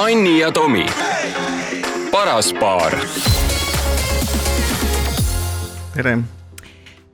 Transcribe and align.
Anni 0.00 0.38
ja 0.38 0.48
Tomi, 0.52 0.86
paras 2.12 2.54
paar. 2.56 2.94
tere. 5.92 6.14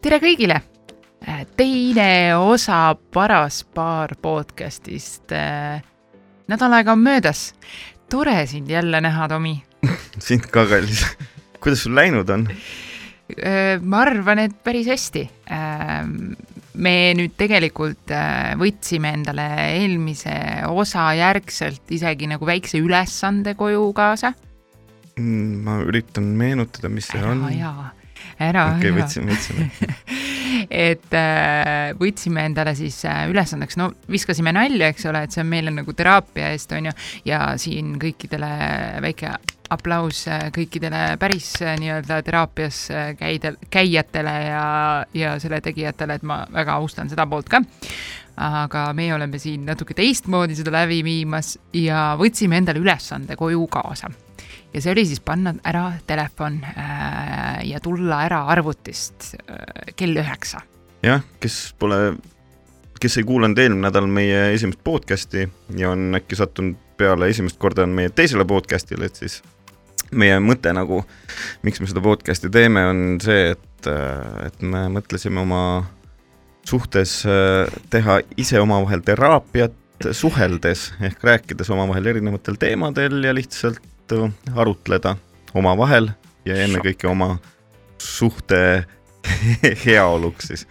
tere 0.02 0.20
kõigile. 0.22 0.60
teine 1.58 2.36
osa 2.38 2.94
Paras 2.94 3.64
paar 3.64 4.14
podcastist. 4.22 5.34
nädal 6.46 6.78
aega 6.78 6.92
on 6.92 7.02
möödas. 7.02 7.54
tore 8.08 8.46
sind 8.46 8.70
jälle 8.70 9.00
näha, 9.00 9.28
Tomi. 9.28 9.64
sind 10.28 10.46
ka, 10.46 10.66
kallis. 10.66 11.02
kuidas 11.60 11.82
sul 11.82 11.94
läinud 11.94 12.30
on? 12.30 12.48
ma 13.82 14.00
arvan, 14.00 14.38
et 14.38 14.62
päris 14.62 14.86
hästi 14.86 15.26
me 16.76 16.94
nüüd 17.16 17.36
tegelikult 17.38 18.12
äh, 18.14 18.54
võtsime 18.60 19.12
endale 19.16 19.46
eelmise 19.76 20.34
osa 20.68 21.08
järgselt 21.16 21.94
isegi 21.94 22.28
nagu 22.30 22.48
väikse 22.48 22.80
ülesande 22.82 23.56
koju 23.58 23.88
kaasa. 23.96 24.32
Mm, 25.16 25.62
ma 25.64 25.78
üritan 25.86 26.28
meenutada, 26.36 26.90
mis 26.92 27.08
see 27.08 27.20
ära 27.22 27.32
on. 27.32 27.46
jaa, 27.56 27.90
ära 28.36 28.66
okei 28.74 28.92
okay,, 28.92 28.98
võtsime, 29.00 29.32
võtsime. 29.32 29.70
Et 30.86 31.16
äh, 31.16 31.92
võtsime 31.98 32.44
endale 32.48 32.72
siis 32.78 32.98
äh, 33.08 33.24
ülesandeks, 33.30 33.78
no 33.80 33.90
viskasime 34.12 34.52
nalja, 34.56 34.90
eks 34.92 35.08
ole, 35.10 35.24
et 35.26 35.34
see 35.34 35.42
on 35.42 35.50
meile 35.50 35.72
nagu 35.74 35.92
teraapia 35.96 36.52
eest, 36.54 36.72
on 36.76 36.88
ju, 36.90 36.94
ja 37.28 37.40
siin 37.60 37.96
kõikidele 38.00 38.50
väike 39.04 39.34
aplaus 39.72 40.26
äh, 40.30 40.48
kõikidele 40.54 41.16
päris 41.20 41.48
äh, 41.62 41.76
nii-öelda 41.80 42.20
teraapias 42.26 42.82
äh, 42.90 43.08
käidel, 43.18 43.56
käijatele 43.70 44.34
ja, 44.46 44.66
ja 45.14 45.34
selle 45.42 45.60
tegijatele, 45.64 46.18
et 46.18 46.26
ma 46.26 46.42
väga 46.52 46.76
austan 46.80 47.10
seda 47.12 47.26
poolt 47.30 47.50
ka. 47.50 47.62
aga 48.36 48.90
meie 48.92 49.14
oleme 49.14 49.38
siin 49.40 49.62
natuke 49.64 49.94
teistmoodi 49.96 50.58
seda 50.58 50.74
läbi 50.74 50.98
viimas 51.04 51.54
ja 51.72 52.10
võtsime 52.20 52.58
endale 52.60 52.82
ülesande 52.84 53.36
koju 53.36 53.66
kaasa. 53.72 54.10
ja 54.74 54.80
see 54.80 54.92
oli 54.92 55.06
siis 55.06 55.20
panna 55.20 55.54
ära 55.64 55.92
telefon 56.06 56.60
äh, 56.64 57.64
ja 57.64 57.80
tulla 57.80 58.22
ära 58.26 58.44
arvutist 58.52 59.34
äh, 59.40 59.92
kell 59.96 60.16
üheksa. 60.16 60.60
jah, 61.02 61.24
kes 61.40 61.74
pole, 61.78 62.16
kes 63.00 63.18
ei 63.18 63.24
kuulanud 63.24 63.58
eelmine 63.58 63.88
nädal 63.88 64.06
meie 64.06 64.52
esimest 64.54 64.84
podcast'i 64.84 65.48
ja 65.76 65.90
on 65.90 66.14
äkki 66.14 66.36
sattunud 66.36 66.76
peale 66.96 67.28
esimest 67.28 67.58
korda 67.60 67.84
on 67.84 67.92
meie 67.96 68.08
teisele 68.08 68.44
podcast'ile, 68.48 69.08
et 69.08 69.16
siis 69.16 69.42
meie 70.16 70.38
mõte 70.42 70.72
nagu, 70.76 71.02
miks 71.66 71.82
me 71.82 71.88
seda 71.90 72.02
podcast'i 72.04 72.50
teeme, 72.52 72.84
on 72.90 73.02
see, 73.22 73.52
et, 73.56 73.90
et 74.46 74.62
me 74.62 74.86
mõtlesime 74.94 75.42
oma 75.42 75.62
suhtes 76.66 77.20
äh, 77.26 77.66
teha 77.90 78.20
ise 78.36 78.60
omavahel 78.60 79.02
teraapiat 79.06 79.74
suheldes 80.12 80.90
ehk 81.00 81.22
rääkides 81.24 81.70
omavahel 81.70 82.06
erinevatel 82.12 82.58
teemadel 82.60 83.24
ja 83.24 83.34
lihtsalt 83.34 84.12
äh, 84.12 84.30
arutleda 84.54 85.16
omavahel 85.54 86.10
ja 86.46 86.58
ennekõike 86.66 87.08
oma 87.10 87.36
suhte 88.02 88.84
heaoluks 89.84 90.50
siis. 90.52 90.66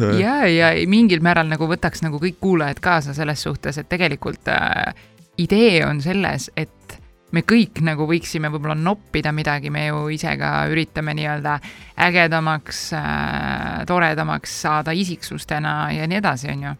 äh, 0.00 0.18
ja, 0.20 0.34
ja 0.48 0.72
mingil 0.88 1.22
määral 1.24 1.48
nagu 1.50 1.68
võtaks 1.70 2.04
nagu 2.04 2.20
kõik 2.22 2.40
kuulajad 2.40 2.80
kaasa 2.82 3.14
selles 3.16 3.42
suhtes, 3.46 3.78
et 3.78 3.88
tegelikult 3.88 4.48
äh, 4.52 4.94
idee 5.38 5.84
on 5.86 6.02
selles, 6.04 6.50
et 6.56 6.99
me 7.34 7.42
kõik 7.46 7.80
nagu 7.86 8.06
võiksime 8.08 8.50
võib-olla 8.50 8.76
noppida 8.78 9.32
midagi, 9.34 9.70
me 9.70 9.86
ju 9.86 10.02
ise 10.14 10.32
ka 10.40 10.50
üritame 10.70 11.14
nii-öelda 11.18 11.56
ägedamaks 12.00 12.80
äh,, 12.96 13.82
toredamaks 13.86 14.54
saada 14.64 14.94
isiksustena 14.96 15.74
ja 15.94 16.08
nii 16.10 16.18
edasi, 16.20 16.50
on 16.54 16.64
ju. 16.66 16.72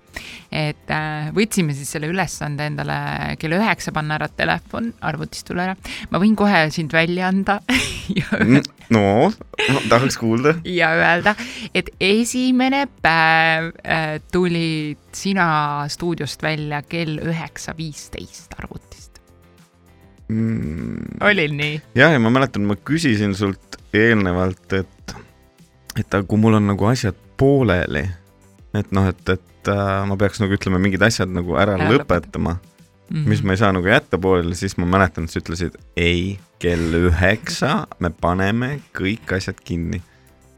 et 0.63 0.93
äh, 0.95 1.31
võtsime 1.37 1.77
siis 1.77 1.93
selle 1.95 2.11
ülesande 2.11 2.67
endale 2.71 2.97
kell 3.41 3.55
üheksa 3.59 3.95
panna 3.95 4.17
ära 4.19 4.31
telefon, 4.33 4.93
arvutist 5.07 5.47
tulla 5.49 5.69
ära. 5.69 5.77
ma 6.11 6.23
võin 6.23 6.37
kohe 6.39 6.65
sind 6.75 6.95
välja 6.97 7.29
anda 7.31 7.61
no, 8.97 9.31
no, 9.31 9.85
tahaks 9.93 10.19
kuulda. 10.21 10.57
ja 10.65 10.91
öelda, 10.99 11.37
et 11.75 11.93
esimene 12.01 12.87
päev 13.03 13.71
äh, 13.85 14.17
tulid 14.33 14.99
sina 15.15 15.87
stuudiost 15.91 16.43
välja 16.43 16.83
kell 16.87 17.21
üheksa 17.23 17.77
viisteist 17.79 18.59
arvutist 18.59 19.10
mm.. 20.31 21.21
oli 21.27 21.47
nii? 21.57 21.77
jah, 21.99 22.15
ja 22.15 22.23
ma 22.23 22.33
mäletan, 22.33 22.67
ma 22.69 22.77
küsisin 22.77 23.35
sult 23.39 23.79
eelnevalt, 23.97 24.67
et, 24.79 25.15
et 25.99 26.07
aga 26.07 26.25
kui 26.29 26.41
mul 26.41 26.59
on 26.61 26.69
nagu 26.71 26.91
asjad 26.91 27.17
pooleli, 27.41 28.05
et 28.77 28.93
noh, 28.95 29.09
et, 29.11 29.23
et 29.35 29.73
äh, 29.73 29.95
ma 30.09 30.19
peaks 30.21 30.43
nagu 30.43 30.55
ütleme, 30.57 30.81
mingid 30.83 31.03
asjad 31.07 31.33
nagu 31.33 31.57
ära, 31.61 31.79
ära 31.79 31.91
lõpetama 31.91 32.57
mm, 32.59 33.17
-hmm. 33.17 33.27
mis 33.33 33.43
ma 33.43 33.57
ei 33.57 33.63
saa 33.63 33.73
nagu 33.77 33.91
jätta 33.91 34.19
pooleli, 34.19 34.55
siis 34.59 34.77
ma 34.79 34.87
mäletan, 34.87 35.27
et 35.27 35.35
sa 35.35 35.43
ütlesid 35.43 35.79
ei, 35.97 36.39
kell 36.63 36.95
üheksa 37.07 37.87
me 37.99 38.13
paneme 38.13 38.79
kõik 38.97 39.37
asjad 39.37 39.61
kinni 39.65 40.03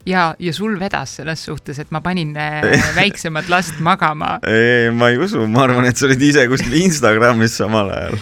ja, 0.06 0.34
ja 0.38 0.52
sul 0.52 0.78
vedas 0.80 1.16
selles 1.18 1.44
suhtes, 1.46 1.78
et 1.82 1.90
ma 1.94 2.02
panin 2.04 2.34
äh, 2.36 2.62
väiksemat 3.00 3.50
last 3.52 3.80
magama. 3.80 4.38
ei, 4.46 4.90
ma 4.94 5.12
ei 5.12 5.20
usu, 5.22 5.46
ma 5.50 5.66
arvan, 5.66 5.86
et 5.88 5.98
sa 5.98 6.08
olid 6.08 6.22
ise 6.22 6.46
kuskil 6.50 6.78
Instagramis 6.82 7.58
samal 7.60 7.92
ajal. 7.94 8.16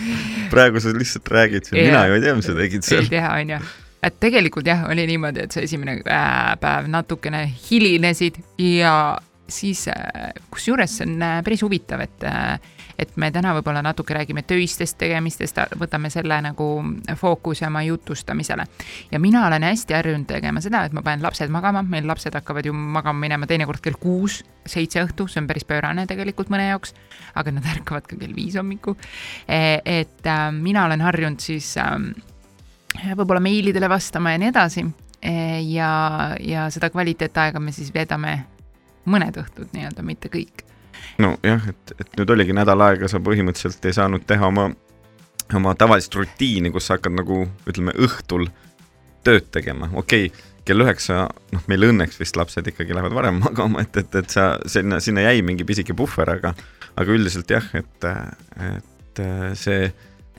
praegu 0.50 0.82
sa 0.82 0.92
lihtsalt 0.96 1.30
räägid 1.30 1.70
mina 1.76 2.06
ju 2.08 2.18
ei 2.18 2.26
tea, 2.26 2.34
mis 2.38 2.50
sa 2.50 2.56
tegid 2.56 2.86
seal. 2.86 3.06
ei 3.06 3.14
tea, 3.16 3.30
onju 3.36 3.60
et 4.00 4.14
tegelikult 4.16 4.64
jah, 4.64 4.86
oli 4.88 5.04
niimoodi, 5.10 5.44
et 5.44 5.52
see 5.52 5.66
esimene 5.68 5.98
äh, 6.00 6.52
päev 6.60 6.88
natukene 6.88 7.44
hilinesid 7.68 8.40
ja 8.64 8.94
siis 9.50 9.86
äh, 9.92 10.30
kusjuures 10.52 11.00
see 11.00 11.08
on 11.08 11.24
päris 11.44 11.64
huvitav, 11.66 12.04
et 12.06 12.28
et 13.00 13.16
me 13.20 13.30
täna 13.32 13.54
võib-olla 13.56 13.82
natuke 13.84 14.14
räägime 14.14 14.42
töistest 14.46 14.98
tegemistest, 15.00 15.58
võtame 15.80 16.10
selle 16.12 16.40
nagu 16.44 16.68
fookuse 17.16 17.66
oma 17.66 17.82
jutustamisele. 17.86 18.66
ja 19.10 19.20
mina 19.20 19.46
olen 19.46 19.62
hästi 19.62 19.94
harjunud 19.94 20.26
tegema 20.28 20.60
seda, 20.60 20.84
et 20.84 20.92
ma 20.96 21.02
panen 21.02 21.24
lapsed 21.24 21.50
magama, 21.50 21.82
meil 21.82 22.06
lapsed 22.08 22.34
hakkavad 22.34 22.66
ju 22.66 22.72
magama 22.72 23.26
minema 23.26 23.46
teinekord 23.46 23.80
kell 23.80 23.98
kuus, 24.00 24.42
seitse 24.66 25.02
õhtu, 25.04 25.28
see 25.28 25.40
on 25.42 25.48
päris 25.48 25.64
pöörane 25.64 26.06
tegelikult 26.06 26.50
mõne 26.52 26.68
jaoks, 26.68 26.94
aga 27.34 27.54
nad 27.56 27.66
ärkavad 27.74 28.06
ka 28.08 28.18
kell 28.20 28.34
viis 28.36 28.56
hommikul. 28.60 28.96
E, 29.48 29.80
et 29.84 30.26
äh, 30.26 30.48
mina 30.52 30.84
olen 30.84 31.00
harjunud 31.04 31.40
siis 31.40 31.72
äh, 31.80 31.96
võib-olla 33.16 33.42
meilidele 33.44 33.88
vastama 33.88 34.34
ja 34.34 34.40
nii 34.42 34.52
edasi 34.52 34.86
e, 35.22 35.34
ja, 35.70 35.90
ja 36.40 36.68
seda 36.70 36.90
kvaliteetaega 36.92 37.62
me 37.62 37.72
siis 37.72 37.92
veedame 37.94 38.40
mõned 39.10 39.38
õhtud 39.40 39.72
nii-öelda, 39.74 40.04
mitte 40.06 40.28
kõik 40.32 40.69
nojah, 41.22 41.68
et, 41.72 41.94
et 42.00 42.18
nüüd 42.18 42.32
oligi 42.34 42.56
nädal 42.56 42.82
aega, 42.84 43.08
sa 43.10 43.20
põhimõtteliselt 43.24 43.86
ei 43.88 43.96
saanud 43.96 44.26
teha 44.28 44.48
oma, 44.48 44.70
oma 45.56 45.74
tavalist 45.78 46.14
rutiini, 46.16 46.72
kus 46.74 46.88
sa 46.88 46.98
hakkad 46.98 47.16
nagu 47.16 47.44
ütleme 47.70 47.94
õhtul 48.00 48.48
tööd 49.26 49.50
tegema, 49.52 49.90
okei 50.00 50.30
okay, 50.30 50.46
kell 50.68 50.84
üheksa, 50.84 51.24
noh, 51.54 51.64
meil 51.70 51.88
õnneks 51.88 52.20
vist 52.20 52.36
lapsed 52.38 52.68
ikkagi 52.70 52.94
lähevad 52.96 53.16
varem 53.16 53.40
magama, 53.46 53.84
et, 53.84 53.96
et, 54.02 54.20
et 54.22 54.30
sa 54.36 54.52
sinna, 54.70 55.00
sinna 55.02 55.24
jäi 55.28 55.42
mingi 55.46 55.66
pisike 55.68 55.96
puhver, 55.98 56.36
aga, 56.36 56.54
aga 57.00 57.16
üldiselt 57.16 57.50
jah, 57.50 57.66
et, 57.78 58.08
et 58.68 59.24
see, 59.58 59.90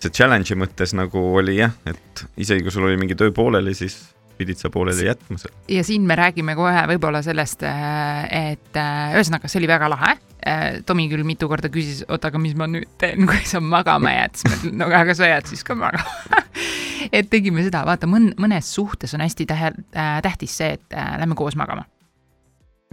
see 0.02 0.14
challenge'i 0.14 0.58
mõttes 0.60 0.96
nagu 0.98 1.24
oli 1.42 1.60
jah, 1.60 1.76
et 1.90 2.26
isegi 2.42 2.66
kui 2.66 2.74
sul 2.74 2.88
oli 2.90 3.00
mingi 3.02 3.18
töö 3.20 3.34
pooleli, 3.36 3.76
siis 3.78 4.00
pidid 4.42 4.60
sa 4.62 4.74
pooleli 4.74 5.08
jätma 5.08 5.40
seal. 5.42 5.56
ja 5.70 5.86
siin 5.88 6.10
me 6.10 6.18
räägime 6.20 6.58
kohe 6.60 6.84
võib-olla 6.96 7.24
sellest, 7.26 7.64
et 7.64 8.82
ühesõnaga, 8.82 9.52
see 9.52 9.62
oli 9.62 9.72
väga 9.72 9.90
lahe 9.94 10.18
Äh, 10.42 10.82
Tomi 10.86 11.06
küll 11.06 11.22
mitu 11.22 11.46
korda 11.46 11.70
küsis, 11.70 12.00
oota, 12.10 12.32
aga 12.32 12.40
mis 12.42 12.56
ma 12.58 12.66
nüüd 12.66 12.90
teen, 13.02 13.26
kui 13.30 13.44
sa 13.46 13.60
magama 13.62 14.10
jääd, 14.16 14.40
siis 14.40 14.48
ma 14.50 14.56
ütlen, 14.58 14.80
no 14.80 14.88
aga 14.98 15.14
sa 15.18 15.28
jääd 15.30 15.52
siis 15.52 15.62
ka 15.68 15.76
magama 15.78 16.40
et 17.18 17.30
tegime 17.30 17.62
seda, 17.62 17.84
vaata 17.86 18.10
mõn-, 18.10 18.32
mõnes 18.42 18.72
suhtes 18.74 19.14
on 19.14 19.22
hästi 19.22 19.46
tähe- 19.52 19.76
äh,, 19.94 20.16
tähtis 20.26 20.56
see, 20.58 20.72
et 20.80 20.98
äh, 20.98 21.12
lähme 21.22 21.38
koos 21.38 21.58
magama. 21.60 21.86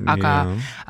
aga, 0.07 0.33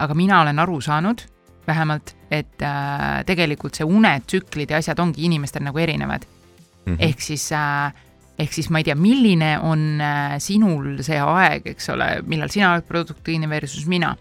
aga 0.02 0.16
mina 0.18 0.40
olen 0.42 0.58
aru 0.58 0.80
saanud 0.84 1.22
vähemalt, 1.68 2.16
et 2.26 2.66
äh, 2.66 3.22
tegelikult 3.28 3.78
see 3.78 3.86
unetsüklid 3.86 4.74
ja 4.74 4.82
asjad 4.82 4.98
ongi 4.98 5.28
inimestel 5.30 5.62
nagu 5.62 5.78
erinevad 5.78 6.26
mm. 6.26 6.90
-hmm. 6.90 6.98
ehk 7.06 7.22
siis 7.22 7.52
äh, 7.52 7.94
ehk 8.38 8.54
siis 8.54 8.68
ma 8.70 8.80
ei 8.80 8.86
tea, 8.86 8.94
milline 8.98 9.50
on 9.66 9.84
äh, 10.02 10.36
sinul 10.42 11.00
see 11.06 11.18
aeg, 11.18 11.66
eks 11.74 11.90
ole, 11.94 12.08
millal 12.30 12.50
sina 12.52 12.72
oled 12.74 12.86
produktiivne 12.88 13.50
versus 13.50 13.88
mina. 13.90 14.14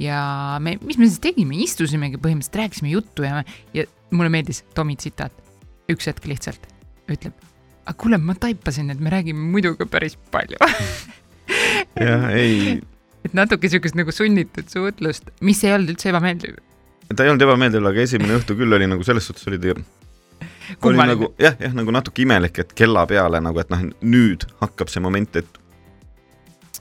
ja 0.00 0.58
me, 0.62 0.76
mis 0.82 0.98
me 0.98 1.08
siis 1.08 1.22
tegime, 1.22 1.58
istusimegi 1.62 2.18
põhimõtteliselt, 2.18 2.60
rääkisime 2.62 2.92
juttu 2.94 3.26
ja, 3.26 3.42
ja 3.76 3.86
mulle 4.10 4.32
meeldis 4.32 4.64
Tomi 4.74 4.96
tsitaat. 4.98 5.34
üks 5.92 6.08
hetk 6.10 6.26
lihtsalt 6.30 6.66
ütleb, 7.12 7.34
aga 7.84 7.96
kuule, 7.98 8.18
ma 8.18 8.34
taipasin, 8.38 8.90
et 8.94 9.00
me 9.02 9.12
räägime 9.12 9.50
muidu 9.54 9.74
ka 9.78 9.86
päris 9.90 10.18
palju 10.34 10.58
jah, 12.08 12.28
ei. 12.34 12.80
et 13.26 13.34
natuke 13.36 13.70
siukest 13.70 13.98
nagu 13.98 14.14
sunnitud 14.14 14.70
suhtlust, 14.72 15.30
mis 15.40 15.62
ei 15.66 15.74
olnud 15.76 15.94
üldse 15.94 16.10
ebameeldiv. 16.10 16.58
ta 17.14 17.26
ei 17.26 17.30
olnud 17.30 17.46
ebameeldiv, 17.46 17.86
aga 17.92 18.06
esimene 18.08 18.40
õhtu 18.40 18.58
küll 18.58 18.74
oli 18.74 18.90
nagu 18.90 19.06
selles 19.06 19.30
suhtes 19.30 19.46
oli 19.50 19.62
ta 19.62 19.76
oli 20.82 21.00
nagu 21.00 21.32
jah, 21.40 21.56
jah, 21.60 21.74
nagu 21.76 21.94
natuke 21.94 22.24
imelik, 22.24 22.62
et 22.62 22.72
kella 22.78 23.06
peale 23.10 23.40
nagu, 23.42 23.60
et 23.62 23.72
noh, 23.72 23.82
nüüd 24.02 24.46
hakkab 24.62 24.92
see 24.92 25.02
moment, 25.04 25.40
et 25.40 25.58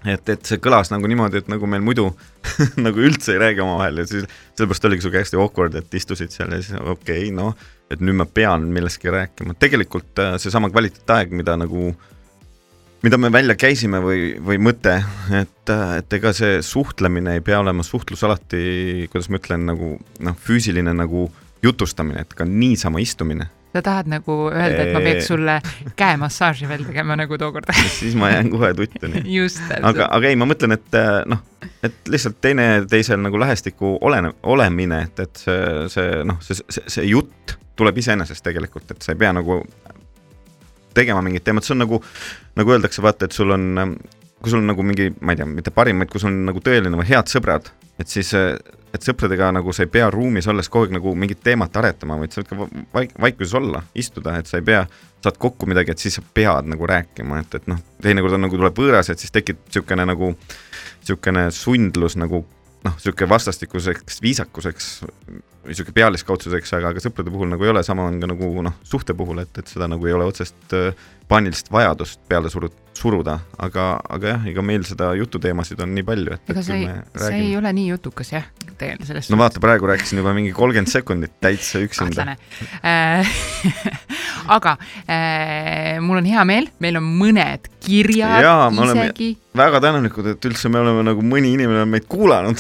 et, 0.06 0.30
et 0.34 0.48
see 0.48 0.62
kõlas 0.62 0.90
nagu 0.90 1.10
niimoodi, 1.10 1.42
et 1.44 1.50
nagu 1.52 1.68
meil 1.70 1.84
muidu 1.86 2.08
nagu 2.86 3.04
üldse 3.06 3.36
ei 3.36 3.42
räägi 3.42 3.62
omavahel 3.62 4.02
ja 4.02 4.08
siis 4.10 4.26
sellepärast 4.58 4.88
oligi 4.90 5.06
sihuke 5.06 5.22
hästi 5.22 5.42
awkward, 5.42 5.78
et 5.78 5.98
istusid 5.98 6.34
seal 6.34 6.56
ja 6.56 6.62
siis 6.62 6.78
okei 6.80 7.28
okay,, 7.28 7.34
noh, 7.36 7.54
et 7.92 8.02
nüüd 8.02 8.18
ma 8.18 8.26
pean 8.26 8.70
millestki 8.74 9.14
rääkima, 9.14 9.58
tegelikult 9.62 10.24
äh, 10.24 10.38
seesama 10.42 10.72
kvaliteetaeg, 10.74 11.36
mida 11.38 11.58
nagu 11.60 11.92
mida 13.02 13.18
me 13.18 13.32
välja 13.34 13.56
käisime 13.58 14.02
või, 14.02 14.26
või 14.46 14.60
mõte, 14.62 15.00
et, 15.34 15.72
et 15.98 16.18
ega 16.18 16.34
see 16.38 16.60
suhtlemine 16.66 17.38
ei 17.38 17.46
pea 17.46 17.62
olema 17.62 17.86
suhtlus 17.86 18.22
alati, 18.28 19.08
kuidas 19.12 19.30
ma 19.30 19.42
ütlen, 19.42 19.66
nagu 19.70 19.96
noh, 20.22 20.38
füüsiline 20.38 20.94
nagu 20.98 21.26
jutustamine, 21.66 22.22
et 22.26 22.38
ka 22.38 22.46
niisama 22.46 23.02
istumine 23.02 23.50
sa 23.72 23.82
tahad 23.86 24.10
nagu 24.12 24.38
öelda, 24.50 24.84
et 24.84 24.94
ma 24.96 25.02
peaks 25.04 25.30
sulle 25.32 25.58
käemassaaži 26.00 26.68
veel 26.70 26.84
tegema 26.88 27.16
nagu 27.20 27.38
tookord 27.40 27.72
siis 28.00 28.18
ma 28.20 28.32
jään 28.34 28.52
kohe 28.52 28.74
tuttuni. 28.78 29.24
just. 29.36 29.64
aga, 29.82 30.10
aga 30.12 30.32
ei, 30.32 30.40
ma 30.40 30.48
mõtlen, 30.50 30.76
et 30.76 31.00
noh, 31.32 31.44
et 31.84 32.12
lihtsalt 32.12 32.42
teineteisel 32.44 33.22
nagu 33.22 33.40
lähestikku 33.40 33.98
olene, 34.02 34.34
olemine, 34.44 35.06
et, 35.08 35.24
et 35.26 35.44
see, 35.46 35.88
see 35.94 36.24
noh, 36.28 36.42
see, 36.44 36.60
see, 36.68 36.86
see 36.98 37.08
jutt 37.12 37.58
tuleb 37.80 37.98
iseenesest 37.98 38.44
tegelikult, 38.46 38.92
et 38.94 39.02
sa 39.04 39.14
ei 39.14 39.20
pea 39.22 39.32
nagu 39.34 39.62
tegema 40.94 41.22
mingit 41.24 41.46
teemat, 41.48 41.66
see 41.66 41.76
on 41.76 41.86
nagu, 41.86 42.02
nagu 42.60 42.76
öeldakse, 42.76 43.04
vaata, 43.04 43.30
et 43.30 43.36
sul 43.36 43.54
on, 43.56 43.96
kui 44.42 44.52
sul 44.52 44.62
on 44.62 44.68
nagu 44.74 44.84
mingi, 44.86 45.12
ma 45.22 45.34
ei 45.34 45.40
tea, 45.40 45.48
mitte 45.48 45.74
parim, 45.76 46.02
vaid 46.04 46.12
kui 46.12 46.22
sul 46.22 46.32
on 46.34 46.44
nagu 46.50 46.64
tõeline 46.64 47.00
või 47.00 47.08
head 47.14 47.32
sõbrad, 47.32 47.72
et 48.00 48.08
siis 48.08 48.34
et 48.92 49.06
sõpradega 49.06 49.52
nagu 49.56 49.74
sa 49.74 49.86
ei 49.86 49.92
pea 49.92 50.10
ruumis 50.12 50.48
olles 50.52 50.70
kogu 50.72 50.88
aeg 50.88 50.96
nagu 50.98 51.14
mingit 51.16 51.40
teemat 51.44 51.78
aretama, 51.80 52.18
vaid 52.20 52.34
sa 52.34 52.42
võid 52.42 52.50
ka 52.50 52.58
vaik-, 52.98 53.14
vaikuses 53.24 53.54
olla, 53.60 53.84
istuda, 53.96 54.36
et 54.40 54.52
sa 54.52 54.60
ei 54.60 54.66
pea, 54.68 54.82
saad 55.24 55.38
kokku 55.42 55.70
midagi, 55.70 55.94
et 55.94 56.04
siis 56.04 56.18
sa 56.20 56.24
pead 56.34 56.68
nagu 56.72 56.90
rääkima, 56.90 57.40
et, 57.44 57.60
et 57.62 57.70
noh, 57.72 57.80
teinekord 58.04 58.36
on 58.36 58.46
nagu 58.48 58.60
tuleb 58.60 58.82
võõras, 58.84 59.12
et 59.12 59.22
siis 59.22 59.32
tekib 59.34 59.62
niisugune 59.68 60.08
nagu, 60.10 60.34
niisugune 61.04 61.46
sundlus 61.56 62.18
nagu 62.20 62.44
noh, 62.44 62.98
niisugune 62.98 63.32
vastastikuseks 63.32 64.22
viisakuseks 64.26 64.92
niisugune 65.68 65.96
pealiskaudsuseks, 65.96 66.74
aga, 66.78 66.92
aga 66.94 67.04
sõprade 67.04 67.34
puhul 67.34 67.52
nagu 67.52 67.66
ei 67.66 67.74
ole, 67.74 67.84
sama 67.86 68.08
on 68.10 68.20
ka 68.22 68.30
nagu 68.32 68.52
noh, 68.66 68.78
suhte 68.88 69.16
puhul, 69.18 69.44
et, 69.44 69.62
et 69.62 69.70
seda 69.70 69.90
nagu 69.92 70.08
ei 70.10 70.16
ole 70.18 70.26
otsest 70.32 70.78
äh, 70.78 70.96
paanilist 71.32 71.70
vajadust 71.72 72.22
peale 72.30 72.50
suru-, 72.52 72.72
suruda, 72.98 73.38
aga, 73.62 73.86
aga 74.12 74.34
jah, 74.34 74.48
ega 74.52 74.64
meil 74.66 74.84
seda 74.88 75.12
jututeemasid 75.18 75.80
on 75.84 75.94
nii 75.96 76.06
palju, 76.08 76.36
et 76.36 76.52
ega 76.54 76.64
sa 76.66 76.78
ei, 76.78 76.88
sa 77.16 77.32
ei 77.36 77.54
ole 77.60 77.72
nii 77.78 77.88
jutukas 77.94 78.34
jah, 78.34 78.48
tegelikult 78.74 79.12
selles 79.12 79.30
no 79.32 79.40
vaata, 79.40 79.62
praegu 79.64 79.90
rääkisin 79.90 80.22
juba 80.22 80.34
mingi 80.38 80.52
kolmkümmend 80.56 80.92
sekundit 80.92 81.38
täitsa 81.44 81.82
üksinda. 81.86 82.36
Äh, 82.84 83.32
aga 84.58 84.76
äh, 85.06 86.02
mul 86.04 86.20
on 86.22 86.28
hea 86.28 86.44
meel, 86.48 86.72
meil 86.84 87.00
on 87.00 87.08
mõned 87.22 87.70
kirjad 87.82 88.44
Jaa, 88.44 88.68
isegi. 88.90 89.32
väga 89.58 89.82
tänulikud, 89.88 90.34
et 90.34 90.50
üldse 90.52 90.72
me 90.74 90.82
oleme 90.84 91.06
nagu 91.08 91.24
mõni 91.26 91.56
inimene 91.56 91.86
on 91.86 91.96
meid 91.96 92.10
kuulanud 92.12 92.60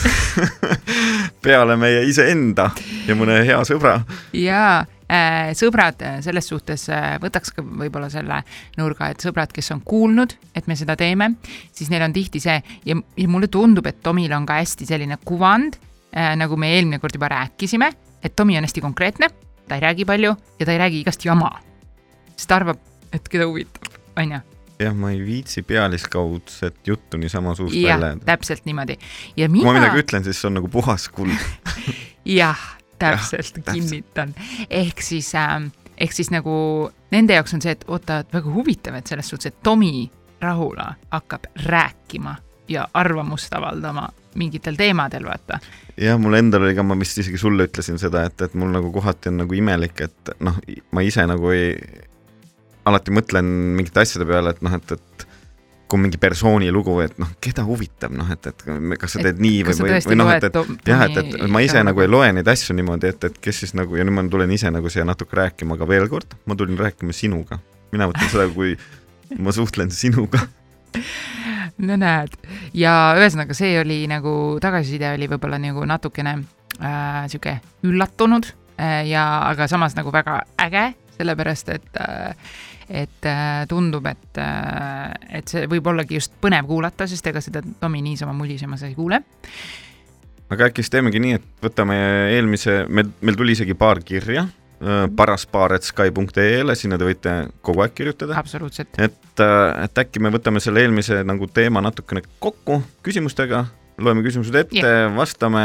peale 1.41 1.77
meie 1.77 2.03
iseenda 2.09 2.71
ja 3.07 3.15
mõne 3.15 3.41
hea 3.45 3.61
sõbra. 3.67 3.99
jaa 4.33 4.85
Äh, 5.11 5.49
sõbrad 5.59 5.99
äh, 6.07 6.19
selles 6.23 6.45
suhtes 6.47 6.85
äh, 6.87 7.17
võtaks 7.19 7.51
ka 7.51 7.63
võib-olla 7.65 8.07
selle 8.07 8.37
nurga, 8.77 9.09
et 9.11 9.19
sõbrad, 9.19 9.51
kes 9.51 9.73
on 9.75 9.81
kuulnud, 9.83 10.37
et 10.55 10.69
me 10.71 10.77
seda 10.79 10.95
teeme, 10.95 11.33
siis 11.75 11.89
neil 11.91 12.05
on 12.05 12.15
tihti 12.15 12.39
see 12.39 12.55
ja, 12.87 12.95
ja 12.95 13.27
mulle 13.27 13.49
tundub, 13.51 13.89
et 13.91 13.99
Tomil 14.05 14.31
on 14.37 14.47
ka 14.47 14.61
hästi 14.61 14.87
selline 14.87 15.17
kuvand, 15.27 15.75
nagu 16.39 16.55
me 16.59 16.71
eelmine 16.77 17.01
kord 17.03 17.15
juba 17.15 17.27
rääkisime, 17.33 17.91
et 18.23 18.37
Tomi 18.39 18.55
on 18.59 18.67
hästi 18.67 18.83
konkreetne, 18.83 19.27
ta 19.67 19.75
ei 19.75 19.83
räägi 19.83 20.07
palju 20.07 20.31
ja 20.31 20.65
ta 20.67 20.71
ei 20.71 20.79
räägi 20.79 21.03
igast 21.03 21.27
jama. 21.27 21.51
sest 22.37 22.47
ta 22.47 22.61
arvab, 22.61 22.79
et 23.11 23.27
keda 23.27 23.51
huvitab, 23.51 23.91
on 24.15 24.37
ju 24.37 24.43
jah, 24.81 24.95
ma 24.97 25.11
ei 25.13 25.21
viitsi 25.25 25.63
pealiskaudset 25.67 26.87
juttu 26.87 27.17
niisama 27.21 27.55
suust 27.55 27.75
ja, 27.75 27.99
välja. 27.99 28.17
täpselt 28.25 28.65
niimoodi. 28.65 28.97
ja 29.37 29.49
mina. 29.49 29.63
kui 29.63 29.73
ma 29.73 29.79
midagi 29.79 30.03
ütlen, 30.03 30.23
siis 30.27 30.41
see 30.41 30.49
on 30.51 30.59
nagu 30.59 30.71
puhas 30.71 31.09
kuld 31.09 31.33
jah, 32.39 32.61
täpselt, 32.99 33.61
kinnitan. 33.71 34.35
ehk 34.69 35.01
siis 35.01 35.33
äh,, 35.35 35.59
ehk 35.97 36.15
siis 36.15 36.31
nagu 36.33 36.53
nende 37.11 37.37
jaoks 37.37 37.57
on 37.57 37.63
see, 37.63 37.75
et 37.77 37.85
oota, 37.87 38.23
väga 38.33 38.53
huvitav, 38.53 38.97
et 38.97 39.07
selles 39.07 39.29
suhtes, 39.29 39.51
et 39.51 39.63
Tomi 39.63 40.09
Rahula 40.41 40.93
hakkab 41.11 41.51
rääkima 41.65 42.35
ja 42.71 42.87
arvamust 42.93 43.53
avaldama 43.53 44.09
mingitel 44.35 44.75
teemadel, 44.79 45.25
vaata. 45.27 45.59
jah, 45.97 46.19
mul 46.19 46.37
endal 46.39 46.63
oli 46.63 46.75
ka, 46.75 46.83
ma 46.83 46.95
vist 46.99 47.19
isegi 47.19 47.37
sulle 47.37 47.67
ütlesin 47.67 47.99
seda, 47.99 48.23
et, 48.29 48.41
et 48.41 48.53
mul 48.55 48.71
nagu 48.71 48.91
kohati 48.91 49.29
on 49.29 49.41
nagu 49.43 49.57
imelik, 49.57 50.01
et 50.07 50.31
noh, 50.39 50.57
ma 50.91 51.03
ise 51.05 51.25
nagu 51.27 51.51
ei, 51.51 51.75
alati 52.89 53.13
mõtlen 53.13 53.47
mingite 53.77 54.03
asjade 54.03 54.25
peale, 54.29 54.55
et 54.55 54.63
noh, 54.65 54.73
et, 54.77 54.95
et 54.97 55.27
kui 55.91 55.99
mingi 55.99 56.19
persooni 56.21 56.69
lugu, 56.71 56.93
et 57.03 57.17
noh, 57.19 57.33
keda 57.43 57.65
huvitab, 57.67 58.13
noh, 58.15 58.29
et, 58.31 58.47
et 58.47 58.63
kas 59.01 59.17
sa 59.17 59.19
teed 59.19 59.35
et, 59.35 59.41
nii 59.43 59.65
või, 59.67 59.75
või, 59.81 59.97
või 60.07 60.17
noh, 60.21 60.31
et, 60.31 60.47
et 60.47 60.87
jah, 60.93 61.03
et, 61.09 61.19
et 61.19 61.43
ma 61.51 61.63
ise 61.65 61.83
nagu 61.83 62.03
ei 62.03 62.07
loe 62.07 62.29
neid 62.37 62.47
asju 62.47 62.75
niimoodi, 62.77 63.11
et, 63.11 63.27
et 63.27 63.41
kes 63.43 63.59
siis 63.65 63.75
nagu 63.77 63.99
ja 63.99 64.05
nüüd 64.07 64.15
ma 64.15 64.23
tulen 64.31 64.53
ise 64.55 64.71
nagu 64.71 64.91
siia 64.93 65.03
natuke 65.07 65.35
rääkima, 65.41 65.75
aga 65.75 65.89
veel 65.89 66.07
kord, 66.11 66.37
ma 66.47 66.55
tulin 66.55 66.79
rääkima 66.79 67.15
sinuga. 67.15 67.59
mina 67.91 68.07
võtan 68.07 68.31
seda, 68.31 68.47
kui 68.55 68.77
ma 69.43 69.51
suhtlen 69.55 69.91
sinuga 69.91 70.39
no 71.87 71.97
näed, 71.99 72.39
ja 72.77 72.95
ühesõnaga, 73.19 73.55
see 73.57 73.75
oli 73.81 74.03
nagu 74.11 74.33
tagasiside 74.63 75.13
oli 75.15 75.27
võib-olla 75.31 75.59
nagu 75.61 75.83
natukene 75.87 76.37
äh, 76.79 77.23
sihuke 77.31 77.57
üllatunud 77.87 78.51
äh, 78.79 79.01
ja, 79.09 79.25
aga 79.49 79.67
samas 79.71 79.95
nagu 79.97 80.13
väga 80.13 80.41
äge, 80.61 80.91
sellepärast 81.17 81.71
et 81.75 81.99
äh, 81.99 82.35
et 82.91 83.25
äh, 83.25 83.65
tundub, 83.71 84.05
et, 84.09 84.37
äh, 84.37 85.37
et 85.39 85.51
see 85.51 85.67
võib 85.71 85.87
ollagi 85.91 86.19
just 86.19 86.35
põnev 86.43 86.67
kuulata, 86.69 87.07
sest 87.07 87.27
ega 87.31 87.41
seda 87.43 87.63
Tomi 87.79 88.03
niisama 88.03 88.33
mulisemas 88.35 88.83
ei 88.87 88.95
kuule. 88.97 89.21
aga 90.51 90.67
äkki 90.67 90.83
siis 90.83 90.91
teemegi 90.91 91.21
nii, 91.23 91.37
et 91.39 91.45
võtame 91.63 91.97
eelmise, 92.35 92.83
meil, 92.89 93.11
meil 93.21 93.37
tuli 93.39 93.55
isegi 93.55 93.75
paar 93.79 94.03
kirja 94.05 94.43
äh, 94.43 95.05
paraspaar.sky.ee-le, 95.15 96.75
sinna 96.75 96.99
te 96.99 97.07
võite 97.07 97.35
kogu 97.63 97.85
aeg 97.85 97.95
kirjutada. 97.95 98.35
absoluutselt. 98.39 98.99
et, 98.99 99.45
et 99.45 100.03
äkki 100.05 100.23
me 100.23 100.33
võtame 100.33 100.63
selle 100.63 100.83
eelmise 100.83 101.23
nagu 101.27 101.47
teema 101.47 101.83
natukene 101.85 102.25
kokku 102.39 102.81
küsimustega 103.05 103.65
loeme 104.03 104.23
küsimused 104.25 104.55
ette 104.57 104.81
yeah., 104.81 105.09
vastame, 105.15 105.63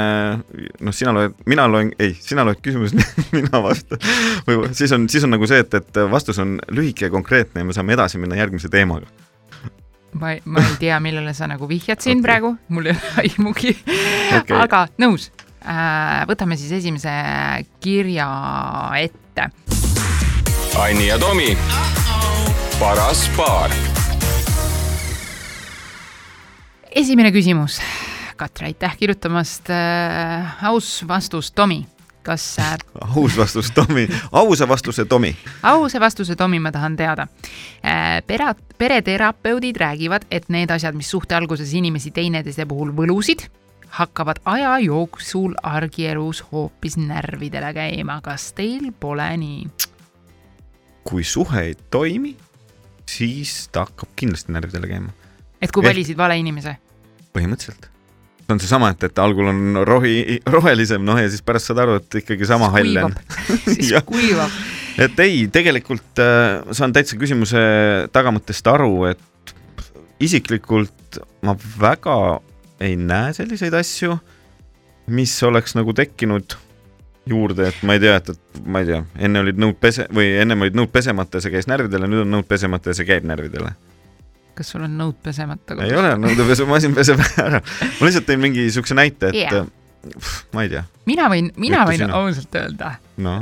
noh, 0.85 0.95
sina 0.95 1.15
loed, 1.17 1.37
mina 1.49 1.67
loen, 1.71 1.93
ei, 2.03 2.15
sina 2.21 2.45
loed 2.47 2.61
küsimused 2.65 2.99
mina 3.37 3.63
vastan. 3.65 4.01
või 4.47 4.71
siis 4.77 4.93
on, 4.97 5.09
siis 5.13 5.27
on 5.27 5.35
nagu 5.35 5.49
see, 5.49 5.63
et, 5.65 5.79
et 5.79 6.03
vastus 6.11 6.41
on 6.43 6.57
lühike 6.73 7.09
ja 7.09 7.15
konkreetne 7.15 7.63
ja 7.63 7.69
me 7.69 7.77
saame 7.77 7.97
edasi 7.97 8.21
minna 8.23 8.39
järgmise 8.39 8.71
teemaga. 8.73 9.09
ma 10.21 10.37
ei, 10.37 10.43
ma 10.45 10.63
ei 10.65 10.79
tea, 10.81 11.01
millele 11.03 11.35
sa 11.37 11.49
nagu 11.51 11.69
vihjad 11.71 12.03
siin 12.05 12.21
okay. 12.21 12.29
praegu, 12.29 12.55
mul 12.69 12.91
ei 12.91 12.97
ole 12.97 13.13
aimugi 13.25 13.75
okay.. 14.41 14.57
aga 14.61 14.87
nõus 15.03 15.31
äh,. 15.65 16.25
võtame 16.31 16.59
siis 16.61 16.73
esimese 16.81 17.13
kirja 17.81 18.31
ette. 19.01 19.51
Anni 20.77 21.07
ja 21.09 21.17
Tomi, 21.19 21.55
paras 22.77 23.25
paar 23.37 23.73
esimene 26.97 27.33
küsimus 27.33 27.81
Katre, 28.37 28.67
aitäh 28.67 28.97
kirjutamast 28.97 29.71
äh,. 29.71 30.65
aus 30.65 31.05
vastus, 31.09 31.53
Tomi, 31.53 31.87
kas 32.23 32.59
äh,? 32.59 32.79
aus 33.17 33.37
vastus, 33.37 33.71
Tomi, 33.71 34.09
ausa 34.33 34.69
vastuse, 34.69 35.05
Tomi. 35.05 35.37
ausa 35.63 36.01
vastuse, 36.01 36.37
Tomi, 36.37 36.59
ma 36.59 36.73
tahan 36.73 36.97
teada 36.97 37.27
äh,. 37.85 38.23
pere, 38.27 38.55
pereterapeudid 38.79 39.77
räägivad, 39.77 40.29
et 40.31 40.49
need 40.49 40.71
asjad, 40.71 40.95
mis 40.95 41.11
suhte 41.11 41.35
alguses 41.35 41.73
inimesi 41.73 42.11
teineteise 42.11 42.67
puhul 42.67 42.93
võlusid, 42.93 43.47
hakkavad 43.89 44.43
aja 44.45 44.79
jooksul 44.85 45.57
argielus 45.63 46.45
hoopis 46.53 46.97
närvidele 47.01 47.73
käima. 47.73 48.21
kas 48.21 48.53
teil 48.53 48.93
pole 49.01 49.33
nii? 49.37 49.67
kui 51.09 51.25
suhe 51.25 51.61
ei 51.71 51.75
toimi, 51.91 52.37
siis 53.09 53.69
ta 53.73 53.89
hakkab 53.89 54.13
kindlasti 54.17 54.53
närvidele 54.53 54.87
käima. 54.93 55.13
et 55.61 55.73
kui 55.73 55.89
valisid 55.89 56.17
vale 56.21 56.37
inimese? 56.37 56.77
põhimõtteliselt 57.33 57.96
on 58.53 58.61
seesama, 58.63 58.91
et, 58.95 59.07
et 59.09 59.19
algul 59.23 59.51
on 59.51 59.81
rohi, 59.87 60.41
rohelisem, 60.51 61.05
noh 61.07 61.19
ja 61.21 61.29
siis 61.31 61.45
pärast 61.47 61.71
saad 61.71 61.83
aru, 61.85 61.99
et 62.01 62.19
ikkagi 62.23 62.49
sama 62.49 62.71
hall 62.75 63.01
on. 63.03 63.17
siis 63.75 63.93
kuivab. 64.07 64.53
et 65.03 65.25
ei, 65.25 65.47
tegelikult 65.53 66.23
äh, 66.23 66.61
saan 66.77 66.95
täitsa 66.97 67.19
küsimuse 67.21 67.63
tagamõttest 68.15 68.71
aru, 68.73 69.09
et 69.13 69.55
isiklikult 70.23 71.21
ma 71.45 71.57
väga 71.81 72.19
ei 72.83 72.97
näe 73.01 73.33
selliseid 73.37 73.75
asju, 73.77 74.17
mis 75.13 75.35
oleks 75.47 75.77
nagu 75.79 75.95
tekkinud 75.97 76.57
juurde, 77.27 77.71
et 77.73 77.83
ma 77.87 77.97
ei 77.97 78.03
tea, 78.03 78.17
et, 78.21 78.31
et 78.31 78.63
ma 78.67 78.83
ei 78.83 78.93
tea, 78.93 79.03
enne 79.27 79.43
olid 79.43 79.59
nõud 79.59 79.79
pese- 79.83 80.07
või 80.15 80.31
ennem 80.39 80.63
olid 80.63 80.79
nõud 80.79 80.93
pesemata 80.95 81.39
ja 81.39 81.47
see 81.47 81.55
käis 81.57 81.69
närvidele, 81.71 82.09
nüüd 82.11 82.23
on 82.23 82.35
nõud 82.39 82.49
pesemata 82.49 82.93
ja 82.93 82.99
see 82.99 83.09
käib 83.09 83.27
närvidele 83.27 83.75
kas 84.57 84.73
sul 84.73 84.87
on 84.87 84.97
nõud 84.99 85.19
pesemata 85.23 85.77
ei 85.85 85.95
ole, 85.97 86.15
nõudepesemasin 86.23 86.97
peseb 86.97 87.23
ära. 87.43 87.61
ma 87.61 88.09
lihtsalt 88.09 88.29
tõin 88.29 88.43
mingi 88.43 88.69
siukse 88.75 88.97
näite, 88.97 89.33
et 89.33 89.43
yeah. 89.45 89.69
pff, 90.09 90.47
ma 90.57 90.67
ei 90.67 90.73
tea. 90.73 90.85
mina 91.09 91.29
võin, 91.33 91.53
mina 91.61 91.85
võin 91.89 92.09
ausalt 92.11 92.61
öelda 92.63 92.97
no.. 93.23 93.39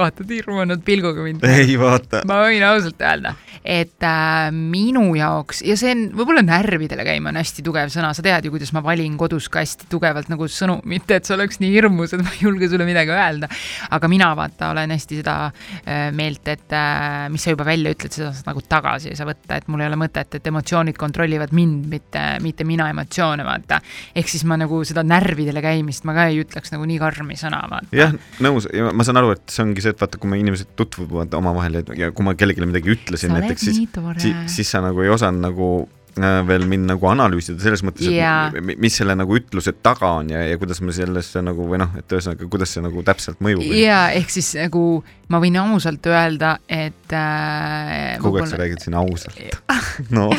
Vaatad 0.00 0.30
hirmunud 0.30 0.82
pilguga 0.86 1.24
mind. 1.24 1.44
ei 1.46 1.76
vaata. 1.80 2.24
ma 2.28 2.40
võin 2.44 2.64
ausalt 2.66 3.00
öelda, 3.04 3.34
et 3.60 4.06
äh, 4.06 4.48
minu 4.54 5.04
jaoks 5.18 5.62
ja 5.66 5.76
see 5.78 5.92
on 5.94 6.04
võib-olla 6.16 6.42
närvidele 6.46 7.04
käima 7.06 7.32
on 7.32 7.40
hästi 7.40 7.64
tugev 7.66 7.92
sõna, 7.92 8.12
sa 8.16 8.24
tead 8.24 8.46
ju, 8.46 8.54
kuidas 8.54 8.72
ma 8.76 8.82
valin 8.84 9.16
kodus 9.20 9.50
ka 9.52 9.62
hästi 9.64 9.90
tugevalt 9.92 10.30
nagu 10.32 10.48
sõnu, 10.50 10.78
mitte 10.88 11.18
et 11.18 11.28
see 11.28 11.36
oleks 11.36 11.60
nii 11.62 11.72
hirmus, 11.74 12.14
et 12.16 12.24
ma 12.24 12.32
ei 12.34 12.44
julge 12.46 12.70
sulle 12.72 12.86
midagi 12.88 13.14
öelda. 13.14 13.50
aga 13.90 14.10
mina 14.12 14.30
vaata 14.38 14.70
olen 14.74 14.94
hästi 14.94 15.20
seda 15.20 15.36
äh, 15.50 16.08
meelt, 16.16 16.46
et 16.48 16.76
äh, 16.76 17.28
mis 17.32 17.44
sa 17.44 17.54
juba 17.54 17.66
välja 17.68 17.92
ütled, 17.94 18.14
seda 18.16 18.32
saad 18.36 18.50
nagu 18.50 18.64
tagasi 18.64 19.12
ei 19.12 19.18
saa 19.18 19.28
võtta, 19.28 19.60
et 19.60 19.68
mul 19.70 19.84
ei 19.84 19.90
ole 19.90 20.00
mõtet, 20.00 20.38
et 20.38 20.50
emotsioonid 20.52 20.98
kontrollivad 21.00 21.54
mind, 21.56 21.86
mitte, 21.90 22.24
mitte 22.44 22.66
mina 22.68 22.88
emotsioone, 22.94 23.44
vaata. 23.46 23.80
ehk 24.16 24.30
siis 24.30 24.46
ma 24.48 24.56
nagu 24.60 24.82
seda 24.88 25.04
närvidele 25.06 25.62
käimist 25.64 26.06
ma 26.08 26.16
ka 26.16 26.28
ei 26.30 26.40
ütleks 26.44 26.72
nagu 26.74 26.86
nii 26.88 26.98
karmi 27.02 27.36
sõna, 27.40 27.62
vaata. 27.70 27.92
jah, 27.96 28.16
nõus 28.40 28.68
ja 28.72 28.92
ma 28.96 29.06
saan 29.06 29.20
aru, 29.20 29.34
et 29.36 29.44
see 29.52 29.64
ongi 29.66 29.84
see, 29.84 29.89
et 29.92 30.00
vaata, 30.00 30.18
kui 30.20 30.30
me 30.30 30.40
inimesed 30.40 30.74
tutvuvad 30.78 31.34
omavahel 31.38 31.80
ja 31.98 32.10
kui 32.14 32.26
ma 32.26 32.36
kellelegi 32.38 32.68
midagi 32.68 32.94
ütlesin 32.96 33.34
näiteks, 33.36 33.64
siis, 33.68 33.80
siis, 34.22 34.44
siis 34.56 34.70
sa 34.76 34.82
nagu 34.84 35.02
ei 35.04 35.12
osanud 35.12 35.42
nagu 35.44 35.70
äh, 36.18 36.40
veel 36.48 36.66
mind 36.70 36.88
nagu 36.90 37.10
analüüsida 37.10 37.60
selles 37.62 37.84
mõttes, 37.86 38.08
et 38.08 38.18
Jaa. 38.18 38.50
mi- 38.64 38.78
mis 38.80 38.96
selle 39.00 39.16
nagu 39.18 39.36
ütluse 39.36 39.74
taga 39.82 40.14
on 40.20 40.32
ja, 40.32 40.42
ja 40.48 40.58
kuidas 40.60 40.82
me 40.84 40.94
sellesse 40.96 41.42
nagu 41.44 41.68
või 41.70 41.82
noh, 41.82 41.94
et 41.98 42.16
ühesõnaga, 42.16 42.48
kuidas 42.52 42.74
see 42.76 42.84
nagu 42.84 43.04
täpselt 43.06 43.42
mõjub. 43.44 43.64
ja 43.76 44.02
ehk 44.16 44.32
siis 44.32 44.52
nagu 44.58 44.84
ma 45.30 45.42
võin 45.42 45.60
ausalt 45.62 46.10
öelda, 46.10 46.56
et 46.68 47.14
äh, 47.16 48.18
kogu 48.22 48.40
aeg 48.42 48.50
sa 48.50 48.60
räägid 48.60 48.84
siin 48.86 48.98
ausalt. 49.00 49.40
no 50.16 50.30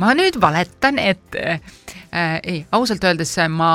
ma 0.00 0.14
nüüd 0.16 0.38
valetan, 0.42 0.98
et 0.98 1.38
äh, 1.38 1.60
ei, 2.42 2.62
ausalt 2.74 3.04
öeldes 3.04 3.34
ma 3.52 3.72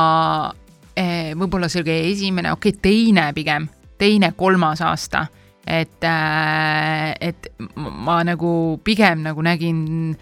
äh, 0.98 1.34
võib-olla 1.38 1.70
sihuke 1.72 1.96
esimene, 2.10 2.54
okei 2.56 2.74
okay,, 2.76 2.82
teine 2.84 3.30
pigem, 3.36 3.68
teine, 4.00 4.32
kolmas 4.38 4.82
aasta, 4.86 5.26
et 5.68 6.04
äh,, 6.08 7.14
et 7.30 7.52
ma, 7.76 8.22
nagu 8.28 8.52
pigem 8.84 9.26
nagu 9.28 9.44
nägin 9.46 10.16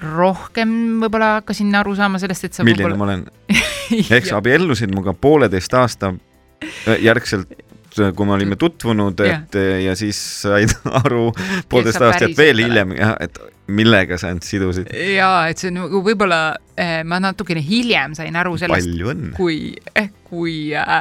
rohkem 0.00 1.00
võib-olla 1.02 1.34
hakkasin 1.40 1.74
aru 1.80 1.94
saama 1.98 2.20
sellest, 2.22 2.48
et 2.48 2.56
sa 2.56 2.64
milline 2.64 2.96
ma 2.96 3.08
olen? 3.08 3.26
eks 4.18 4.32
abiellusid 4.36 4.92
minuga 4.92 5.12
pooleteist 5.16 5.74
aasta 5.76 6.14
äh, 6.14 7.00
järgselt 7.04 7.52
kui 7.96 8.26
me 8.26 8.36
olime 8.36 8.58
tutvunud, 8.60 9.20
et 9.26 9.56
ja, 9.58 9.78
ja 9.90 9.96
siis 9.98 10.18
said 10.44 10.74
aru 11.02 11.30
poolteist 11.68 12.02
aastat 12.02 12.36
veel 12.38 12.62
hiljem 12.66 12.94
et 13.20 13.40
millega 13.70 14.18
sa 14.18 14.30
end 14.34 14.44
sidusid. 14.46 14.90
ja 15.14 15.30
et 15.50 15.60
see 15.60 15.70
on 15.70 15.80
nagu 15.84 16.02
võib-olla 16.04 16.40
eh, 16.74 17.00
ma 17.06 17.20
natukene 17.22 17.62
hiljem 17.64 18.14
sain 18.18 18.36
aru 18.36 18.56
sellest, 18.60 18.90
kui 19.36 19.74
eh,, 19.94 20.10
kui 20.26 20.72
äh,, 20.76 21.00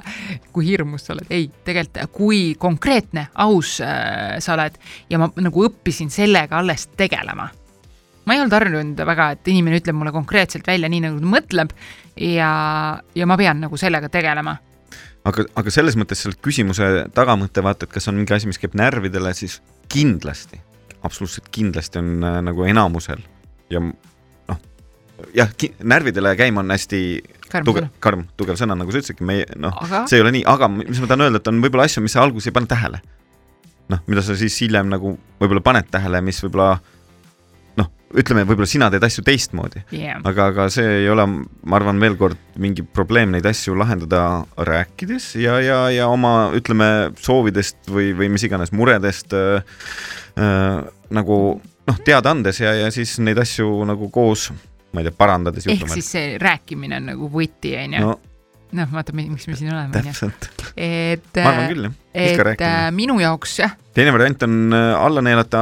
kui 0.53 0.67
hirmus 0.69 1.07
sa 1.07 1.15
oled, 1.15 1.29
ei, 1.33 1.49
tegelikult 1.65 2.13
kui 2.15 2.41
konkreetne, 2.59 3.29
aus 3.45 3.77
äh, 3.85 4.37
sa 4.43 4.55
oled 4.57 4.77
ja 5.09 5.21
ma 5.21 5.29
nagu 5.41 5.65
õppisin 5.69 6.11
sellega 6.13 6.59
alles 6.61 6.87
tegelema. 6.97 7.49
ma 8.25 8.35
ei 8.35 8.41
olnud 8.43 8.53
harjunud 8.53 9.05
väga, 9.09 9.31
et 9.35 9.51
inimene 9.51 9.81
ütleb 9.81 9.97
mulle 9.97 10.13
konkreetselt 10.13 10.67
välja 10.67 10.89
nii, 10.89 11.05
nagu 11.07 11.21
ta 11.21 11.35
mõtleb 11.37 11.75
ja, 12.29 12.51
ja 13.15 13.29
ma 13.29 13.37
pean 13.39 13.63
nagu 13.65 13.77
sellega 13.77 14.09
tegelema 14.13 14.57
aga, 15.27 15.45
aga 15.59 15.73
selles 15.73 15.97
mõttes 15.99 16.23
selle 16.23 16.39
küsimuse 16.43 16.87
tagamõte, 17.15 17.63
vaata, 17.65 17.87
et 17.87 17.95
kas 17.95 18.09
on 18.11 18.19
mingi 18.19 18.35
asi, 18.35 18.49
mis 18.49 18.61
käib 18.61 18.77
närvidele, 18.79 19.33
siis 19.37 19.59
kindlasti, 19.91 20.61
absoluutselt 21.01 21.49
kindlasti 21.53 22.01
on 22.01 22.15
äh, 22.23 22.39
nagu 22.45 22.65
enamusel. 22.67 23.21
Ja 23.73 23.81
noh, 23.83 24.61
jah, 25.35 25.51
närvidele 25.83 26.35
käima 26.39 26.63
on 26.63 26.75
hästi 26.75 27.01
karm 27.49 27.67
tugev, 27.67 27.89
karm, 28.03 28.25
tugev 28.39 28.59
sõna, 28.59 28.77
nagu 28.77 28.93
sa 28.93 29.01
ütlesidki, 29.01 29.25
me 29.25 29.41
noh 29.59 29.75
aga..., 29.83 30.05
see 30.09 30.19
ei 30.19 30.25
ole 30.25 30.33
nii, 30.37 30.45
aga 30.49 30.69
mis 30.71 31.01
ma 31.01 31.09
tahan 31.09 31.27
öelda, 31.27 31.41
et 31.41 31.51
on 31.51 31.63
võib-olla 31.63 31.87
asju, 31.89 32.03
mis 32.05 32.15
sa 32.15 32.23
alguses 32.25 32.51
ei 32.51 32.55
pane 32.55 32.69
tähele. 32.69 33.01
noh, 33.89 34.03
mida 34.05 34.21
sa 34.21 34.35
siis 34.37 34.53
hiljem 34.61 34.89
nagu 34.91 35.15
võib-olla 35.41 35.63
paned 35.65 35.87
tähele, 35.91 36.21
mis 36.21 36.41
võib-olla 36.45 36.75
ütleme, 38.17 38.43
võib-olla 38.47 38.69
sina 38.69 38.89
teed 38.89 39.03
asju 39.05 39.23
teistmoodi 39.25 39.83
yeah., 39.93 40.21
aga, 40.25 40.49
aga 40.53 40.67
see 40.73 40.85
ei 41.03 41.09
ole, 41.11 41.25
ma 41.29 41.77
arvan, 41.77 41.99
veel 42.01 42.15
kord 42.19 42.39
mingi 42.61 42.83
probleem 42.83 43.33
neid 43.35 43.45
asju 43.49 43.75
lahendada 43.77 44.23
rääkides 44.57 45.31
ja, 45.41 45.59
ja, 45.63 45.81
ja 45.93 46.07
oma, 46.11 46.49
ütleme, 46.57 47.11
soovidest 47.21 47.91
või, 47.91 48.11
või 48.17 48.31
mis 48.33 48.45
iganes 48.47 48.73
muredest 48.75 49.35
äh, 49.37 49.61
äh, 50.41 50.79
nagu 51.13 51.37
noh, 51.61 52.01
teada 52.05 52.33
andes 52.33 52.61
ja, 52.63 52.73
ja 52.77 52.89
siis 52.93 53.17
neid 53.23 53.41
asju 53.41 53.69
nagu 53.89 54.09
koos, 54.13 54.49
ma 54.93 55.03
ei 55.03 55.09
tea, 55.09 55.17
parandades. 55.17 55.69
ehk 55.69 55.85
siis 55.93 56.13
see 56.17 56.33
rääkimine 56.41 57.01
on 57.01 57.11
nagu 57.13 57.29
võti, 57.33 57.75
on 57.77 57.97
ju 57.97 58.05
no, 58.07 58.15
noh, 58.79 58.93
vaata, 58.93 59.13
miks 59.17 59.49
me 59.49 59.57
siin 59.59 59.73
oleme. 59.73 60.01
täpselt. 60.01 60.49
et, 60.75 61.29
ma 61.37 61.51
arvan 61.51 61.69
küll, 61.75 61.89
jah. 61.89 61.99
et 62.13 62.47
rääkimine. 62.51 62.95
minu 62.97 63.19
jaoks 63.21 63.59
jah. 63.61 63.77
teine 63.97 64.13
variant 64.17 64.49
on 64.49 64.63
äh, 64.73 64.93
alla 64.97 65.25
neelata 65.25 65.61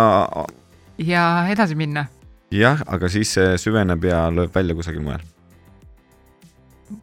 ja 0.98 1.48
edasi 1.52 1.76
minna. 1.76 2.08
Jah, 2.54 2.84
aga 2.88 3.10
siis 3.12 3.34
see 3.38 3.58
süveneb 3.62 4.08
ja 4.08 4.28
lööb 4.34 4.54
välja 4.56 4.76
kusagil 4.78 5.04
mujal. 5.04 5.26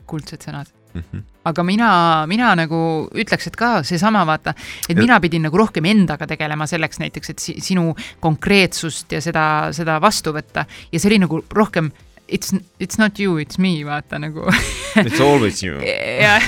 kuldsed 0.08 0.40
sõnad 0.40 0.70
mm. 0.94 1.02
-hmm. 1.02 1.22
aga 1.44 1.62
mina, 1.62 1.90
mina 2.26 2.54
nagu 2.54 3.08
ütleks, 3.12 3.46
et 3.46 3.56
ka 3.56 3.82
seesama 3.82 4.24
vaata, 4.26 4.54
et 4.88 4.96
ja... 4.96 5.02
mina 5.02 5.20
pidin 5.20 5.42
nagu 5.42 5.58
rohkem 5.58 5.84
endaga 5.84 6.26
tegelema 6.26 6.66
selleks 6.66 6.98
näiteks, 6.98 7.30
et 7.30 7.38
si 7.38 7.60
sinu 7.60 7.94
konkreetsust 8.20 9.12
ja 9.12 9.20
seda, 9.20 9.72
seda 9.72 10.00
vastu 10.00 10.32
võtta 10.32 10.64
ja 10.92 11.00
see 11.00 11.10
oli 11.12 11.20
nagu 11.26 11.44
rohkem 11.50 11.90
it's, 12.28 12.54
it's 12.80 12.98
not 12.98 13.20
you, 13.20 13.36
it's 13.38 13.58
me, 13.58 13.84
vaata 13.84 14.18
nagu 14.18 14.48
It's 14.94 15.20
always 15.20 15.62
you 15.62 15.80
jah, 16.24 16.42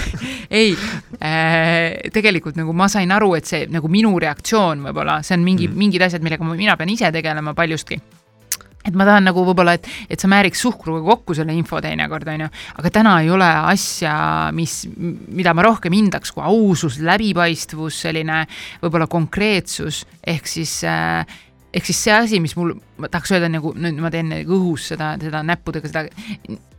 ei 0.50 0.76
äh,, 1.20 2.10
tegelikult 2.12 2.56
nagu 2.56 2.72
ma 2.72 2.88
sain 2.88 3.12
aru, 3.12 3.34
et 3.34 3.44
see 3.44 3.66
nagu 3.68 3.88
minu 3.88 4.18
reaktsioon 4.18 4.86
võib-olla, 4.88 5.20
see 5.22 5.36
on 5.36 5.44
mingi 5.44 5.68
mm., 5.68 5.76
mingid 5.76 6.02
asjad, 6.08 6.22
millega 6.24 6.54
mina 6.54 6.76
pean 6.76 6.88
ise 6.88 7.12
tegelema 7.12 7.54
paljuski 7.54 8.00
et 8.86 8.96
ma 8.96 9.06
tahan 9.08 9.28
nagu 9.30 9.44
võib-olla, 9.46 9.76
et, 9.76 9.88
et 10.10 10.20
sa 10.20 10.30
määriks 10.30 10.62
suhkruga 10.64 11.02
kokku 11.06 11.36
selle 11.36 11.54
info 11.56 11.80
teinekord, 11.84 12.28
on 12.32 12.46
ju, 12.46 12.50
aga 12.82 12.92
täna 12.94 13.16
ei 13.24 13.32
ole 13.34 13.48
asja, 13.72 14.16
mis, 14.56 14.82
mida 14.96 15.54
ma 15.56 15.66
rohkem 15.66 15.96
hindaks 15.96 16.34
kui 16.34 16.44
ausus, 16.46 17.00
läbipaistvus, 17.04 18.02
selline 18.06 18.44
võib-olla 18.84 19.10
konkreetsus, 19.10 20.04
ehk 20.26 20.48
siis 20.50 20.78
äh, 20.86 21.24
ehk 21.76 21.88
siis 21.88 21.98
see 22.06 22.14
asi, 22.14 22.40
mis 22.40 22.54
mul, 22.56 22.72
ma 23.02 23.10
tahaks 23.12 23.34
öelda 23.34 23.50
nagu, 23.52 23.72
nüüd 23.76 23.98
ma 24.00 24.10
teen 24.12 24.32
õhus 24.38 24.88
seda, 24.92 25.12
seda 25.20 25.42
näppudega 25.46 25.90
seda 25.90 26.04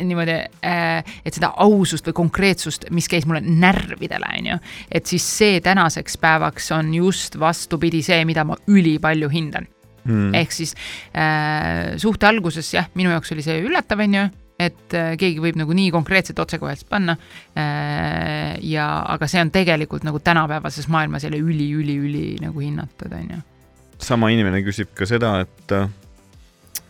niimoodi 0.02 0.38
äh,, 0.66 1.16
et 1.26 1.38
seda 1.38 1.54
ausust 1.64 2.08
või 2.10 2.18
konkreetsust, 2.24 2.90
mis 2.96 3.10
käis 3.12 3.28
mulle 3.30 3.44
närvidele, 3.46 4.34
on 4.40 4.52
ju. 4.54 4.60
et 4.90 5.10
siis 5.10 5.26
see 5.38 5.62
tänaseks 5.66 6.18
päevaks 6.22 6.72
on 6.78 6.94
just 6.98 7.40
vastupidi 7.40 8.02
see, 8.06 8.24
mida 8.26 8.48
ma 8.48 8.58
ülipalju 8.68 9.30
hindan 9.34 9.70
mm.. 10.08 10.34
ehk 10.42 10.56
siis 10.56 10.74
äh, 11.14 11.96
suhte 12.02 12.30
alguses 12.30 12.74
jah, 12.74 12.90
minu 12.98 13.14
jaoks 13.14 13.36
oli 13.36 13.46
see 13.46 13.60
üllatav, 13.66 14.02
on 14.04 14.18
ju, 14.18 14.24
et 14.68 14.96
äh, 14.98 15.12
keegi 15.20 15.44
võib 15.44 15.60
nagu 15.60 15.76
nii 15.78 15.92
konkreetselt 15.94 16.40
otsekoheselt 16.44 16.90
panna 16.90 17.18
äh,. 17.54 18.58
ja, 18.66 18.88
aga 19.06 19.30
see 19.30 19.44
on 19.44 19.54
tegelikult 19.54 20.08
nagu 20.08 20.24
tänapäevases 20.24 20.90
maailmas 20.92 21.28
jälle 21.28 21.44
üli-üli-üli 21.44 22.40
nagu 22.42 22.66
hinnatud, 22.66 23.14
on 23.14 23.38
ju 23.38 23.44
sama 24.02 24.30
inimene 24.34 24.62
küsib 24.66 24.92
ka 24.98 25.08
seda, 25.10 25.34
et, 25.46 25.76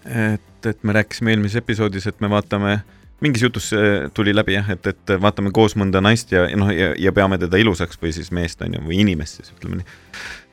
et, 0.08 0.70
et 0.70 0.84
me 0.84 0.96
rääkisime 0.98 1.34
eelmises 1.34 1.62
episoodis, 1.62 2.08
et 2.10 2.22
me 2.24 2.30
vaatame, 2.32 2.78
mingis 3.22 3.42
jutus 3.42 3.72
tuli 4.14 4.36
läbi 4.36 4.58
jah, 4.58 4.70
et, 4.76 4.88
et 4.92 5.14
vaatame 5.22 5.52
koos 5.56 5.76
mõnda 5.80 6.02
naist 6.04 6.32
ja 6.32 6.46
noh, 6.60 6.70
ja, 6.74 6.92
ja 7.02 7.14
peame 7.16 7.40
teda 7.42 7.58
ilusaks 7.58 8.00
või 8.02 8.14
siis 8.16 8.32
meest 8.36 8.62
on 8.62 8.78
ju, 8.78 8.84
või 8.86 9.02
inimest 9.02 9.42
siis 9.42 9.54
ütleme 9.56 9.80
nii. 9.82 9.96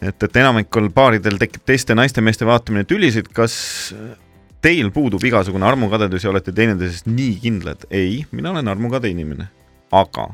et, 0.08 0.28
et 0.28 0.38
enamikul 0.42 0.88
paaridel 0.94 1.36
tekib 1.40 1.66
teiste 1.68 1.96
naiste-meeste 1.98 2.48
vaatamine 2.48 2.88
tülisid, 2.88 3.28
kas 3.36 3.56
teil 4.64 4.88
puudub 4.94 5.24
igasugune 5.24 5.68
armukadedus 5.68 6.24
ja 6.24 6.32
olete 6.32 6.52
teineteises 6.56 7.04
nii 7.06 7.36
kindlad? 7.42 7.84
ei, 7.90 8.24
mina 8.32 8.54
olen 8.54 8.72
armukade 8.72 9.12
inimene, 9.12 9.50
aga 9.92 10.30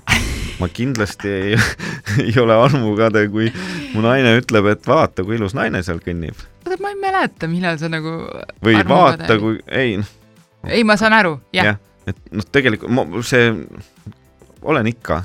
ma 0.60 0.68
kindlasti 0.68 1.28
ei, 1.28 1.58
ei 2.26 2.38
ole 2.40 2.54
armukade, 2.54 3.26
kui 3.32 3.50
mu 3.94 4.04
naine 4.04 4.36
ütleb, 4.38 4.70
et 4.70 4.86
vaata, 4.86 5.24
kui 5.26 5.38
ilus 5.38 5.56
naine 5.56 5.82
seal 5.86 6.02
kõnnib. 6.04 6.38
ma 6.70 6.92
ei 6.92 6.98
mäleta, 7.00 7.50
millal 7.50 7.78
sa 7.80 7.90
nagu. 7.90 8.16
või 8.64 8.80
vaata, 8.86 9.38
kui, 9.40 9.60
ei. 9.66 9.98
ei, 10.68 10.84
ma 10.84 10.98
saan 11.00 11.16
aru, 11.16 11.38
jah 11.56 11.72
ja,. 11.72 11.78
Et 12.12 12.20
noh, 12.34 12.46
tegelikult 12.52 13.24
see, 13.26 13.50
olen 14.62 14.90
ikka, 14.90 15.22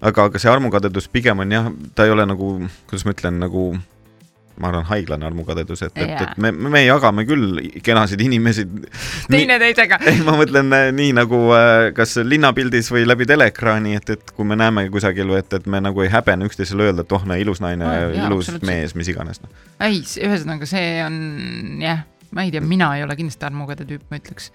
aga, 0.00 0.28
aga 0.28 0.42
see 0.42 0.52
armukadedus 0.52 1.08
pigem 1.12 1.42
on 1.44 1.56
jah, 1.56 1.72
ta 1.96 2.06
ei 2.06 2.14
ole 2.14 2.26
nagu, 2.28 2.54
kuidas 2.88 3.06
ma 3.06 3.16
ütlen, 3.16 3.40
nagu 3.42 3.72
ma 4.60 4.68
arvan, 4.70 4.84
haiglane 4.86 5.26
armukadedus, 5.26 5.82
et, 5.82 5.96
et, 5.98 6.12
et 6.22 6.38
me, 6.38 6.52
me 6.52 6.84
jagame 6.84 7.24
küll 7.26 7.58
kenasid 7.82 8.20
inimesi. 8.22 8.64
teineteisega. 9.30 9.98
ei, 10.06 10.20
ma 10.26 10.36
mõtlen 10.38 10.70
äh, 10.76 10.90
nii 10.94 11.10
nagu 11.18 11.40
äh, 11.56 11.88
kas 11.96 12.16
linnapildis 12.22 12.92
või 12.94 13.02
läbi 13.08 13.26
teleekraani, 13.30 13.96
et, 13.98 14.14
et 14.14 14.34
kui 14.36 14.46
me 14.46 14.58
näeme 14.58 14.86
kusagil, 14.94 15.34
et, 15.38 15.50
et 15.58 15.66
me 15.70 15.82
nagu 15.82 16.06
ei 16.06 16.12
häbene 16.12 16.46
üksteisele 16.46 16.90
öelda, 16.90 17.06
et 17.06 17.16
oh, 17.16 17.26
näe, 17.26 17.42
ilus 17.42 17.62
naine 17.64 17.84
no,, 17.84 18.10
ilus 18.28 18.52
mees, 18.62 18.94
mis 18.98 19.10
iganes 19.10 19.42
no.. 19.42 19.50
ei, 19.82 20.04
ühesõnaga 20.22 20.70
see 20.70 20.98
on 21.02 21.16
jah 21.82 22.06
ma 22.34 22.44
ei 22.46 22.54
tea, 22.54 22.62
mina 22.64 22.92
ei 22.98 23.04
ole 23.06 23.16
kindlasti 23.18 23.46
armukade 23.48 23.86
tüüp, 23.88 24.06
ma 24.10 24.18
ütleks. 24.20 24.50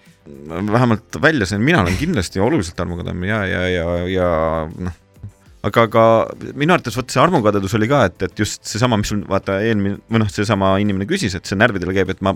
vähemalt 0.50 1.22
välja 1.22 1.48
see, 1.50 1.62
mina 1.64 1.84
olen 1.84 1.96
kindlasti 2.00 2.42
oluliselt 2.44 2.80
armukadem 2.84 3.24
ja, 3.28 3.44
ja, 3.48 3.68
ja, 3.72 3.86
ja 4.14 4.32
noh 4.70 4.98
aga, 5.66 5.86
aga 5.88 6.04
minu 6.56 6.76
arvates 6.76 6.96
vot 6.96 7.12
see 7.12 7.22
armukadedus 7.24 7.76
oli 7.80 7.90
ka, 7.92 8.06
et, 8.10 8.28
et 8.30 8.44
just 8.44 8.64
seesama, 8.68 9.00
mis 9.00 9.12
sul 9.12 9.26
vaata 9.28 9.60
eelmine 9.66 10.00
või 10.12 10.24
noh, 10.24 10.32
seesama 10.32 10.76
inimene 10.84 11.08
küsis, 11.10 11.36
et 11.36 11.50
see 11.50 11.60
närvidele 11.60 11.96
käib, 11.98 12.14
et 12.14 12.24
ma 12.26 12.36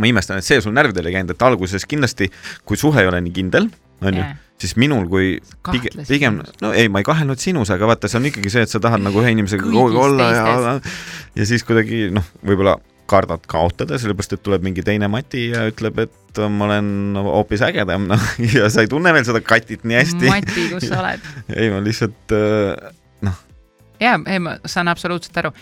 ma 0.00 0.08
imestan, 0.08 0.40
et 0.40 0.46
see 0.46 0.60
sul 0.64 0.72
närvidele 0.74 1.10
ei 1.10 1.18
käinud, 1.18 1.34
et 1.34 1.44
alguses 1.44 1.84
kindlasti, 1.88 2.30
kui 2.68 2.80
suhe 2.80 3.02
ei 3.02 3.10
ole 3.10 3.20
nii 3.26 3.34
kindel, 3.36 3.68
onju 4.02 4.24
Jaa., 4.24 4.38
siis 4.62 4.76
minul 4.78 5.08
kui 5.10 5.32
pigem, 5.72 6.02
pigem 6.06 6.36
no 6.62 6.70
ei, 6.76 6.86
ma 6.92 7.00
ei 7.02 7.06
kahelnud 7.06 7.40
sinus, 7.42 7.72
aga 7.74 7.88
vaata, 7.90 8.06
see 8.10 8.20
on 8.20 8.28
ikkagi 8.30 8.52
see, 8.52 8.62
et 8.66 8.70
sa 8.70 8.78
tahad 8.82 9.02
nagu 9.02 9.18
ühe 9.18 9.32
inimesega 9.34 9.64
Kõigis 9.64 9.74
kogu 9.74 9.88
aeg 9.90 10.04
olla 10.04 10.28
ja 10.30 10.74
ja 11.34 11.46
siis 11.48 11.64
kuidagi 11.66 12.04
noh, 12.14 12.28
võib-olla 12.46 12.76
kardad 13.12 13.44
kaotada, 13.50 14.00
sellepärast 14.00 14.38
et 14.38 14.42
tuleb 14.44 14.64
mingi 14.64 14.84
teine 14.86 15.10
Mati 15.12 15.50
ja 15.52 15.66
ütleb, 15.70 16.00
et 16.06 16.42
ma 16.48 16.66
olen 16.70 17.20
hoopis 17.28 17.64
ägedam, 17.68 18.08
noh, 18.10 18.26
ja 18.56 18.70
sa 18.72 18.84
ei 18.84 18.90
tunne 18.90 19.12
veel 19.14 19.28
seda 19.28 19.44
katit 19.44 19.84
nii 19.84 20.00
hästi. 20.00 20.32
Mati, 20.32 20.66
kus 20.72 20.88
sa 20.88 21.02
oled? 21.04 21.30
ei, 21.58 21.70
ma 21.72 21.82
lihtsalt 21.84 22.36
äh, 22.36 22.92
jaa, 24.02 24.20
ei 24.26 24.40
ma 24.42 24.56
saan 24.66 24.90
absoluutselt 24.92 25.36
aru. 25.42 25.52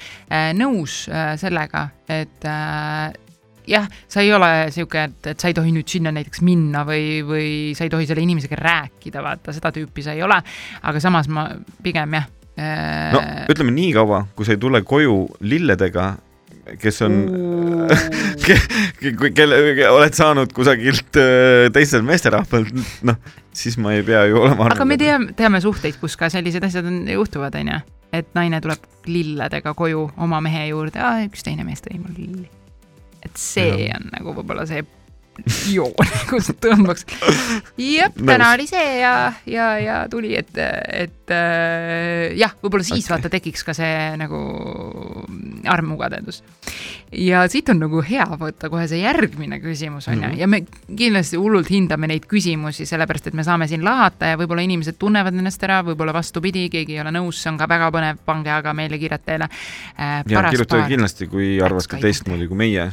nõus 0.59 1.03
äh, 1.13 1.35
sellega, 1.41 1.89
et 2.09 2.47
äh, 2.49 3.11
jah, 3.71 3.87
sa 4.09 4.25
ei 4.25 4.33
ole 4.35 4.51
sihuke, 4.75 5.05
et, 5.11 5.31
et 5.33 5.41
sa 5.41 5.51
ei 5.51 5.57
tohi 5.57 5.73
nüüd 5.75 5.89
sinna 5.91 6.13
näiteks 6.15 6.43
minna 6.47 6.85
või, 6.89 7.21
või 7.27 7.51
sa 7.79 7.87
ei 7.87 7.93
tohi 7.93 8.09
selle 8.09 8.25
inimesega 8.25 8.59
rääkida, 8.59 9.23
vaata 9.25 9.55
seda 9.57 9.73
tüüpi 9.75 10.05
sa 10.05 10.17
ei 10.17 10.25
ole. 10.27 10.41
aga 10.83 11.03
samas 11.03 11.29
ma 11.33 11.49
pigem 11.85 12.19
jah 12.19 12.29
äh, 12.57 13.13
no 13.15 13.23
ütleme 13.53 13.75
nii 13.77 13.95
kaua, 13.97 14.25
kui 14.37 14.49
sa 14.49 14.57
ei 14.57 14.63
tule 14.63 14.83
koju 14.87 15.23
lilledega, 15.41 16.13
kes 16.81 17.01
on, 17.07 17.17
kui 19.21 19.33
kelle 19.37 19.61
oled 19.91 20.17
saanud 20.17 20.53
kusagilt 20.57 21.19
äh, 21.21 21.69
teiselt 21.75 22.07
meesterahvalt, 22.07 22.73
noh, 23.09 23.19
siis 23.57 23.79
ma 23.81 23.95
ei 23.97 24.05
pea 24.07 24.27
ju 24.31 24.43
olema 24.45 24.71
aga 24.71 24.87
me 24.89 24.99
teame, 25.01 25.33
teame 25.39 25.63
suhteid, 25.65 25.99
kus 26.03 26.17
ka 26.21 26.31
sellised 26.33 26.65
asjad 26.67 26.89
on, 26.91 27.03
juhtuvad, 27.11 27.57
onju. 27.61 27.81
et 28.17 28.31
naine 28.37 28.61
tuleb 28.63 28.87
lilledega 29.11 29.75
koju 29.79 30.07
oma 30.21 30.41
mehe 30.45 30.69
juurde, 30.71 31.03
üks 31.27 31.47
teine 31.47 31.67
mees 31.67 31.85
tõi 31.85 31.99
mulle 31.99 32.19
lilli. 32.19 32.49
et 33.25 33.37
see 33.41 33.87
Jah. 33.89 33.99
on 33.99 34.11
nagu 34.15 34.37
võib-olla 34.39 34.69
see 34.69 34.85
joon, 35.75 36.15
kus 36.31 36.51
tõmbaks. 36.63 37.07
jep, 37.77 38.17
täna 38.17 38.53
oli 38.57 38.69
see 38.71 39.01
ja, 39.03 39.15
ja, 39.47 39.69
ja 39.83 40.01
tuli, 40.11 40.33
et, 40.39 40.53
et 40.57 41.35
äh, 41.35 42.33
jah, 42.39 42.57
võib-olla 42.63 42.87
siis 42.87 43.05
okay. 43.05 43.17
vaata 43.17 43.33
tekiks 43.37 43.67
ka 43.67 43.77
see 43.77 44.17
nagu 44.21 44.41
armukadedus. 45.69 46.43
ja 47.13 47.45
siit 47.51 47.69
on 47.73 47.85
nagu 47.85 48.03
hea 48.07 48.27
võtta 48.41 48.73
kohe 48.73 48.89
see 48.89 49.05
järgmine 49.05 49.61
küsimus 49.61 50.09
on 50.09 50.23
ju 50.23 50.31
Mhm. 50.31 50.39
ja 50.39 50.47
me 50.47 50.63
kindlasti 50.97 51.39
hullult 51.41 51.71
hindame 51.71 52.09
neid 52.11 52.27
küsimusi, 52.31 52.87
sellepärast 52.89 53.31
et 53.31 53.37
me 53.37 53.45
saame 53.47 53.69
siin 53.71 53.85
lahata 53.85 54.33
ja 54.33 54.39
võib-olla 54.41 54.65
inimesed 54.67 54.99
tunnevad 55.01 55.37
ennast 55.37 55.63
ära, 55.67 55.81
võib-olla 55.87 56.15
vastupidi, 56.17 56.69
keegi 56.73 56.97
ei 56.97 57.03
ole 57.05 57.13
nõus, 57.15 57.43
see 57.43 57.53
on 57.53 57.61
ka 57.61 57.69
väga 57.71 57.91
põnev, 57.95 58.21
pange 58.27 58.53
aga 58.55 58.75
meile 58.77 58.99
kirjad 59.01 59.25
teile 59.27 59.51
äh,. 59.51 60.21
ja 60.29 60.45
kirjutage 60.49 60.89
kindlasti, 60.95 61.31
kui 61.31 61.53
arvate 61.65 62.01
teistmoodi 62.03 62.49
kui 62.51 62.61
meie, 62.65 62.91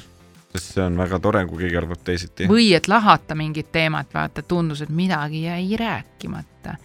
sest 0.58 0.78
see 0.78 0.84
on 0.84 0.98
väga 1.00 1.20
tore, 1.24 1.46
kui 1.48 1.64
keegi 1.64 1.80
arvab 1.80 2.04
teisiti. 2.04 2.50
või 2.52 2.70
et 2.78 2.88
lahata 2.92 3.36
mingit 3.38 3.72
teemat, 3.72 4.14
vaata, 4.14 4.44
tundus, 4.44 4.82
et 4.86 4.90
midagi 4.94 5.44
jäi 5.46 5.78
rääkimata. 5.80 6.78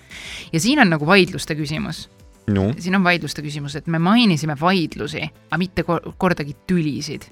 ja 0.52 0.60
siin 0.60 0.80
on 0.84 0.92
nagu 0.92 1.06
vaidluste 1.06 1.56
küsimus, 1.58 2.08
no 2.52 2.70
siin 2.78 2.96
on 2.98 3.04
vaidluste 3.04 3.42
küsimus, 3.42 3.76
et 3.76 3.86
me 3.86 3.98
mainisime 3.98 4.56
vaidlusi, 4.60 5.22
aga 5.50 5.58
mitte 5.58 5.82
kor- 5.82 6.12
kordagi 6.18 6.56
tülisid. 6.66 7.30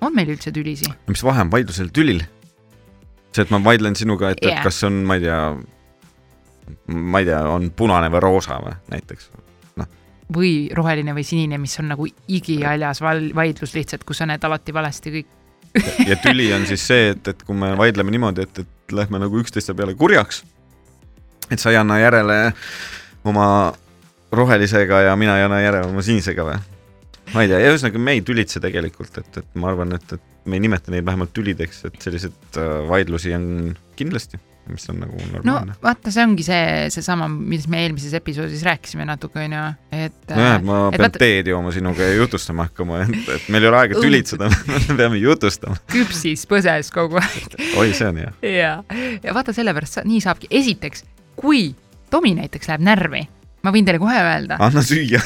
on 0.00 0.14
meil 0.14 0.34
üldse 0.36 0.52
tülisi? 0.52 0.90
mis 1.06 1.24
vahe 1.24 1.46
on 1.46 1.50
vaidlusel 1.50 1.92
tülil? 1.92 2.24
see, 3.34 3.42
et 3.42 3.50
ma 3.50 3.60
vaidlen 3.64 3.96
sinuga, 3.98 4.30
et 4.34 4.42
yeah., 4.44 4.58
et 4.58 4.68
kas 4.68 4.82
on, 4.86 5.02
ma 5.06 5.18
ei 5.18 5.24
tea, 5.24 5.40
ma 6.94 7.22
ei 7.22 7.28
tea, 7.28 7.40
on 7.50 7.70
punane 7.76 8.10
või 8.12 8.22
roosa 8.24 8.60
või 8.62 8.76
näiteks. 8.92 9.30
või 10.34 10.52
roheline 10.74 11.14
või 11.16 11.24
sinine, 11.26 11.58
mis 11.60 11.74
on 11.82 11.90
nagu 11.92 12.06
igihaljas 12.08 13.02
vaidlus 13.04 13.74
lihtsalt, 13.74 14.06
kus 14.08 14.22
sa 14.22 14.28
näed 14.30 14.44
alati 14.44 14.74
valesti 14.74 15.18
kõik. 15.18 15.32
ja 16.10 16.16
tüli 16.22 16.50
on 16.54 16.66
siis 16.68 16.84
see, 16.86 17.12
et, 17.14 17.32
et 17.32 17.46
kui 17.46 17.56
me 17.58 17.72
vaidleme 17.78 18.14
niimoodi, 18.14 18.46
et, 18.46 18.62
et 18.64 18.94
lähme 18.94 19.20
nagu 19.22 19.40
üksteise 19.40 19.74
peale 19.76 19.96
kurjaks, 19.98 20.42
et 21.50 21.60
sa 21.60 21.72
ei 21.72 21.80
anna 21.80 21.98
järele 22.02 22.38
oma 23.26 23.48
rohelisega 24.34 25.04
ja 25.08 25.16
mina 25.18 25.38
ei 25.38 25.46
anna 25.46 25.60
järele 25.62 25.90
oma 25.90 26.04
sinisega 26.04 26.46
või? 26.46 26.60
ma 27.34 27.42
ei 27.42 27.50
tea, 27.50 27.58
ja 27.62 27.72
ühesõnaga 27.72 28.00
me 28.06 28.14
ei 28.14 28.22
tülitse 28.26 28.60
tegelikult, 28.62 29.18
et, 29.18 29.40
et 29.40 29.58
ma 29.58 29.72
arvan, 29.72 29.94
et, 29.96 30.16
et 30.16 30.48
me 30.50 30.58
ei 30.58 30.62
nimeta 30.66 30.92
neid 30.92 31.06
vähemalt 31.06 31.32
tülideks, 31.34 31.84
et 31.88 31.96
selliseid 32.04 32.58
äh, 32.60 32.74
vaidlusi 32.90 33.32
on 33.34 33.46
kindlasti, 33.98 34.38
mis 34.68 34.86
on 34.90 34.98
nagu 35.02 35.18
no 35.18 35.30
normaalne. 35.36 35.74
vaata, 35.82 36.12
see 36.14 36.24
ongi 36.24 36.44
see, 36.46 36.88
seesama, 36.94 37.28
millest 37.28 37.68
me 37.72 37.82
eelmises 37.84 38.14
episoodis 38.16 38.62
rääkisime 38.66 39.04
natuke, 39.08 39.42
onju, 39.44 39.64
et. 39.92 40.16
nojah, 40.30 40.56
et 40.58 40.64
ma 40.66 40.78
et 40.88 40.96
pean 40.96 41.04
vaata- 41.06 41.22
teed 41.22 41.50
jooma 41.52 41.72
sinuga 41.74 42.06
ja 42.08 42.14
jutustama 42.18 42.68
hakkama, 42.68 43.02
et, 43.04 43.28
et 43.36 43.48
meil 43.52 43.66
ei 43.66 43.70
ole 43.72 43.80
aega 43.82 44.00
tülitseda, 44.00 44.48
me 44.88 44.96
peame 44.98 45.20
jutustama. 45.20 45.76
küpsis 45.92 46.46
põses 46.50 46.90
kogu 46.94 47.20
aeg. 47.20 47.58
oi, 47.80 47.90
see 47.96 48.08
on 48.08 48.22
hea. 48.22 48.32
ja, 48.54 48.72
ja 49.24 49.36
vaata, 49.36 49.52
sellepärast 49.56 50.00
sa, 50.00 50.06
nii 50.08 50.22
saabki, 50.24 50.50
esiteks, 50.62 51.04
kui 51.40 51.72
Tomi 52.12 52.34
näiteks 52.36 52.68
läheb 52.70 52.84
närvi, 52.86 53.24
ma 53.66 53.72
võin 53.74 53.86
teile 53.86 53.98
kohe 53.98 54.14
öelda, 54.20 54.56
anna 54.62 54.82
süüa. 54.86 55.18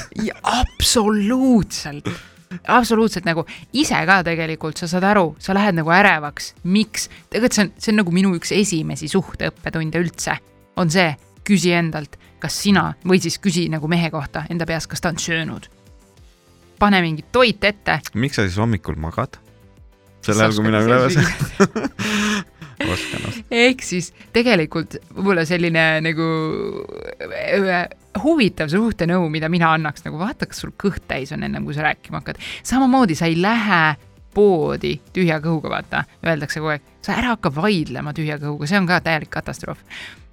absoluutselt, 0.43 2.09
absoluutselt 2.67 3.27
nagu 3.29 3.45
ise 3.73 3.99
ka 4.09 4.21
tegelikult 4.27 4.81
sa 4.81 4.89
saad 4.91 5.07
aru, 5.11 5.33
sa 5.43 5.57
lähed 5.57 5.79
nagu 5.79 5.93
ärevaks, 5.95 6.53
miks, 6.65 7.09
tegelikult 7.31 7.57
see 7.57 7.67
on, 7.67 7.73
see 7.79 7.93
on 7.93 8.01
nagu 8.03 8.15
minu 8.15 8.35
üks 8.39 8.53
esimesi 8.57 9.11
suhteõppetunde 9.13 10.01
üldse, 10.03 10.39
on 10.81 10.93
see, 10.93 11.11
küsi 11.49 11.73
endalt, 11.77 12.19
kas 12.43 12.57
sina 12.63 12.93
või 13.09 13.21
siis 13.23 13.39
küsi 13.43 13.67
nagu 13.73 13.89
mehe 13.91 14.11
kohta 14.15 14.45
enda 14.53 14.67
peas, 14.69 14.87
kas 14.87 15.03
ta 15.03 15.13
on 15.13 15.21
söönud. 15.21 15.69
pane 16.79 17.01
mingi 17.03 17.25
toit 17.33 17.65
ette. 17.65 18.01
miks 18.15 18.37
sa 18.37 18.47
siis 18.47 18.59
hommikul 18.59 18.97
magad? 18.97 19.39
sel 20.23 20.41
ajal, 20.41 20.55
kui 20.57 20.67
mina 20.67 20.83
üleval 20.85 21.11
olen. 21.11 21.27
oskan, 22.93 23.25
oskan. 23.29 23.45
ehk 23.51 23.83
siis 23.83 24.13
tegelikult 24.35 24.99
võib-olla 25.15 25.45
selline 25.49 25.85
nagu 26.05 26.29
äh, 27.25 27.89
huvitav 28.23 28.71
suhtenõu, 28.73 29.29
mida 29.33 29.51
mina 29.53 29.73
annaks 29.77 30.05
nagu 30.07 30.21
vaata, 30.21 30.49
kas 30.49 30.63
sul 30.65 30.75
kõht 30.79 31.07
täis 31.11 31.33
on 31.35 31.45
ennem 31.47 31.65
kui 31.67 31.77
sa 31.77 31.87
rääkima 31.87 32.23
hakkad. 32.23 32.39
samamoodi 32.67 33.17
sa 33.19 33.27
ei 33.31 33.39
lähe 33.41 33.83
poodi 34.35 34.99
tühja 35.15 35.41
kõhuga, 35.43 35.73
vaata, 35.73 36.05
öeldakse 36.27 36.63
kogu 36.63 36.77
aeg, 36.77 36.89
sa 37.05 37.17
ära 37.19 37.35
hakka 37.35 37.53
vaidlema 37.55 38.15
tühja 38.17 38.39
kõhuga, 38.43 38.69
see 38.71 38.81
on 38.81 38.89
ka 38.89 39.01
täielik 39.05 39.31
katastroof. 39.35 39.81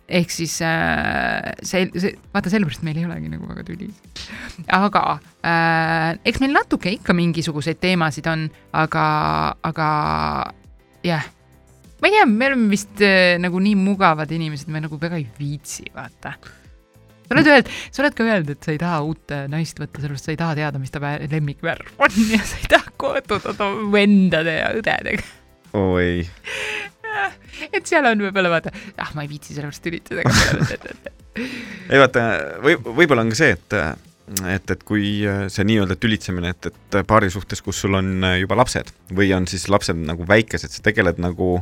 ehk 0.06 0.30
siis 0.30 0.60
äh, 0.62 1.56
see, 1.65 1.88
see, 1.98 2.12
vaata 2.34 2.52
sellepärast 2.54 2.84
meil 2.86 3.00
ei 3.02 3.08
olegi 3.08 3.32
nagu 3.32 3.48
väga 3.50 3.63
tüli. 3.65 3.89
aga 4.67 5.06
äh, 5.41 6.19
eks 6.26 6.43
meil 6.43 6.54
natuke 6.54 6.91
ikka 6.93 7.15
mingisuguseid 7.17 7.80
teemasid 7.82 8.28
on, 8.30 8.50
aga, 8.74 9.08
aga 9.63 9.88
jah 11.04 11.26
ma 12.02 12.08
ei 12.08 12.13
tea, 12.13 12.26
me 12.26 12.52
oleme 12.52 12.69
vist 12.69 13.02
äh, 13.02 13.39
nagu 13.41 13.60
nii 13.62 13.76
mugavad 13.80 14.32
inimesed, 14.32 14.69
me 14.69 14.84
nagu 14.84 15.00
väga 15.02 15.17
ei 15.17 15.26
viitsi, 15.39 15.88
vaata. 15.95 16.36
Sa 17.25 17.35
oled 17.35 17.49
öelnud, 17.51 17.71
sa 17.91 18.03
oled 18.03 18.17
ka 18.17 18.27
öelnud, 18.27 18.51
et 18.55 18.67
sa 18.67 18.73
ei 18.73 18.79
taha 18.81 19.01
uut 19.05 19.33
äh, 19.35 19.45
naist 19.51 19.79
võtta, 19.81 20.01
sellepärast 20.01 20.29
sa 20.29 20.33
ei 20.33 20.39
taha 20.41 20.57
teada, 20.61 20.81
mis 20.81 20.93
ta 20.93 21.01
vä- 21.03 21.19
lemmikvärv 21.31 21.93
on. 21.97 22.19
Ja 22.35 22.41
sa 22.45 22.61
ei 22.61 22.71
taha 22.75 22.95
kohtuda 23.01 23.55
oma 23.65 23.91
vendade 23.93 24.57
ja 24.59 24.71
õdedega. 24.77 25.27
oi, 25.75 26.25
et 27.73 27.85
seal 27.88 28.07
on 28.07 28.25
võib-olla 28.27 28.51
vaata, 28.53 28.73
ah 29.01 29.13
ma 29.17 29.25
ei 29.25 29.31
viitsi 29.31 29.55
sellepärast 29.55 29.89
üritada 29.91 30.23
ei 31.91 32.01
vaata, 32.01 32.25
või 32.63 32.77
võib-olla 32.79 33.25
on 33.25 33.33
ka 33.33 33.39
see, 33.41 33.55
et 33.57 33.79
et, 34.49 34.71
et 34.73 34.83
kui 34.88 35.21
see 35.53 35.65
nii-öelda 35.67 35.97
tülitsemine, 36.01 36.55
et, 36.55 36.71
et 36.71 36.95
paari 37.05 37.29
suhtes, 37.29 37.61
kus 37.61 37.83
sul 37.83 37.97
on 37.99 38.25
juba 38.39 38.57
lapsed 38.57 38.89
või 39.13 39.29
on 39.38 39.45
siis 39.49 39.67
lapsed 39.69 39.99
nagu 40.01 40.25
väikesed, 40.27 40.71
sa 40.73 40.85
tegeled 40.85 41.19
nagu 41.21 41.59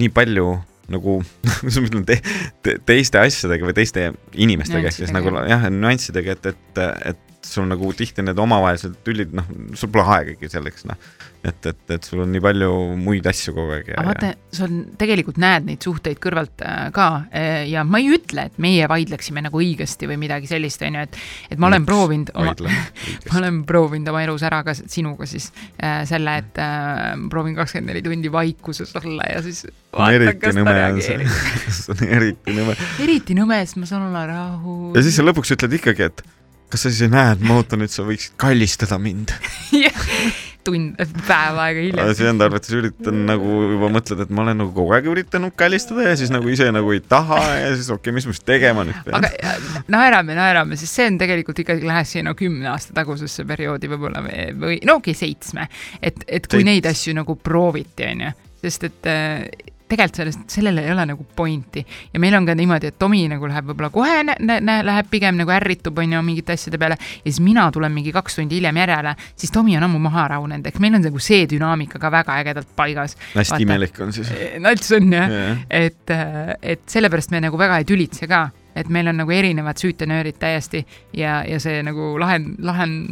nii 0.00 0.10
palju 0.12 0.50
nagu, 0.92 1.18
kuidas 1.60 1.78
ma 1.80 1.90
ütlen 1.90 2.06
te,, 2.08 2.18
te, 2.64 2.78
teiste 2.86 3.20
asjadega 3.22 3.68
või 3.68 3.76
teiste 3.76 4.08
inimestega, 4.32 4.90
ehk 4.90 4.98
siis 4.98 5.14
nagu 5.14 5.32
jah, 5.48 5.68
nüanssidega, 5.72 6.36
et, 6.36 6.50
et, 6.52 6.82
et 7.12 7.48
sul 7.48 7.68
nagu 7.68 7.92
tihti 7.96 8.24
need 8.24 8.40
omavahelised 8.40 8.98
tülid, 9.06 9.34
noh, 9.36 9.48
sul 9.78 9.92
pole 9.92 10.06
aegagi 10.18 10.50
selleks, 10.52 10.86
noh. 10.88 10.98
et, 11.44 11.66
et, 11.68 11.80
et 11.96 12.06
sul 12.06 12.22
on 12.24 12.30
nii 12.32 12.42
palju 12.42 12.70
muid 13.00 13.26
asju 13.28 13.54
kogu 13.56 13.74
aeg 13.76 13.90
aga 13.94 14.04
vaata, 14.08 14.30
sa 14.54 14.66
on, 14.66 14.80
tegelikult 15.00 15.38
näed 15.42 15.66
neid 15.68 15.84
suhteid 15.84 16.20
kõrvalt 16.22 16.64
äh, 16.64 16.86
ka 16.94 17.08
äh, 17.28 17.64
ja 17.70 17.84
ma 17.86 18.00
ei 18.00 18.10
ütle, 18.16 18.46
et 18.48 18.60
meie 18.62 18.88
vaidleksime 18.90 19.44
nagu 19.44 19.60
õigesti 19.60 20.08
või 20.10 20.18
midagi 20.24 20.48
sellist, 20.50 20.82
on 20.86 20.98
ju, 20.98 21.06
et, 21.08 21.18
et 21.52 21.60
ma 21.60 21.70
olen 21.70 21.88
proovinud 21.88 22.32
oma, 22.40 22.54
ma 23.28 23.40
olen 23.42 23.60
proovinud 23.68 24.12
oma 24.12 24.24
elus 24.24 24.46
ära 24.48 24.62
ka 24.66 24.76
sinuga 24.76 25.28
siis 25.28 25.50
äh, 25.76 26.02
selle, 26.08 26.38
et 26.44 26.62
äh, 26.62 27.10
proovin 27.32 27.58
kakskümmend 27.58 27.92
neli 27.92 28.04
tundi 28.04 28.32
vaikuses 28.32 28.94
olla 29.02 29.28
ja 29.30 29.42
siis 29.44 29.66
vaatan, 29.92 30.14
eriti 30.20 30.40
kas 30.46 30.60
ta 30.60 30.78
reageerib., 30.78 31.36
see 31.80 31.92
on 31.96 32.06
eriti 32.08 32.56
nõme. 32.56 32.78
eriti 33.04 33.36
nõme, 33.36 33.60
sest 33.66 33.82
ma 33.82 33.90
saan 33.90 34.08
olla 34.08 34.24
rahul. 34.30 34.94
ja 34.96 35.04
siis 35.04 35.20
sa 35.20 35.26
lõpuks 35.26 35.54
ütled 35.58 35.78
ikkagi, 35.80 36.08
et 36.08 36.24
kas 36.72 36.86
sa 36.86 36.90
siis 36.90 37.04
ei 37.06 37.12
näe, 37.12 37.36
et 37.36 37.44
ma 37.44 37.60
ootan, 37.60 37.84
et 37.84 37.92
sa 37.92 38.02
võiksid 38.06 38.34
kallistada 38.40 38.98
mind. 38.98 39.36
tund, 40.66 41.00
päev 41.28 41.58
aega 41.64 41.84
hiljem. 41.84 42.12
siis 42.14 42.30
enda 42.30 42.48
arvates 42.48 42.72
üritan 42.76 43.24
nagu 43.28 43.58
juba 43.74 43.90
mõtled, 43.94 44.22
et 44.24 44.32
ma 44.34 44.44
olen 44.44 44.60
nagu 44.62 44.72
kogu 44.76 44.94
aeg 44.96 45.08
üritanud 45.12 45.54
kallistada 45.58 46.08
ja 46.08 46.14
siis 46.20 46.32
nagu 46.34 46.48
ise 46.52 46.70
nagu 46.74 46.94
ei 46.94 47.02
taha 47.04 47.40
ja 47.60 47.74
siis 47.74 47.90
okei 47.90 48.10
okay,, 48.10 48.16
mis 48.18 48.28
ma 48.28 48.36
siis 48.36 48.46
tegema 48.48 48.86
nüüd 48.88 49.00
pean 49.06 49.20
aga. 49.20 49.32
äh, 49.52 49.82
naerame, 49.92 50.38
naerame, 50.38 50.78
sest 50.80 51.00
see 51.00 51.10
on 51.12 51.20
tegelikult 51.20 51.60
ikkagi 51.64 51.86
läheks 51.88 52.16
sinna 52.18 52.34
kümne 52.38 52.70
aasta 52.72 52.96
tagusesse 52.96 53.46
perioodi 53.48 53.90
võib-olla 53.92 54.24
või, 54.24 54.48
või 54.64 54.80
no 54.88 54.98
okei 55.00 55.14
okay,, 55.14 55.20
seitsme. 55.26 55.68
et, 56.00 56.24
et 56.26 56.48
kui 56.48 56.62
Seits- 56.62 56.70
neid 56.70 56.90
asju 56.90 57.16
nagu 57.20 57.36
prooviti, 57.36 58.08
onju, 58.10 58.34
sest 58.64 58.90
et 58.90 59.10
äh, 59.10 59.70
tegelikult 59.94 60.20
sellest, 60.20 60.44
sellel 60.52 60.80
ei 60.82 60.92
ole 60.92 61.06
nagu 61.12 61.26
pointi. 61.36 61.84
Ja 62.12 62.20
meil 62.22 62.36
on 62.38 62.46
ka 62.48 62.56
niimoodi, 62.58 62.90
et 62.92 62.98
Tomi 62.98 63.24
nagu 63.30 63.48
läheb 63.50 63.70
võib-olla 63.70 63.90
kohe, 63.94 64.16
läheb 64.60 65.10
pigem 65.12 65.38
nagu 65.40 65.54
ärritub, 65.54 65.98
on 66.02 66.16
ju, 66.16 66.24
mingite 66.26 66.56
asjade 66.58 66.80
peale. 66.80 66.98
Ja 67.22 67.30
siis 67.30 67.40
mina 67.44 67.66
tulen 67.74 67.94
mingi 67.94 68.12
kaks 68.14 68.40
tundi 68.40 68.58
hiljem 68.58 68.82
järele, 68.82 69.14
siis 69.36 69.54
Tomi 69.54 69.76
on 69.78 69.88
ammu 69.88 70.02
maha 70.08 70.26
rahunenud, 70.34 70.66
ehk 70.70 70.82
meil 70.82 70.98
on 70.98 71.06
nagu 71.06 71.22
see 71.22 71.46
dünaamika 71.50 72.00
ka 72.02 72.12
väga 72.14 72.40
ägedalt 72.42 72.74
paigas. 72.76 73.16
hästi 73.34 73.62
imelik 73.62 74.00
on 74.00 74.12
siis. 74.12 74.32
nalts 74.60 74.92
on 74.92 75.12
jah. 75.12 75.38
Jah. 75.38 75.64
et, 75.70 76.14
et 76.62 76.84
sellepärast 76.90 77.32
me 77.34 77.42
nagu 77.44 77.58
väga 77.58 77.80
ei 77.80 77.88
tülitse 77.88 78.28
ka, 78.30 78.48
et 78.74 78.90
meil 78.92 79.08
on 79.10 79.18
nagu 79.22 79.32
erinevad 79.34 79.78
süütenöörid 79.80 80.38
täiesti 80.40 80.82
ja, 81.16 81.40
ja 81.46 81.60
see 81.62 81.82
nagu 81.86 82.14
lahen-, 82.20 82.54
lahen-, 82.64 83.06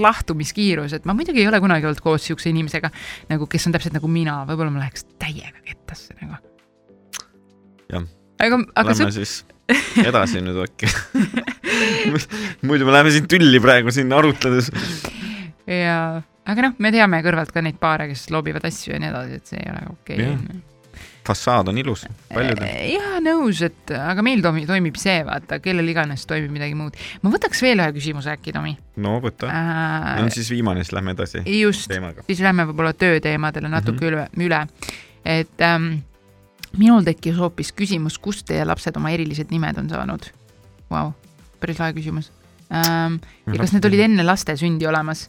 lahtumiskiirus, 0.00 0.94
et 0.96 1.08
ma 1.08 1.16
muidugi 1.18 1.42
ei 1.42 1.50
ole 1.50 1.60
kunagi 1.62 1.88
olnud 1.88 2.02
koos 2.04 2.28
siukse 2.30 2.50
inimesega 2.52 2.92
nagu, 3.32 3.50
kes 3.50 3.68
on 3.68 3.76
täpselt 3.76 3.98
nagu 3.98 4.10
mina, 4.10 4.40
võib-olla 4.48 4.74
ma 4.74 4.84
läheks 4.84 5.08
täiega 5.20 5.58
kettasse 5.90 6.14
nagu. 6.20 6.38
Jah. 7.90 8.06
aga, 8.38 8.62
aga 8.78 8.94
Lähme 8.94 9.10
see, 9.10 9.26
siis 9.26 10.06
edasi 10.06 10.42
nüüd 10.44 10.62
äkki. 10.62 10.90
muidu 12.68 12.86
me 12.86 12.94
läheme 12.94 13.12
siin 13.14 13.28
tülli 13.30 13.60
praegu 13.62 13.92
siin 13.94 14.12
arutledes. 14.14 14.70
ja, 15.66 16.22
aga 16.46 16.66
noh, 16.68 16.74
me 16.78 16.94
teame 16.94 17.22
kõrvalt 17.26 17.54
ka 17.54 17.62
neid 17.64 17.78
paare, 17.82 18.10
kes 18.10 18.28
loobivad 18.34 18.66
asju 18.70 18.94
ja 18.94 19.02
nii 19.02 19.10
edasi, 19.10 19.40
et 19.40 19.54
see 19.54 19.62
ei 19.62 19.72
ole 19.72 19.82
okei 19.90 20.28
okay.. 20.28 20.62
fassaad 21.26 21.72
on 21.72 21.82
ilus, 21.82 22.06
paljudel. 22.30 22.70
jah, 22.92 23.18
nõus, 23.26 23.64
et 23.66 23.94
aga 23.98 24.24
meil 24.26 24.42
toimi, 24.44 24.64
toimib 24.70 24.98
see, 25.00 25.18
vaata, 25.26 25.58
kellel 25.64 25.90
iganes 25.90 26.26
toimib 26.30 26.54
midagi 26.54 26.78
muud. 26.78 26.98
ma 27.24 27.34
võtaks 27.34 27.66
veel 27.66 27.82
ühe 27.82 27.90
küsimuse 27.98 28.34
äkki, 28.36 28.54
Tomi 28.54 28.76
no 29.02 29.18
võta. 29.24 29.50
äh, 29.50 30.10
on. 30.22 30.30
siis 30.34 30.50
viimane, 30.54 30.86
siis 30.86 30.94
lähme 30.94 31.18
edasi 31.18 31.42
just, 31.58 31.90
siis 32.30 32.42
lähme 32.46 32.70
võib-olla 32.70 32.94
tööteemadele 32.94 33.70
natuke 33.70 33.98
mm 33.98 34.18
-hmm. 34.18 34.42
üle, 34.46 34.50
üle, 34.50 34.98
et 35.24 35.64
ähm, 35.66 35.92
minul 36.78 37.04
tekkis 37.06 37.36
hoopis 37.38 37.72
küsimus, 37.76 38.18
kust 38.22 38.46
teie 38.48 38.64
lapsed 38.64 38.96
oma 38.96 39.10
erilised 39.14 39.50
nimed 39.50 39.78
on 39.78 39.88
saanud 39.90 40.30
wow,? 40.90 41.12
päris 41.60 41.80
lahe 41.82 41.94
küsimus 41.96 42.30
ähm,. 42.72 43.18
ja 43.46 43.58
kas 43.60 43.74
need 43.74 43.84
olid 43.90 44.06
enne 44.06 44.24
laste 44.26 44.56
sündi 44.60 44.86
olemas? 44.88 45.28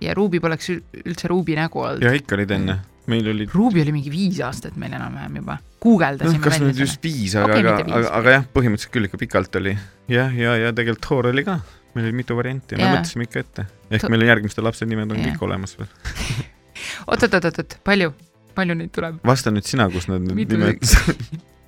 ja 0.00 0.14
Ruubi 0.16 0.40
poleks 0.40 0.70
ül- 0.72 1.02
üldse 1.04 1.28
Ruubi 1.28 1.56
nägu 1.58 1.82
olnud. 1.82 2.04
ja 2.06 2.12
ikka 2.16 2.38
olid 2.38 2.54
enne, 2.56 2.78
meil 3.10 3.26
olid 3.32 3.50
Ruubi 3.54 3.82
oli 3.82 3.92
mingi 3.98 4.12
viis 4.12 4.40
aastat 4.44 4.78
meil 4.80 4.94
enam-vähem 4.96 5.36
juba, 5.42 5.58
guugeldasime 5.82 6.40
kas 6.44 6.62
nüüd 6.62 6.80
just 6.80 7.02
viis, 7.04 7.34
aga 7.36 7.50
okay,, 7.50 7.66
aga 7.66 7.98
aga, 7.98 8.14
aga 8.20 8.38
jah, 8.38 8.48
põhimõtteliselt 8.54 8.94
küll 8.94 9.10
ikka 9.10 9.20
pikalt 9.20 9.60
oli. 9.60 9.76
jah, 10.08 10.32
ja, 10.36 10.56
ja 10.64 10.72
tegelikult 10.72 11.04
Thor 11.04 11.30
oli 11.32 11.44
ka, 11.44 11.58
meil 11.96 12.08
oli 12.08 12.16
mitu 12.22 12.38
varianti 12.38 12.76
ja 12.76 12.80
me 12.80 12.88
Jaa. 12.88 12.96
mõtlesime 12.96 13.28
ikka 13.28 13.44
ette. 13.44 13.66
ehk 13.90 14.06
To- 14.06 14.12
meil 14.14 14.24
on 14.24 14.32
järgmiste 14.32 14.64
lapse 14.64 14.88
nimed 14.88 15.12
on 15.12 15.20
Jaa. 15.20 15.34
kõik 15.34 15.46
olemas 15.50 15.76
veel. 15.78 15.92
oot-oot-oot-oot, 17.10 17.80
palju, 17.84 18.14
palju 18.60 18.76
neid 18.78 18.92
tuleb? 18.96 19.20
vasta 19.26 19.54
nüüd 19.54 19.68
sina, 19.68 19.88
kus 19.92 20.10
need 20.12 20.28
Mitu 20.36 20.60
nimed 20.60 20.84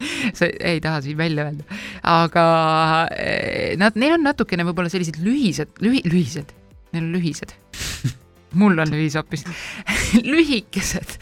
sa 0.39 0.49
ei 0.61 0.81
taha 0.83 1.03
siin 1.03 1.19
välja 1.19 1.47
öelda, 1.49 1.81
aga 2.03 2.47
eh, 3.17 3.77
nad, 3.81 3.97
neil 3.99 4.17
on 4.19 4.27
natukene 4.27 4.67
võib-olla 4.67 4.93
sellised 4.93 5.21
lühised, 5.23 5.79
lühi-, 5.85 6.05
lühised, 6.09 6.53
neil 6.93 7.07
on 7.07 7.15
lühised. 7.17 7.55
mul 8.59 8.77
on 8.83 8.91
lühis 8.93 9.17
hoopis, 9.17 9.47
lühikesed 10.33 11.15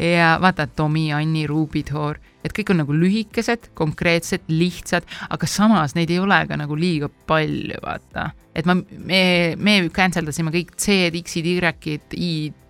ja 0.00 0.36
vaata, 0.40 0.66
Tomi, 0.66 1.10
Anni, 1.12 1.44
Ruubi, 1.46 1.82
Thor, 1.84 2.16
et 2.42 2.54
kõik 2.56 2.72
on 2.72 2.80
nagu 2.82 2.96
lühikesed, 2.96 3.70
konkreetsed, 3.78 4.46
lihtsad, 4.48 5.06
aga 5.28 5.48
samas 5.50 5.96
neid 5.98 6.10
ei 6.10 6.22
ole 6.22 6.38
ka 6.48 6.56
nagu 6.56 6.78
liiga 6.78 7.10
palju, 7.28 7.76
vaata. 7.84 8.30
et 8.56 8.68
ma, 8.68 8.78
me, 8.78 9.22
me 9.58 9.76
cancel 9.94 10.26
dasime 10.28 10.54
kõik 10.54 10.72
C-d, 10.80 11.20
X-id, 11.20 11.50
Y-id, 11.52 12.16
I-d, 12.16 12.61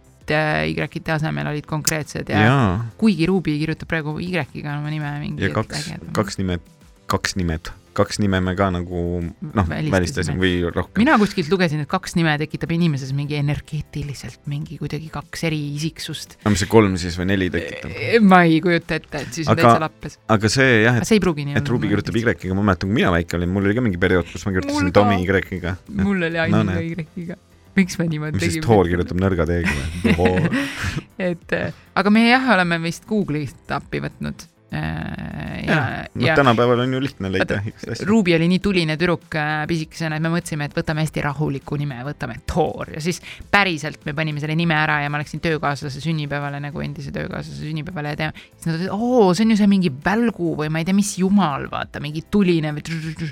Y-ite 0.73 1.14
asemel 1.14 1.53
olid 1.53 1.68
konkreetsed 1.68 2.33
ja, 2.33 2.47
ja. 2.47 2.57
kuigi 3.01 3.29
Ruubi 3.31 3.59
kirjutab 3.61 3.90
praegu 3.90 4.18
Y-ga 4.23 4.47
oma 4.79 4.90
nime 4.92 5.12
mingi 5.23 5.47
ja 5.47 5.53
kaks, 5.55 5.92
kaks 6.16 6.38
nimed, 6.40 6.64
kaks 7.11 7.37
nimed, 7.38 7.71
kaks 7.97 8.18
nime 8.23 8.40
me 8.45 8.55
ka 8.57 8.71
nagu 8.73 9.03
noh, 9.21 9.68
Välistasime. 9.68 10.38
või 10.40 10.62
rohkem. 10.64 11.03
mina 11.03 11.18
kuskilt 11.21 11.51
lugesin, 11.53 11.83
et 11.85 11.90
kaks 11.90 12.16
nime 12.16 12.35
tekitab 12.40 12.73
inimeses 12.73 13.12
mingi 13.16 13.37
energeetiliselt 13.40 14.40
mingi 14.51 14.79
kuidagi 14.81 15.11
kaks 15.12 15.45
eri 15.51 15.61
isiksust. 15.77 16.38
no 16.45 16.55
mis 16.55 16.64
see 16.64 16.73
kolm 16.73 16.97
siis 17.01 17.18
või 17.21 17.29
neli 17.35 17.51
tekitab? 17.53 17.92
ma 18.25 18.42
ei 18.49 18.61
kujuta 18.64 18.99
ette, 19.01 19.25
et 19.27 19.38
siis 19.40 19.49
on 19.49 19.57
Aga- 19.57 19.68
täitsa 19.68 19.85
lappes. 19.87 20.18
aga 20.37 20.53
see 20.57 20.83
jah, 20.87 21.01
et, 21.03 21.31
nii 21.42 21.61
et 21.61 21.73
Ruubi 21.75 21.92
kirjutab 21.92 22.21
Y-ga, 22.23 22.57
ma 22.57 22.68
mäletan, 22.73 22.88
kui 22.88 23.01
mina 23.03 23.12
väike 23.14 23.38
olin, 23.40 23.53
mul 23.53 23.68
oli 23.68 23.79
ka 23.79 23.85
mingi 23.85 24.01
periood, 24.01 24.29
kus 24.33 24.47
ma 24.49 24.57
kirjutasin. 24.57 24.92
Tomi 24.97 25.21
Y-ga. 25.23 25.77
mul 26.03 26.29
oli 26.31 26.40
ainult. 26.40 27.16
Y-ga. 27.16 27.40
Miks 27.78 27.98
me 28.00 28.06
niimoodi 28.11 28.38
mis 28.38 28.54
siis 28.56 28.64
Thor 28.64 28.88
kirjutab 28.90 29.20
nõrga 29.22 29.46
teega 29.48 29.72
või? 30.18 30.52
et 31.30 31.56
äh, 31.56 31.76
aga 31.98 32.12
me 32.14 32.26
jah, 32.28 32.48
oleme 32.56 32.80
vist 32.85 33.06
Google'ist 33.08 33.72
appi 33.74 34.02
võtnud. 34.04 34.46
ja, 34.72 35.78
noh, 36.14 36.24
ja 36.24 36.37
tänapäeval 36.37 36.80
on 36.85 36.94
ju 36.94 37.00
lihtne 37.02 37.28
leida 37.32 37.58
igast 37.66 37.90
asju. 37.92 38.06
Ruubi 38.08 38.35
oli 38.37 38.48
nii 38.48 38.61
tuline 38.64 38.96
tüdruk 39.00 39.37
äh, 39.37 39.50
pisikesena, 39.68 40.16
et 40.16 40.24
me 40.24 40.30
mõtlesime, 40.32 40.68
et 40.68 40.76
võtame 40.76 41.04
hästi 41.04 41.24
rahuliku 41.26 41.76
nime, 41.80 41.98
võtame 42.06 42.38
Thor 42.48 42.94
ja 42.94 43.02
siis 43.04 43.20
päriselt 43.52 44.06
me 44.08 44.16
panime 44.16 44.40
selle 44.40 44.56
nime 44.58 44.76
ära 44.78 45.02
ja 45.04 45.12
ma 45.12 45.20
läksin 45.20 45.42
töökaaslase 45.44 46.00
sünnipäevale 46.04 46.62
nagu 46.64 46.85
endise 46.85 47.12
töökaaslase 47.12 47.66
sünnipäevale 47.66 48.14
ja 48.14 48.20
teeme, 48.22 48.46
siis 48.56 48.70
nad 48.70 48.78
ütlesid, 48.78 48.94
oo, 48.96 49.28
see 49.37 49.46
on 49.46 49.54
ju 49.54 49.61
see 49.61 49.70
mingi 49.74 49.92
välgu 50.04 50.54
või 50.62 50.72
ma 50.72 50.80
ei 50.80 50.88
tea, 50.88 50.96
mis 50.96 51.12
jumal, 51.20 51.68
vaata 51.72 52.00
mingi 52.04 52.24
tuline 52.32 52.72
või 52.78 53.28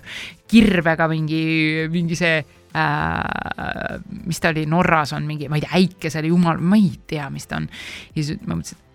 kirvega 0.51 1.09
mingi, 1.09 1.43
mingi 1.93 2.19
see 2.19 2.37
äh, 2.77 3.97
mis 4.27 4.41
ta 4.45 4.53
oli, 4.53 4.67
Norras 4.69 5.17
on 5.17 5.27
mingi, 5.29 5.49
ma 5.49 5.57
ei 5.57 5.65
tea, 5.65 5.75
äikesele 5.81 6.31
jumal, 6.31 6.61
ma 6.61 6.77
ei 6.77 6.93
tea, 7.09 7.33
mis 7.33 7.49
ta 7.49 7.63
on. 7.63 7.69
ja 8.15 8.23
siis 8.23 8.41
ma 8.45 8.59
mõtlesin, 8.59 8.77
et 8.77 8.90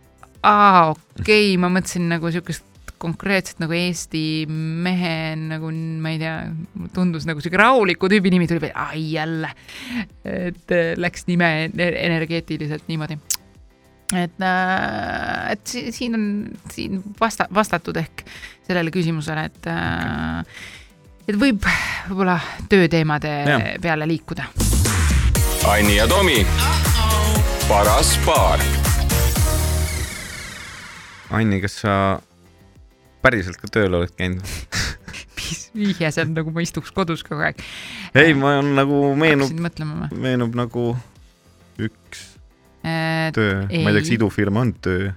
aa, 0.45 0.89
okei 0.91 1.51
okay,, 1.51 1.59
ma 1.61 1.71
mõtlesin 1.73 2.09
nagu 2.11 2.31
siukest 2.33 2.65
konkreetselt 3.01 3.59
nagu 3.61 3.75
Eesti 3.75 4.45
mehe 4.49 5.35
nagu 5.37 5.69
ma 6.01 6.13
ei 6.13 6.19
tea, 6.21 6.35
tundus 6.95 7.27
nagu 7.27 7.43
siuke 7.43 7.59
rahuliku 7.59 8.09
tüübi 8.11 8.31
nimi 8.33 8.47
tuli 8.49 8.71
ai 8.71 9.03
jälle. 9.11 9.51
et 10.23 10.71
äh, 10.71 10.93
läks 10.97 11.27
nime 11.27 11.49
ener- 11.67 11.97
energeetiliselt 12.05 12.87
niimoodi. 12.87 13.17
et, 14.15 14.39
et 15.51 15.67
si- 15.67 15.91
siin 15.91 16.15
on 16.15 16.25
siin 16.71 17.03
vasta-, 17.21 17.49
vastatud 17.53 17.97
ehk 17.97 18.25
sellele 18.67 18.93
küsimusele, 18.93 19.45
et 19.49 19.69
okay. 19.69 20.45
et 21.27 21.37
võib 21.41 21.67
võib-olla 22.07 22.39
tööteemade 22.69 23.35
Jah. 23.49 23.69
peale 23.81 24.07
liikuda. 24.07 24.49
Anni 25.65 25.97
ja 25.97 26.07
Tomi, 26.07 26.45
paras 27.67 28.17
paar 28.25 28.61
Anni, 31.35 31.59
kas 31.63 31.79
sa 31.83 31.95
päriselt 33.25 33.59
ka 33.61 33.71
tööl 33.71 33.97
oled 33.97 34.13
käinud? 34.15 34.45
mis 35.37 35.65
vihje 35.75 36.11
see 36.13 36.23
on, 36.25 36.35
nagu 36.37 36.53
ma 36.55 36.63
istuks 36.65 36.93
kodus 36.95 37.25
kogu 37.25 37.45
aeg. 37.47 37.59
ei, 38.17 38.33
ma 38.37 38.59
on 38.61 38.75
nagu 38.77 39.01
meenub, 39.19 39.51
meenub 40.15 40.55
nagu 40.57 40.93
üks 41.81 42.31
Äh, 42.85 43.31
töö, 43.33 43.63
ma 43.65 43.89
ei 43.89 43.95
tea, 43.95 44.01
kas 44.03 44.11
idufirma 44.13 44.61
on 44.61 44.71
töö. 44.77 45.09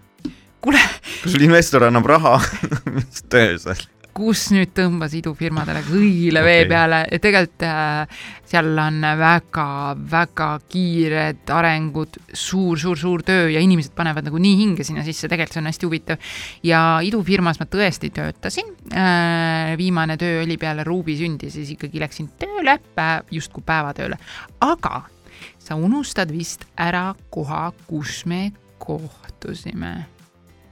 kuule, 0.65 0.81
kui 1.21 1.33
sul 1.35 1.43
investor 1.45 1.85
annab 1.85 2.07
raha, 2.09 2.39
mis 2.97 3.21
töö 3.29 3.59
see 3.61 3.75
on? 3.75 3.83
Kus 4.19 4.49
nüüd 4.55 4.73
tõmbas 4.77 5.15
idufirmadele 5.19 5.85
kõigile 5.87 6.43
vee 6.45 6.63
Okei. 6.65 6.69
peale 6.73 7.01
ja 7.07 7.21
tegelikult 7.23 7.65
äh, 7.67 8.25
seal 8.49 8.71
on 8.83 9.05
väga-väga 9.21 10.49
kiired 10.73 11.53
arengud 11.55 12.19
suur, 12.33 12.79
suur, 12.81 12.99
suur 12.99 13.25
töö 13.27 13.49
ja 13.53 13.63
inimesed 13.63 13.95
panevad 13.97 14.27
nagu 14.29 14.41
nii 14.43 14.57
hinge 14.63 14.87
sinna 14.87 15.05
sisse, 15.07 15.31
tegelikult 15.31 15.59
see 15.59 15.63
on 15.63 15.71
hästi 15.71 15.89
huvitav. 15.89 16.29
ja 16.67 16.83
idufirmas 17.05 17.61
ma 17.63 17.69
tõesti 17.71 18.11
töötasin 18.15 18.75
äh,. 18.93 19.77
viimane 19.79 20.19
töö 20.21 20.43
oli 20.43 20.59
peale 20.59 20.85
Ruubi 20.89 21.17
sündi, 21.19 21.53
siis 21.55 21.71
ikkagi 21.77 22.03
läksin 22.03 22.33
tööle, 22.41 22.79
päev, 22.95 23.31
justkui 23.39 23.63
päevatööle, 23.67 24.19
aga 24.65 25.03
sa 25.63 25.77
unustad 25.79 26.33
vist 26.35 26.65
ära 26.77 27.13
koha, 27.31 27.69
kus 27.87 28.25
me 28.27 28.49
kohtusime 28.83 30.18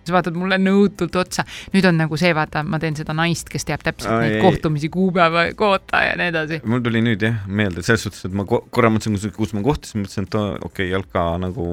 sa 0.07 0.17
vaatad 0.17 0.39
mulle 0.39 0.59
nõutult 0.63 1.19
otsa, 1.21 1.45
nüüd 1.75 1.89
on 1.91 2.01
nagu 2.01 2.21
see, 2.21 2.33
vaata, 2.37 2.63
ma 2.67 2.81
teen 2.83 2.97
seda 2.99 3.17
naist, 3.17 3.51
kes 3.53 3.69
teab 3.69 3.85
täpselt 3.87 4.15
Ai, 4.15 4.23
neid 4.25 4.39
ei. 4.39 4.47
kohtumisi, 4.47 4.91
kuupäeva, 4.93 5.49
kohta 5.59 6.03
ja 6.07 6.17
nii 6.21 6.33
edasi. 6.33 6.63
mul 6.65 6.83
tuli 6.85 7.05
nüüd 7.05 7.27
jah 7.27 7.45
meelde, 7.47 7.85
selles 7.87 8.07
suhtes, 8.07 8.25
et 8.29 8.35
ma 8.37 8.47
ko- 8.49 8.65
korra 8.71 8.93
mõtlesin, 8.93 9.35
kus, 9.37 9.55
ma 9.57 9.65
kohtasin, 9.67 10.05
mõtlesin, 10.05 10.29
et 10.29 10.41
okei 10.41 10.59
okay,, 10.71 10.91
jalka 10.95 11.29
nagu 11.43 11.71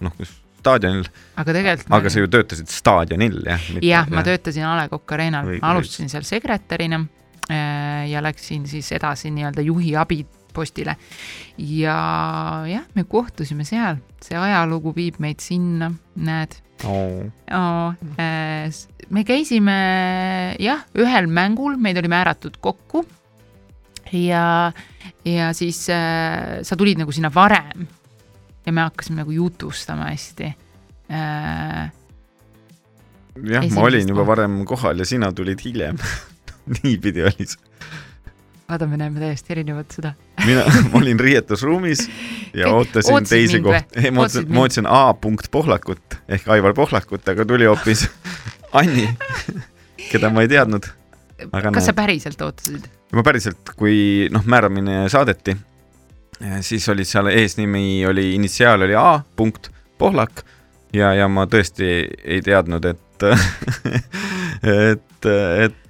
noh, 0.00 0.14
kus 0.18 0.36
staadionil, 0.58 1.06
aga 1.38 1.54
tegelikult. 1.54 1.92
aga 1.98 2.12
sa 2.12 2.22
ju 2.22 2.30
töötasid 2.32 2.72
staadionil 2.72 3.38
jah? 3.46 3.68
jah, 3.84 4.10
ma 4.12 4.24
töötasin 4.26 4.66
A 4.66 4.74
Le 4.80 4.88
Coq 4.92 5.14
Arena'l, 5.16 5.58
alustasin 5.64 6.10
seal 6.12 6.26
sekretärina 6.28 7.00
äh, 7.50 8.08
ja 8.10 8.22
läksin 8.24 8.66
siis 8.70 8.90
edasi 8.96 9.32
nii-öelda 9.34 9.64
juhi 9.64 9.94
abipostile. 9.96 10.96
ja 11.58 11.98
jah, 12.68 12.86
me 12.94 13.04
kohtusime 13.08 13.66
seal, 13.68 14.00
see 14.24 14.38
ajalugu 14.38 14.94
viib 14.96 15.20
meid 15.22 15.44
sinna, 15.44 15.92
näed 16.16 16.58
oh.. 16.84 17.26
Oh, 17.54 17.94
me 19.10 19.24
käisime 19.26 19.76
jah, 20.60 20.84
ühel 20.98 21.28
mängul, 21.32 21.78
meid 21.80 21.98
oli 22.00 22.10
määratud 22.12 22.58
kokku. 22.60 23.04
ja, 24.12 24.72
ja 25.24 25.52
siis 25.52 25.84
äh, 25.92 26.60
sa 26.62 26.76
tulid 26.76 27.00
nagu 27.00 27.12
sinna 27.12 27.32
varem 27.34 27.86
ja 28.66 28.72
me 28.72 28.84
hakkasime 28.86 29.22
nagu 29.22 29.32
jutustama 29.32 30.10
hästi 30.12 30.48
äh,. 31.12 31.88
jah, 33.52 33.70
ma 33.74 33.86
olin 33.88 34.08
juba 34.08 34.26
varem 34.26 34.62
kohal 34.68 34.98
ja 34.98 35.08
sina 35.08 35.32
tulid 35.32 35.60
hiljem. 35.64 36.00
niipidi 36.82 37.22
oli 37.24 37.46
see. 37.48 37.67
vaata, 38.68 38.86
me 38.86 38.96
näeme 39.00 39.20
täiesti 39.20 39.52
erinevat 39.52 39.94
seda. 39.96 40.12
mina, 40.46 40.64
ma 40.92 41.00
olin 41.00 41.20
riietusruumis 41.20 42.04
ja 42.54 42.68
ootasin 42.68 43.14
ootasid 43.14 43.36
teisi 43.36 43.60
kohti, 43.64 44.00
ei 44.04 44.10
ma 44.10 44.26
ootasin, 44.26 44.52
ma 44.52 44.60
ootasin 44.66 44.86
A 44.90 45.14
punkt 45.14 45.50
Pohlakut 45.50 46.18
ehk 46.28 46.48
Aivar 46.48 46.74
Pohlakut, 46.74 47.28
aga 47.28 47.44
tuli 47.44 47.68
hoopis 47.68 48.08
Anni, 48.80 49.08
keda 50.10 50.30
ma 50.30 50.44
ei 50.44 50.48
teadnud. 50.48 50.84
Kas 51.38 51.62
sa 51.62 51.70
näed. 51.72 51.96
päriselt 51.96 52.40
ootasid? 52.44 52.90
ma 53.12 53.24
päriselt, 53.24 53.72
kui 53.78 54.28
noh, 54.32 54.44
määramine 54.44 55.06
saadeti, 55.08 55.56
siis 56.60 56.88
oli 56.92 57.06
seal 57.08 57.30
eesnimi 57.32 58.04
oli, 58.06 58.34
initsiaal 58.36 58.84
oli 58.84 58.96
A 58.98 59.20
punkt 59.36 59.70
Pohlak 59.98 60.44
ja, 60.92 61.14
ja 61.16 61.28
ma 61.28 61.46
tõesti 61.50 61.88
ei 62.24 62.42
teadnud, 62.44 62.84
et, 62.84 63.26
et, 64.92 65.30
et, 65.64 65.84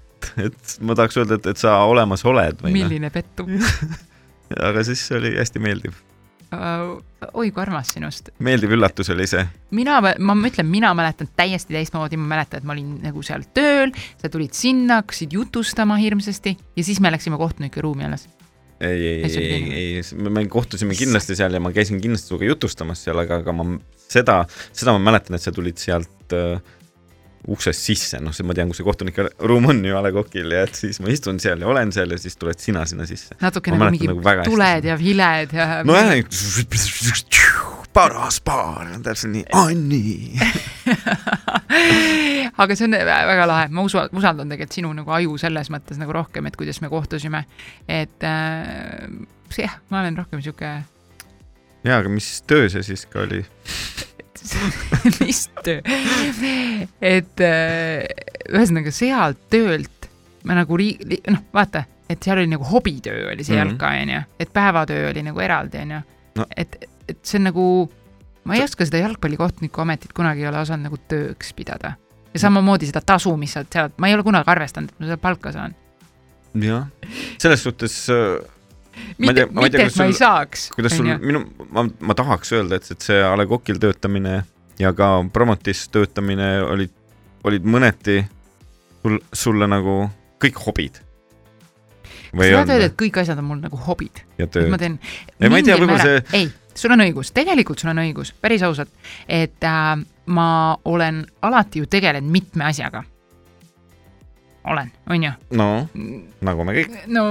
et 0.46 0.76
ma 0.81 0.96
tahaks 0.98 1.18
öelda, 1.20 1.38
et, 1.38 1.48
et 1.54 1.61
sa 1.61 1.78
olemas 1.88 2.24
oled 2.28 2.62
noh, 2.62 2.74
milline 2.74 3.11
pettum 3.14 3.50
aga 4.68 4.85
siis 4.87 5.02
oli 5.16 5.35
hästi 5.37 5.62
meeldiv, 5.62 5.98
uh,. 6.54 6.96
oi 7.33 7.50
kui 7.50 7.62
armas 7.62 7.92
sinust. 7.94 8.31
meeldiv 8.44 8.72
üllatus 8.76 9.11
oli 9.14 9.26
see. 9.31 9.44
mina, 9.76 9.98
ma 10.00 10.37
ütlen, 10.48 10.68
mina 10.70 10.94
mäletan 10.96 11.31
täiesti 11.37 11.76
teistmoodi, 11.76 12.20
ma 12.20 12.35
mäletan, 12.37 12.62
et 12.62 12.68
ma 12.68 12.76
olin 12.76 12.96
nagu 13.04 13.22
seal 13.26 13.46
tööl, 13.57 13.92
sa 14.20 14.33
tulid 14.33 14.57
sinna, 14.57 15.02
hakkasid 15.02 15.37
jutustama 15.37 15.98
hirmsasti 16.00 16.57
ja 16.76 16.87
siis 16.87 17.02
me 17.04 17.12
läksime 17.14 17.40
kohtunike 17.40 17.85
ruumi 17.85 18.09
alles. 18.09 18.28
ei, 18.81 19.07
ei, 19.07 19.22
Ei, 19.24 19.87
ei 19.98 20.31
me 20.31 20.46
kohtusime 20.46 20.94
kindlasti 20.94 21.37
seal 21.37 21.54
ja 21.54 21.61
ma 21.61 21.72
käisin 21.74 22.00
kindlasti 22.00 22.33
sinuga 22.33 22.52
jutustamas 22.52 23.04
seal, 23.04 23.18
aga, 23.24 23.42
aga 23.42 23.54
ma 23.57 23.68
seda, 24.09 24.42
seda 24.72 24.94
ma 24.96 25.11
mäletan, 25.11 25.37
et 25.37 25.44
sa 25.44 25.52
tulid 25.54 25.81
sealt 25.83 26.37
äh, 26.37 26.61
uksest 27.46 27.85
sisse, 27.87 28.18
noh, 28.22 28.35
ma 28.44 28.57
tean, 28.57 28.70
kus 28.70 28.81
see 28.81 28.87
kohtunike 28.87 29.29
ruum 29.46 29.68
on 29.70 29.85
ju 29.85 29.96
A 29.96 30.03
Le 30.05 30.12
Coqil 30.16 30.53
ja 30.57 30.64
et 30.66 30.79
siis 30.79 30.98
ma 31.01 31.12
istun 31.12 31.38
seal 31.42 31.62
ja 31.62 31.68
olen 31.70 31.92
seal 31.94 32.11
ja 32.12 32.18
siis 32.20 32.37
tuled 32.37 32.59
sina 32.61 32.85
sinna 32.88 33.07
sisse. 33.09 33.37
natuke 33.40 33.72
nagu 33.72 33.90
mingi 33.94 34.11
nagu 34.11 34.48
tuled 34.48 34.88
ja 34.88 34.98
viled 34.98 35.55
ja. 35.55 35.68
nojah, 35.87 36.16
paras 37.94 38.40
paar, 38.44 38.90
täpselt 39.03 39.33
nii, 39.33 39.44
Anni. 39.57 40.35
aga 42.62 42.77
see 42.77 42.87
on 42.87 42.98
vä- 42.98 43.24
väga 43.31 43.46
lahe, 43.48 43.70
ma 43.74 43.87
usu, 43.87 44.03
usaldan 44.18 44.53
tegelikult 44.53 44.77
sinu 44.77 44.92
nagu 45.01 45.14
aju 45.16 45.38
selles 45.40 45.70
mõttes 45.72 45.98
nagu 46.01 46.14
rohkem, 46.14 46.46
et 46.51 46.59
kuidas 46.59 46.83
me 46.85 46.90
kohtusime. 46.92 47.44
et 47.88 48.27
äh, 48.27 49.09
jah, 49.57 49.81
ma 49.90 50.03
olen 50.03 50.18
rohkem 50.20 50.42
sihuke, 50.44 50.74
jaa, 51.85 51.98
aga 51.98 52.12
mis 52.12 52.31
töö 52.46 52.68
see 52.72 52.85
siis 52.87 53.07
ka 53.11 53.24
oli? 53.24 53.42
mis 55.20 55.44
töö, 55.64 55.81
et 57.01 57.40
äh, 57.44 58.05
ühesõnaga 58.53 58.92
sealt 58.94 59.40
töölt 59.53 60.09
ma 60.48 60.55
nagu 60.59 60.77
ri-, 60.81 60.96
noh, 61.29 61.42
vaata, 61.55 61.85
et 62.09 62.22
seal 62.24 62.40
oli 62.40 62.51
nagu 62.51 62.64
hobitöö 62.64 63.33
oli 63.33 63.44
see 63.44 63.57
Mhm. 63.57 63.62
jalka, 63.66 63.90
onju, 64.03 64.20
et 64.40 64.53
päevatöö 64.55 65.11
oli 65.11 65.22
nagu 65.27 65.40
eraldi, 65.44 65.83
onju 65.85 66.01
No.. 66.38 66.44
et, 66.57 66.77
et 67.09 67.18
see 67.27 67.38
on 67.40 67.48
nagu, 67.51 67.64
ma 68.46 68.55
ei 68.55 68.62
oska 68.62 68.87
seda 68.87 69.01
jalgpallikohtuniku 69.03 69.81
ametit 69.83 70.12
kunagi 70.14 70.44
ei 70.44 70.48
ole 70.53 70.61
osanud 70.62 70.87
nagu 70.87 70.98
tööks 71.11 71.51
pidada. 71.57 71.96
ja 72.35 72.40
samamoodi 72.40 72.87
seda 72.87 73.01
tasu, 73.01 73.33
mis 73.37 73.53
sealt 73.57 73.72
saad, 73.74 73.92
ma 73.98 74.09
ei 74.09 74.14
ole 74.14 74.22
kunagi 74.22 74.51
arvestanud, 74.53 74.90
et 74.92 75.01
ma 75.01 75.07
seda 75.11 75.16
palka 75.20 75.53
saan. 75.53 75.74
jah, 76.62 76.87
selles 77.42 77.62
suhtes 77.66 77.96
äh, 78.14 78.38
mitte 79.18 79.46
mitte, 79.52 79.82
et 79.87 79.96
ma 79.98 80.06
ei 80.08 80.16
saaks. 80.16 80.68
kuidas 80.74 80.96
sul, 80.96 81.08
minu, 81.22 81.42
ma, 81.74 81.87
ma 82.00 82.14
tahaks 82.18 82.52
öelda, 82.56 82.78
et, 82.80 82.90
et 82.94 83.08
see 83.08 83.18
A 83.24 83.34
Le 83.38 83.46
Coqil 83.50 83.80
töötamine 83.82 84.42
ja 84.78 84.92
ka 84.96 85.11
Promotis 85.32 85.87
töötamine 85.94 86.48
olid, 86.62 86.94
olid 87.48 87.66
mõneti 87.66 88.20
sul, 89.02 89.18
sulle 89.32 89.68
nagu 89.70 90.00
kõik 90.42 90.62
hobid. 90.66 91.02
või 92.32 92.50
sa 92.52 92.61
tahad 92.61 92.74
öelda, 92.76 92.90
et 92.92 92.96
kõik 93.00 93.20
asjad 93.22 93.38
on 93.40 93.48
mul 93.50 93.61
nagu 93.64 93.76
hobid, 93.88 94.22
et 94.38 94.58
ma? 94.70 94.78
teen. 94.80 94.98
Ei, 95.40 95.48
ma 95.48 95.61
ei 95.61 95.66
tea, 95.66 95.78
võib-olla 95.80 96.04
see- 96.04 96.24
ei, 96.38 96.50
sul 96.78 96.94
on 96.94 97.02
õigus, 97.02 97.32
tegelikult 97.34 97.80
sul 97.82 97.90
on 97.94 98.02
õigus, 98.04 98.32
päris 98.40 98.62
ausalt, 98.62 98.90
et 99.26 99.64
äh, 99.64 99.94
ma 100.26 100.48
olen 100.84 101.24
alati 101.42 101.82
ju 101.82 101.88
tegelenud 101.90 102.30
mitme 102.30 102.68
asjaga. 102.68 103.02
olen, 104.72 104.90
on 105.11 105.22
ju? 105.24 105.31
no 105.59 105.68
nagu 106.44 106.66
me 106.66 106.74
kõik. 106.76 106.96
no 107.12 107.24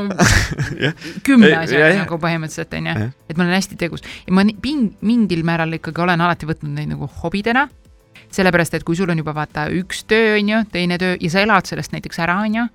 kümne 1.28 1.54
asjaga 1.60 1.91
nagu 2.04 2.19
põhimõtteliselt 2.23 2.73
on 2.80 2.89
ju 2.89 2.95
Jah., 2.95 3.13
et 3.30 3.38
ma 3.38 3.45
olen 3.45 3.58
hästi 3.58 3.78
tegus 3.80 4.06
ja 4.06 4.34
ma 4.36 4.45
ping- 4.63 4.95
mingil 5.06 5.43
määral 5.47 5.78
ikkagi 5.78 6.04
olen 6.04 6.23
alati 6.23 6.50
võtnud 6.50 6.73
neid 6.73 6.91
nagu 6.93 7.10
hobidena. 7.21 7.67
sellepärast, 8.32 8.73
et 8.73 8.84
kui 8.84 8.95
sul 8.95 9.10
on 9.10 9.21
juba 9.23 9.36
vaata 9.36 9.67
üks 9.73 10.04
töö 10.08 10.36
on 10.39 10.52
ju, 10.54 10.65
teine 10.71 10.97
töö 10.97 11.15
ja 11.19 11.32
sa 11.32 11.45
elad 11.45 11.69
sellest 11.69 11.95
näiteks 11.95 12.19
ära, 12.26 12.41
on 12.43 12.60
ju. 12.62 12.67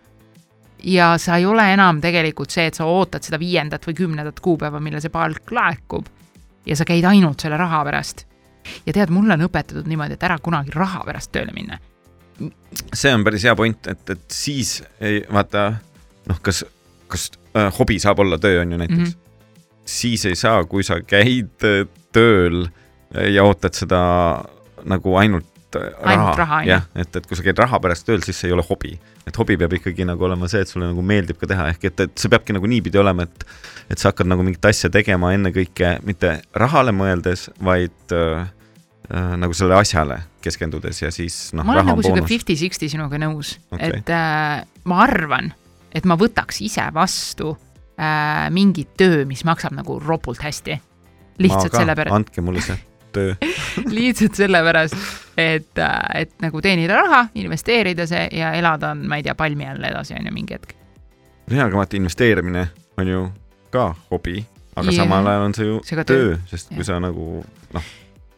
ja 0.97 1.13
sa 1.19 1.37
ei 1.37 1.47
ole 1.47 1.69
enam 1.75 2.01
tegelikult 2.01 2.51
see, 2.51 2.67
et 2.71 2.79
sa 2.79 2.89
ootad 2.89 3.23
seda 3.23 3.39
viiendat 3.39 3.87
või 3.87 3.97
kümnendat 3.99 4.41
kuupäeva, 4.41 4.81
millal 4.81 5.05
see 5.05 5.13
palk 5.13 5.51
laekub 5.51 6.09
ja 6.67 6.77
sa 6.77 6.85
käid 6.85 7.05
ainult 7.05 7.41
selle 7.41 7.57
raha 7.57 7.85
pärast. 7.85 8.27
ja 8.87 8.93
tead, 8.93 9.11
mulle 9.11 9.35
on 9.35 9.49
õpetatud 9.49 9.89
niimoodi, 9.91 10.15
et 10.15 10.23
ära 10.23 10.39
kunagi 10.39 10.71
raha 10.75 11.03
pärast 11.07 11.33
tööle 11.35 11.53
minna. 11.55 11.79
See 12.95 13.13
on 13.15 13.25
päris 13.27 13.45
hea 13.47 13.55
point, 13.59 13.87
et, 13.91 14.03
et 14.15 14.25
siis 14.33 14.81
ei 15.01 15.23
vaata 15.33 15.71
noh, 16.31 16.41
kas, 16.45 16.63
kas 17.13 17.31
äh, 17.57 17.71
hobi 17.79 17.99
saab 18.03 18.23
olla 18.25 18.39
töö 18.41 18.63
on 18.63 18.73
ju 18.73 18.81
näiteks 18.81 18.99
mm. 18.99 19.05
-hmm. 19.05 19.79
siis 19.85 20.27
ei 20.27 20.37
saa, 20.37 20.65
kui 20.65 20.83
sa 20.83 21.01
käid 21.01 21.67
äh, 21.69 21.87
tööl 22.13 22.67
ja 23.35 23.45
ootad 23.45 23.77
seda 23.77 24.03
nagu 24.89 25.17
ainult 25.17 25.77
äh, 25.77 25.91
raha, 26.37 26.63
ju. 26.63 26.69
jah, 26.71 26.87
et, 26.95 27.17
et 27.17 27.27
kui 27.27 27.37
sa 27.37 27.45
käid 27.45 27.59
raha 27.59 27.81
pärast 27.81 28.07
tööl, 28.07 28.23
siis 28.25 28.41
see 28.41 28.49
ei 28.51 28.57
ole 28.57 28.65
hobi. 28.69 28.99
et 29.27 29.39
hobi 29.39 29.57
peab 29.57 29.73
ikkagi 29.73 30.05
nagu 30.05 30.25
olema 30.25 30.49
see, 30.49 30.63
et 30.65 30.69
sulle 30.69 30.89
nagu 30.89 31.03
meeldib 31.03 31.39
ka 31.39 31.47
teha, 31.47 31.69
ehk 31.75 31.85
et, 31.85 32.01
et 32.01 32.17
see 32.19 32.33
peabki 32.33 32.57
nagu 32.57 32.67
niipidi 32.67 32.99
olema, 32.99 33.23
et 33.29 33.47
et 33.91 33.99
sa 33.99 34.11
hakkad 34.11 34.27
nagu 34.27 34.43
mingit 34.43 34.65
asja 34.65 34.91
tegema 34.91 35.33
ennekõike 35.37 35.99
mitte 36.07 36.39
rahale 36.57 36.95
mõeldes, 36.97 37.49
vaid 37.61 38.17
äh, 38.17 38.49
äh, 39.13 39.33
nagu 39.41 39.55
sellele 39.57 39.81
asjale 39.81 40.21
keskendudes 40.45 41.03
ja 41.03 41.11
siis 41.15 41.51
noh, 41.57 41.67
ma 41.67 41.77
olen 41.77 41.93
nagu 41.93 42.05
sihuke 42.05 42.25
fifty-sixty 42.29 42.89
sinuga 42.93 43.21
nõus 43.23 43.57
okay., 43.71 43.99
et 44.01 44.13
äh, 44.13 44.63
ma 44.89 45.03
arvan, 45.05 45.53
et 45.95 46.09
ma 46.09 46.17
võtaks 46.21 46.63
ise 46.65 46.87
vastu 46.95 47.55
äh, 47.99 48.49
mingit 48.55 48.95
töö, 48.99 49.25
mis 49.29 49.45
maksab 49.49 49.77
nagu 49.77 49.99
ropult 50.03 50.43
hästi. 50.43 50.79
lihtsalt 51.43 51.77
sellepärast, 51.77 52.15
andke 52.15 52.45
mulle 52.45 52.65
see 52.65 52.79
töö. 53.13 53.35
lihtsalt 53.99 54.39
sellepärast, 54.41 54.97
et, 55.37 55.83
et 56.15 56.33
nagu 56.43 56.61
teenida 56.65 57.01
raha, 57.01 57.27
investeerida 57.35 58.07
see 58.09 58.29
ja 58.39 58.53
elada 58.59 58.95
ma 58.99 59.21
ei 59.21 59.27
tea, 59.27 59.37
palmi 59.39 59.69
all 59.69 59.85
edasi 59.93 60.17
on 60.19 60.29
ju 60.29 60.35
mingi 60.35 60.57
hetk. 60.57 60.75
jaa, 61.51 61.67
aga 61.67 61.77
vaata, 61.77 61.97
investeerimine 62.01 62.69
on 63.01 63.09
ju 63.09 63.27
ka 63.73 63.93
hobi, 64.11 64.45
aga 64.77 64.89
Jah. 64.91 65.03
samal 65.03 65.27
ajal 65.27 65.49
on 65.49 65.55
see 65.57 65.67
ju 65.67 65.81
See 65.85 65.97
töö. 65.97 66.05
töö, 66.05 66.39
sest 66.51 66.73
kui 66.73 66.83
Jah. 66.83 66.93
sa 66.93 67.01
nagu 67.01 67.45
noh, 67.73 67.91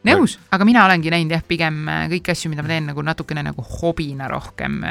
nõus, 0.09 0.37
aga 0.55 0.67
mina 0.69 0.85
olengi 0.89 1.13
näinud 1.13 1.35
jah, 1.37 1.45
pigem 1.47 1.83
äh, 1.89 2.05
kõiki 2.13 2.35
asju, 2.35 2.53
mida 2.53 2.65
ma 2.65 2.73
teen 2.73 2.91
nagu 2.91 3.05
natukene 3.05 3.45
nagu 3.47 3.65
hobina 3.81 4.29
rohkem. 4.31 4.83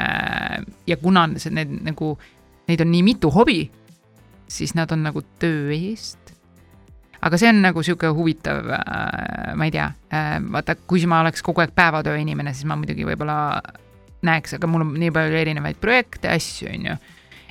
ja 0.86 0.96
kuna 1.00 1.28
see, 1.38 1.54
need 1.54 1.72
nagu, 1.86 2.14
neid 2.68 2.84
on 2.84 2.92
nii 2.92 3.06
mitu 3.06 3.30
hobi, 3.34 3.62
siis 4.50 4.74
nad 4.74 4.92
on 4.92 5.06
nagu 5.08 5.22
töö 5.38 5.72
eest. 5.74 6.34
aga 7.24 7.38
see 7.40 7.48
on 7.48 7.62
nagu 7.64 7.82
sihuke 7.82 8.10
huvitav, 8.12 8.66
ma 9.56 9.64
ei 9.64 9.72
tea, 9.72 9.86
vaata, 10.50 10.76
kui 10.76 11.06
ma 11.08 11.22
oleks 11.24 11.42
kogu 11.42 11.62
aeg 11.64 11.72
päevatöö 11.74 12.18
inimene, 12.20 12.52
siis 12.52 12.68
ma 12.68 12.76
muidugi 12.76 13.06
võib-olla 13.08 13.38
näeks, 14.24 14.56
aga 14.58 14.68
mul 14.70 14.84
on 14.86 14.94
nii 15.00 15.12
palju 15.14 15.38
erinevaid 15.40 15.78
projekte, 15.82 16.30
asju, 16.32 16.70
on 16.72 16.88
ju. 16.90 16.96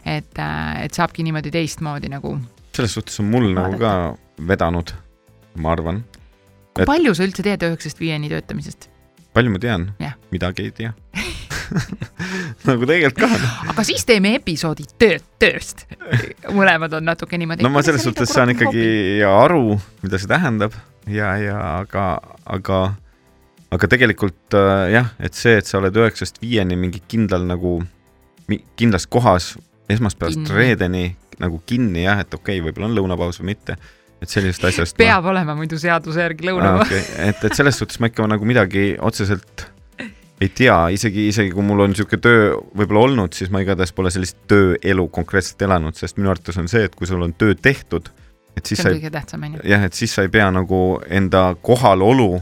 et, 0.05 0.41
et 0.83 0.97
saabki 0.97 1.23
niimoodi 1.25 1.53
teistmoodi 1.53 2.11
nagu. 2.11 2.35
selles 2.75 2.97
suhtes 2.97 3.19
on 3.21 3.29
mul 3.31 3.51
nagu 3.55 3.79
ka 3.79 3.93
vedanud, 4.47 4.93
ma 5.55 5.73
arvan. 5.75 6.03
Et- 6.79 6.87
palju 6.89 7.13
sa 7.13 7.27
üldse 7.27 7.45
tead 7.45 7.63
üheksast 7.67 8.01
viieni 8.01 8.31
töötamisest? 8.31 8.89
palju 9.33 9.53
ma 9.53 9.61
tean 9.61 9.89
midagi 10.33 10.67
ei 10.67 10.73
tea 10.75 10.93
nagu 12.67 12.85
tegelikult 12.87 13.23
ka. 13.23 13.51
aga 13.73 13.85
siis 13.87 14.05
teeme 14.07 14.35
episoodi 14.37 14.85
tööd 15.01 15.23
tööst. 15.41 15.85
mõlemad 16.53 16.93
on 16.97 17.07
natuke 17.07 17.37
niimoodi. 17.39 17.65
no 17.65 17.71
ma 17.73 17.83
selles 17.85 18.05
suhtes 18.05 18.33
saan 18.33 18.53
ikkagi 18.53 19.23
aru, 19.27 19.77
mida 20.03 20.19
see 20.21 20.29
tähendab 20.31 20.75
ja, 21.09 21.33
ja 21.41 21.57
aga, 21.81 22.07
aga, 22.45 22.83
aga 23.73 23.91
tegelikult 23.91 24.57
äh, 24.57 24.93
jah, 24.93 25.11
et 25.23 25.37
see, 25.37 25.57
et 25.59 25.69
sa 25.69 25.79
oled 25.81 25.97
üheksast 26.03 26.39
viieni 26.43 26.77
mingi 26.79 27.03
kindlal 27.09 27.47
nagu, 27.49 27.79
kindlas 28.79 29.07
kohas 29.09 29.53
esmaspäevast 29.91 30.53
reedeni 30.53 31.11
nagu 31.41 31.59
kinni 31.67 32.05
jah, 32.05 32.21
et 32.23 32.33
okei 32.33 32.59
okay,, 32.59 32.65
võib-olla 32.65 32.91
on 32.91 32.97
lõunapaus 32.97 33.41
või 33.41 33.53
mitte, 33.53 33.77
et 34.23 34.31
sellisest 34.31 34.65
asjast. 34.71 34.97
peab 34.99 35.27
olema 35.29 35.55
muidu 35.57 35.79
seaduse 35.81 36.23
järgi 36.23 36.49
lõunapaus. 36.49 36.89
okay.. 36.89 37.29
et, 37.29 37.45
et 37.49 37.59
selles 37.59 37.77
suhtes 37.79 38.01
ma 38.01 38.11
ikka 38.11 38.27
nagu 38.31 38.47
midagi 38.47 38.93
otseselt 39.01 39.69
ei 40.43 40.49
tea, 40.51 40.75
isegi, 40.91 41.27
isegi 41.29 41.53
kui 41.53 41.63
mul 41.63 41.85
on 41.85 41.93
niisugune 41.93 42.19
töö 42.23 42.47
võib-olla 42.75 43.05
olnud, 43.07 43.35
siis 43.37 43.51
ma 43.53 43.61
igatahes 43.63 43.93
pole 43.95 44.11
sellist 44.11 44.39
tööelu 44.51 45.05
konkreetselt 45.13 45.61
elanud, 45.63 45.95
sest 45.95 46.17
minu 46.19 46.31
arvates 46.33 46.57
on 46.59 46.67
see, 46.71 46.83
et 46.87 46.95
kui 46.97 47.07
sul 47.07 47.21
on 47.23 47.35
töö 47.37 47.55
tehtud, 47.55 48.09
et 48.57 48.65
siis 48.65 48.81
see 48.81 48.91
on 48.91 48.97
kõige 48.97 49.13
tähtsam, 49.13 49.45
on 49.47 49.55
ju. 49.57 49.67
jah, 49.71 49.85
et 49.87 49.95
siis 49.97 50.15
sa 50.15 50.25
ei 50.25 50.31
pea 50.33 50.49
nagu 50.53 50.81
enda 51.07 51.45
kohalolu 51.63 52.41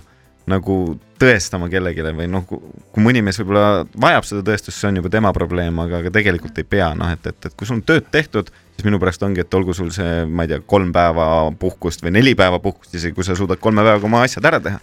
nagu 0.52 0.78
tõestama 1.22 1.70
kellelegi 1.72 2.04
või 2.18 2.28
noh, 2.32 2.46
kui 2.48 3.04
mõni 3.04 3.22
mees 3.26 3.40
võib-olla 3.42 3.86
vajab 4.02 4.28
seda 4.28 4.44
tõestust, 4.50 4.78
see 4.78 4.90
on 4.90 5.00
juba 5.02 5.12
tema 5.14 5.32
probleem, 5.36 5.80
aga, 5.84 6.02
aga 6.02 6.14
tegelikult 6.14 6.58
ei 6.62 6.68
pea, 6.68 6.92
noh 6.98 7.12
et, 7.14 7.26
et, 7.30 7.50
et 7.50 7.58
kui 7.58 7.70
sul 7.70 7.80
on 7.80 7.84
tööd 7.86 8.08
tehtud, 8.14 8.50
siis 8.76 8.88
minu 8.88 9.00
pärast 9.02 9.24
ongi, 9.28 9.46
et 9.46 9.58
olgu 9.58 9.76
sul 9.78 9.92
see, 9.94 10.24
ma 10.26 10.48
ei 10.48 10.54
tea, 10.54 10.62
kolm 10.74 10.94
päeva 10.96 11.28
puhkust 11.62 12.04
või 12.06 12.16
neli 12.18 12.34
päeva 12.38 12.62
puhkust, 12.64 12.96
isegi 12.98 13.16
kui 13.18 13.28
sa 13.28 13.38
suudad 13.38 13.62
kolme 13.62 13.86
päevaga 13.86 14.10
oma 14.10 14.26
asjad 14.26 14.50
ära 14.50 14.62
teha 14.64 14.82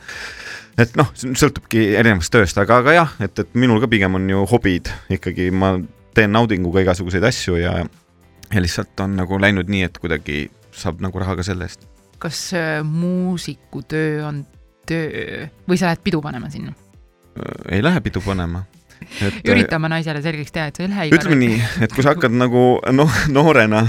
et 0.78 0.94
noh, 0.98 1.11
sõltubki 1.18 1.88
erinevast 1.98 2.33
tööst, 2.33 2.59
aga, 2.61 2.81
aga 2.83 2.94
jah, 2.94 3.14
et, 3.24 3.42
et 3.42 3.57
minul 3.59 3.81
ka 3.83 3.90
pigem 3.90 4.14
on 4.18 4.28
ju 4.31 4.44
hobid 4.52 4.90
ikkagi, 5.14 5.50
ma 5.50 5.74
teen 6.16 6.35
naudinguga 6.35 6.85
igasuguseid 6.87 7.26
asju 7.26 7.59
ja, 7.61 7.74
ja 8.52 8.62
lihtsalt 8.62 9.00
on 9.04 9.16
nagu 9.18 9.40
läinud 9.42 9.70
nii, 9.70 9.88
et 9.88 9.98
kuidagi 10.02 10.46
saab 10.74 11.02
nagu 11.02 11.18
raha 11.18 11.38
ka 11.38 11.46
selle 11.46 11.66
eest. 11.68 11.87
kas 12.22 12.38
äh, 12.54 12.78
muusikutöö 12.83 14.26
on 14.26 14.44
töö 14.88 15.46
või 15.68 15.79
sa 15.81 15.90
lähed 15.90 16.03
pidu 16.05 16.20
panema 16.24 16.51
sinna? 16.53 16.72
ei 17.70 17.83
lähe 17.85 18.01
pidu 18.05 18.20
panema. 18.24 18.64
ürita 19.46 19.77
oma 19.79 19.88
naisele 19.92 20.22
selgeks 20.24 20.51
teha, 20.55 20.70
et 20.72 20.77
sa 20.81 20.83
ei 20.85 20.90
lähe 20.90 21.09
ütleme 21.14 21.37
nii, 21.38 21.59
et 21.87 21.92
kui 21.94 22.03
sa 22.03 22.14
hakkad 22.16 22.35
nagu 22.44 22.62
noh, 22.92 23.18
noorena 23.31 23.85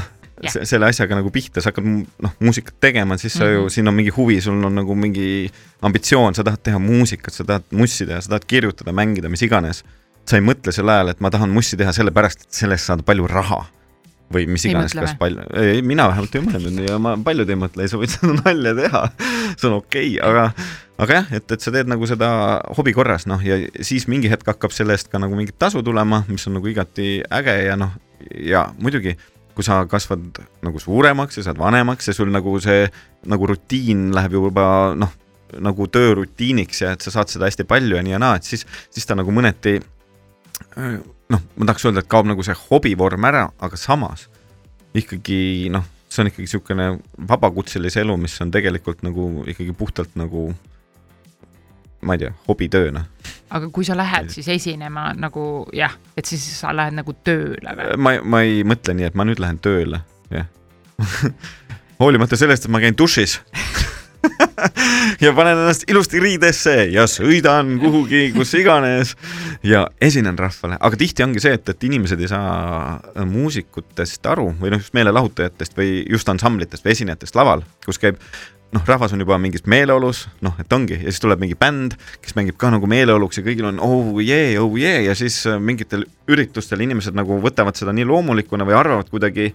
se- 0.47 0.65
selle 0.69 0.85
asjaga 0.91 1.17
nagu 1.17 1.31
pihta, 1.33 1.63
sa 1.63 1.71
hakkad 1.73 1.88
noh, 1.89 2.35
muusikat 2.45 2.77
tegema, 2.83 3.17
siis 3.17 3.33
sa 3.39 3.47
ju 3.49 3.63
Mhm., 3.65 3.73
siin 3.73 3.88
on 3.91 3.97
mingi 3.97 4.13
huvi, 4.15 4.38
sul 4.41 4.59
on 4.69 4.75
nagu 4.81 4.95
mingi 4.95 5.49
ambitsioon, 5.81 6.38
sa 6.38 6.45
tahad 6.45 6.62
teha 6.63 6.79
muusikat, 6.79 7.33
sa 7.33 7.43
tahad 7.43 7.65
mussi 7.75 8.05
teha, 8.05 8.21
sa 8.21 8.35
tahad 8.35 8.45
kirjutada, 8.47 8.93
mängida, 8.95 9.29
mis 9.33 9.41
iganes. 9.47 9.83
sa 10.29 10.38
ei 10.38 10.43
mõtle 10.45 10.69
sel 10.71 10.85
ajal, 10.93 11.09
et 11.09 11.19
ma 11.25 11.31
tahan 11.33 11.49
mussi 11.49 11.73
teha 11.79 11.89
sellepärast, 11.95 12.43
et 12.45 12.53
sellest 12.53 12.85
saada 12.85 13.01
palju 13.01 13.25
raha 13.27 13.63
või 14.33 14.45
mis 14.49 14.65
iganes, 14.69 14.93
kas 14.97 15.15
palju, 15.19 15.45
mina 15.85 16.05
vähemalt 16.11 16.35
ei 16.37 16.43
mõelnud 16.45 16.83
ja 16.85 16.99
ma 17.01 17.15
paljud 17.25 17.49
ei 17.49 17.57
mõtle, 17.59 17.87
sa 17.89 17.99
võid 18.01 18.13
seda 18.13 18.35
nalja 18.43 18.75
teha, 18.77 19.01
see 19.55 19.69
on 19.69 19.79
okei 19.79 20.13
okay,, 20.17 20.21
aga 20.25 20.45
aga 20.99 21.19
jah, 21.21 21.31
et, 21.39 21.55
et 21.55 21.63
sa 21.63 21.73
teed 21.73 21.89
nagu 21.89 22.07
seda 22.09 22.29
hobi 22.77 22.93
korras, 22.95 23.25
noh, 23.29 23.41
ja 23.43 23.57
siis 23.85 24.07
mingi 24.11 24.31
hetk 24.31 24.47
hakkab 24.51 24.75
selle 24.75 24.95
eest 24.97 25.11
ka 25.11 25.21
nagu 25.21 25.37
mingit 25.37 25.57
tasu 25.61 25.83
tulema, 25.85 26.23
mis 26.29 26.45
on 26.49 26.57
nagu 26.59 26.69
igati 26.69 27.19
äge 27.39 27.55
ja 27.65 27.77
noh, 27.79 27.95
ja 28.43 28.67
muidugi, 28.79 29.15
kui 29.55 29.65
sa 29.65 29.81
kasvad 29.89 30.41
nagu 30.63 30.79
suuremaks 30.79 31.39
ja 31.39 31.47
saad 31.49 31.59
vanemaks 31.59 32.11
ja 32.11 32.15
sul 32.15 32.29
nagu 32.31 32.53
see 32.63 32.85
nagu 33.27 33.49
rutiin 33.49 34.09
läheb 34.15 34.37
juba 34.37 34.65
noh, 34.95 35.15
nagu 35.59 35.87
töörutiiniks 35.89 36.83
ja 36.83 36.93
et 36.95 37.03
sa 37.03 37.13
saad 37.15 37.31
seda 37.31 37.49
hästi 37.49 37.65
palju 37.67 37.97
ja 37.97 38.03
nii 38.05 38.15
ja 38.15 38.21
naa, 38.21 38.37
et 38.39 38.47
siis, 38.47 38.67
siis 38.93 39.07
ta 39.09 39.17
nagu 39.17 39.33
mõneti 39.33 39.79
noh, 41.33 41.45
ma 41.55 41.69
tahaks 41.69 41.85
öelda, 41.87 42.03
et 42.03 42.11
kaob 42.11 42.29
nagu 42.29 42.45
see 42.45 42.57
hobivorm 42.67 43.27
ära, 43.29 43.47
aga 43.61 43.79
samas 43.79 44.27
ikkagi 44.97 45.69
noh, 45.73 45.85
see 46.09 46.23
on 46.23 46.31
ikkagi 46.31 46.47
niisugune 46.47 46.89
vabakutselise 47.29 48.01
elu, 48.03 48.17
mis 48.17 48.35
on 48.41 48.51
tegelikult 48.53 49.03
nagu 49.05 49.29
ikkagi 49.49 49.75
puhtalt 49.77 50.15
nagu 50.19 50.49
ma 52.01 52.15
ei 52.15 52.23
tea, 52.23 52.31
hobitööna. 52.47 53.03
aga 53.49 53.69
kui 53.73 53.85
sa 53.85 53.97
lähed 53.97 54.29
siis 54.33 54.47
esinema 54.53 55.09
nagu 55.17 55.43
jah, 55.75 55.95
et 56.17 56.25
siis 56.29 56.43
sa 56.59 56.73
lähed 56.75 56.95
nagu 56.97 57.15
tööle 57.23 57.75
või? 57.75 57.97
ma, 57.97 58.15
ma 58.23 58.43
ei 58.45 58.63
mõtle 58.67 58.95
nii, 58.95 59.09
et 59.09 59.17
ma 59.19 59.27
nüüd 59.27 59.41
lähen 59.41 59.59
tööle, 59.61 60.01
jah. 60.33 60.47
hoolimata 62.01 62.39
sellest, 62.39 62.65
et 62.65 62.73
ma 62.73 62.81
käin 62.83 62.97
dušis 62.97 63.39
ja 65.23 65.33
panen 65.35 65.57
ennast 65.57 65.85
ilusti 65.89 66.21
riidesse 66.23 66.75
ja 66.93 67.05
sõidan 67.09 67.75
kuhugi, 67.81 68.29
kus 68.35 68.53
iganes. 68.59 69.15
Ja 69.65 69.85
esinen 70.01 70.37
rahvale, 70.39 70.77
aga 70.79 70.99
tihti 70.99 71.25
ongi 71.25 71.41
see, 71.43 71.55
et, 71.57 71.73
et 71.73 71.89
inimesed 71.89 72.21
ei 72.21 72.29
saa 72.31 73.25
muusikutest 73.27 74.29
aru 74.29 74.51
või 74.59 74.73
noh, 74.73 74.81
just 74.81 74.95
meelelahutajatest 74.97 75.75
või 75.77 75.99
just 76.09 76.29
ansamblitest 76.31 76.85
või 76.85 76.95
esinejatest 76.95 77.37
laval, 77.39 77.65
kus 77.85 78.01
käib 78.01 78.19
noh, 78.75 78.83
rahvas 78.85 79.13
on 79.13 79.23
juba 79.23 79.37
mingis 79.41 79.65
meeleolus, 79.69 80.25
noh, 80.45 80.55
et 80.61 80.73
ongi. 80.73 80.99
Ja 80.99 81.11
siis 81.11 81.23
tuleb 81.23 81.41
mingi 81.41 81.57
bänd, 81.59 81.95
kes 82.23 82.35
mängib 82.37 82.59
ka 82.61 82.71
nagu 82.73 82.89
meeleoluks 82.89 83.41
ja 83.41 83.45
kõigil 83.45 83.69
on 83.71 83.81
oh 83.83 84.19
yeah, 84.21 84.57
oh 84.61 84.75
yeah. 84.77 85.01
Ja 85.07 85.15
siis 85.17 85.41
äh, 85.49 85.59
mingitel 85.61 86.05
üritustel 86.29 86.85
inimesed 86.85 87.17
nagu 87.17 87.39
võtavad 87.43 87.79
seda 87.79 87.95
nii 87.95 88.07
loomulikuna 88.09 88.67
või 88.67 88.77
arvavad 88.77 89.09
kuidagi, 89.11 89.49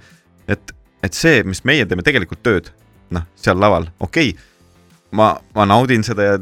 et, 0.51 0.75
et 1.05 1.15
see, 1.15 1.45
mis 1.47 1.63
meie 1.69 1.87
teeme 1.87 2.07
tegelikult 2.07 2.43
tööd, 2.45 2.73
noh, 3.15 3.27
seal 3.39 3.61
laval, 3.61 3.89
okei. 4.01 4.35
okay, 4.35 4.54
ma, 5.15 5.35
ma 5.55 5.67
naudin 5.69 6.05
seda 6.07 6.27
ja 6.27 6.39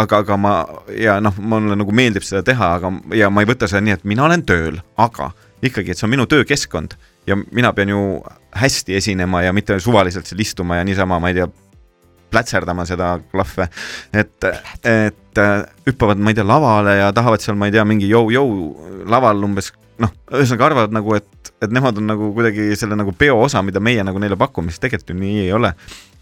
aga, 0.00 0.22
aga 0.22 0.38
ma 0.40 0.54
ja 0.96 1.18
noh, 1.22 1.36
mulle 1.38 1.76
nagu 1.78 1.94
meeldib 1.94 2.24
seda 2.26 2.42
teha, 2.46 2.72
aga 2.78 2.92
ja 3.16 3.30
ma 3.32 3.44
ei 3.44 3.50
võta 3.50 3.68
seda 3.70 3.84
nii, 3.84 3.98
et 3.98 4.08
mina 4.08 4.26
olen 4.26 4.44
tööl, 4.46 4.80
aga 5.00 5.30
ikkagi, 5.64 5.92
et 5.92 6.00
see 6.00 6.08
on 6.08 6.14
minu 6.14 6.26
töökeskkond 6.30 6.96
ja 7.28 7.36
mina 7.36 7.72
pean 7.76 7.92
ju 7.92 8.02
hästi 8.56 8.96
esinema 8.98 9.42
ja 9.46 9.54
mitte 9.56 9.78
suvaliselt 9.82 10.28
seal 10.28 10.42
istuma 10.44 10.80
ja 10.80 10.86
niisama, 10.86 11.20
ma 11.20 11.32
ei 11.32 11.40
tea, 11.40 11.48
plätserdama 12.32 12.84
seda 12.88 13.16
klahve, 13.30 13.68
et, 14.16 14.48
et 14.82 15.42
hüppavad, 15.86 16.20
ma 16.20 16.32
ei 16.32 16.38
tea, 16.38 16.46
lavale 16.46 16.98
ja 16.98 17.12
tahavad 17.14 17.44
seal, 17.44 17.58
ma 17.58 17.68
ei 17.68 17.76
tea, 17.76 17.84
mingi 17.88 18.08
jõu-jõu 18.10 19.04
laval 19.10 19.44
umbes 19.46 19.70
noh, 20.02 20.12
ühesõnaga 20.34 20.70
arvavad 20.70 20.96
nagu, 20.96 21.16
et, 21.16 21.28
et 21.62 21.72
nemad 21.72 21.96
on 21.96 22.10
nagu 22.10 22.32
kuidagi 22.36 22.74
selle 22.76 22.98
nagu 22.98 23.14
peo 23.16 23.38
osa, 23.46 23.62
mida 23.64 23.80
meie 23.80 24.04
nagu 24.04 24.20
neile 24.20 24.36
pakume, 24.36 24.72
siis 24.72 24.82
tegelikult 24.82 25.14
ju 25.14 25.18
nii 25.20 25.40
ei 25.46 25.52
ole 25.56 25.72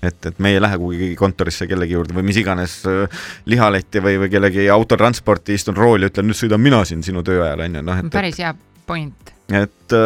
et, 0.09 0.27
et 0.27 0.39
me 0.39 0.55
ei 0.55 0.63
lähe 0.63 0.79
kuhugi 0.79 1.11
kontorisse 1.19 1.67
kellegi 1.71 1.97
juurde 1.97 2.17
või 2.17 2.27
mis 2.29 2.39
iganes 2.41 2.81
äh, 2.91 3.29
lihaletti 3.51 4.03
või, 4.05 4.19
või 4.23 4.33
kellegi 4.33 4.69
autotransporti, 4.73 5.57
istun 5.59 5.79
rooli, 5.79 6.11
ütlen 6.11 6.29
nüüd 6.29 6.39
sõidan 6.39 6.63
mina 6.63 6.83
siin 6.89 7.05
sinu 7.07 7.25
töö 7.27 7.45
ajal 7.47 7.65
onju, 7.67 7.85
noh 7.85 8.03
et, 8.03 8.11
päris 8.15 8.41
hea 8.43 8.55
point. 8.87 9.33
et, 9.53 9.97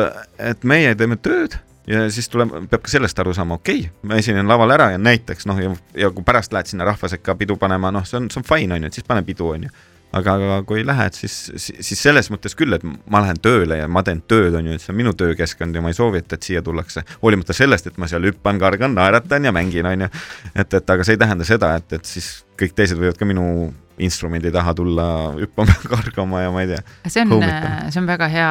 et 0.51 0.69
meie 0.69 0.95
teeme 0.99 1.19
tööd 1.21 1.59
ja 1.89 2.07
siis 2.13 2.29
tuleb, 2.33 2.55
peab 2.71 2.85
ka 2.85 2.93
sellest 2.93 3.19
aru 3.23 3.35
saama, 3.37 3.59
okei 3.61 3.87
okay,, 3.87 4.09
ma 4.09 4.19
esinen 4.21 4.49
laval 4.51 4.75
ära 4.77 4.93
ja 4.95 5.03
näiteks 5.03 5.49
noh, 5.49 5.61
ja, 5.63 5.75
ja 6.07 6.11
kui 6.15 6.27
pärast 6.27 6.55
lähed 6.55 6.71
sinna 6.71 6.89
rahva 6.89 7.11
sekka 7.11 7.37
pidu 7.39 7.57
panema, 7.61 7.93
noh, 7.95 8.07
see 8.09 8.21
on, 8.21 8.29
see 8.33 8.43
on 8.43 8.49
fine 8.49 8.79
onju, 8.79 8.91
et 8.91 9.01
siis 9.01 9.09
pane 9.09 9.25
pidu 9.27 9.53
onju 9.55 9.73
aga, 10.13 10.35
aga 10.35 10.59
kui 10.69 10.81
ei 10.81 10.87
lähe, 10.89 11.09
et 11.11 11.19
siis, 11.19 11.35
siis 11.61 12.01
selles 12.01 12.31
mõttes 12.33 12.57
küll, 12.59 12.73
et 12.77 12.85
ma 12.85 13.23
lähen 13.25 13.41
tööle 13.45 13.81
ja 13.81 13.89
ma 13.91 14.03
teen 14.07 14.23
tööd, 14.31 14.55
on 14.57 14.71
ju, 14.71 14.77
et 14.79 14.85
see 14.85 14.93
on 14.95 15.01
minu 15.01 15.15
töökeskkond 15.19 15.77
ja 15.77 15.83
ma 15.85 15.93
ei 15.93 15.99
soovi, 15.99 16.23
et, 16.23 16.33
et 16.33 16.49
siia 16.51 16.63
tullakse. 16.65 17.05
hoolimata 17.23 17.57
sellest, 17.57 17.91
et 17.91 17.99
ma 18.01 18.09
seal 18.11 18.25
hüppan, 18.31 18.61
kargan, 18.63 18.97
naeratan 18.97 19.51
ja 19.51 19.55
mängin, 19.55 19.89
on 19.89 20.07
ju. 20.07 20.13
et, 20.55 20.81
et 20.81 20.97
aga 20.97 21.05
see 21.05 21.19
ei 21.19 21.21
tähenda 21.25 21.49
seda, 21.49 21.75
et, 21.81 21.99
et 22.01 22.09
siis 22.09 22.31
kõik 22.59 22.75
teised 22.79 22.99
võivad 22.99 23.21
ka 23.21 23.29
minu 23.29 23.45
instrumendi 24.03 24.51
taha 24.55 24.75
tulla 24.79 25.07
hüppama, 25.37 25.75
kargama 25.93 26.43
ja 26.45 26.51
ma 26.55 26.65
ei 26.65 26.73
tea. 26.73 26.83
see 27.07 27.25
on 27.27 27.45
see 27.91 28.01
on 28.01 28.09
väga 28.09 28.29
hea 28.33 28.51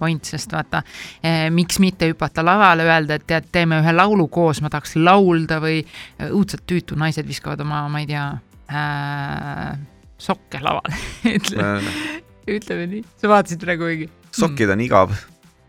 point, 0.00 0.24
sest 0.26 0.54
vaata 0.56 0.82
eh,, 1.22 1.46
miks 1.54 1.78
mitte 1.82 2.08
hüpata 2.10 2.44
lavale, 2.44 2.86
öelda, 2.88 3.20
et 3.20 3.26
tead, 3.28 3.50
teeme 3.52 3.80
ühe 3.82 3.94
laulu 3.94 4.26
koos, 4.32 4.62
ma 4.64 4.72
tahaks 4.72 4.96
laulda 4.98 5.60
või 5.62 5.82
eh, 5.84 6.30
õudselt 6.30 6.66
tüütu 6.66 6.98
naised 6.98 7.28
viskavad 7.28 7.62
oma, 7.64 7.84
ma 7.92 8.02
ei 8.02 8.08
tea 8.10 8.30
äh,, 8.72 9.76
sokke 10.18 10.60
lavale 10.64 10.96
ütleme, 11.36 11.96
ütleme 12.48 12.86
nii, 12.92 13.02
sa 13.20 13.28
vaatasid 13.32 13.60
praegu 13.64 13.88
õige. 13.88 14.08
sokid 14.36 14.70
on 14.72 14.80
igav, 14.84 15.12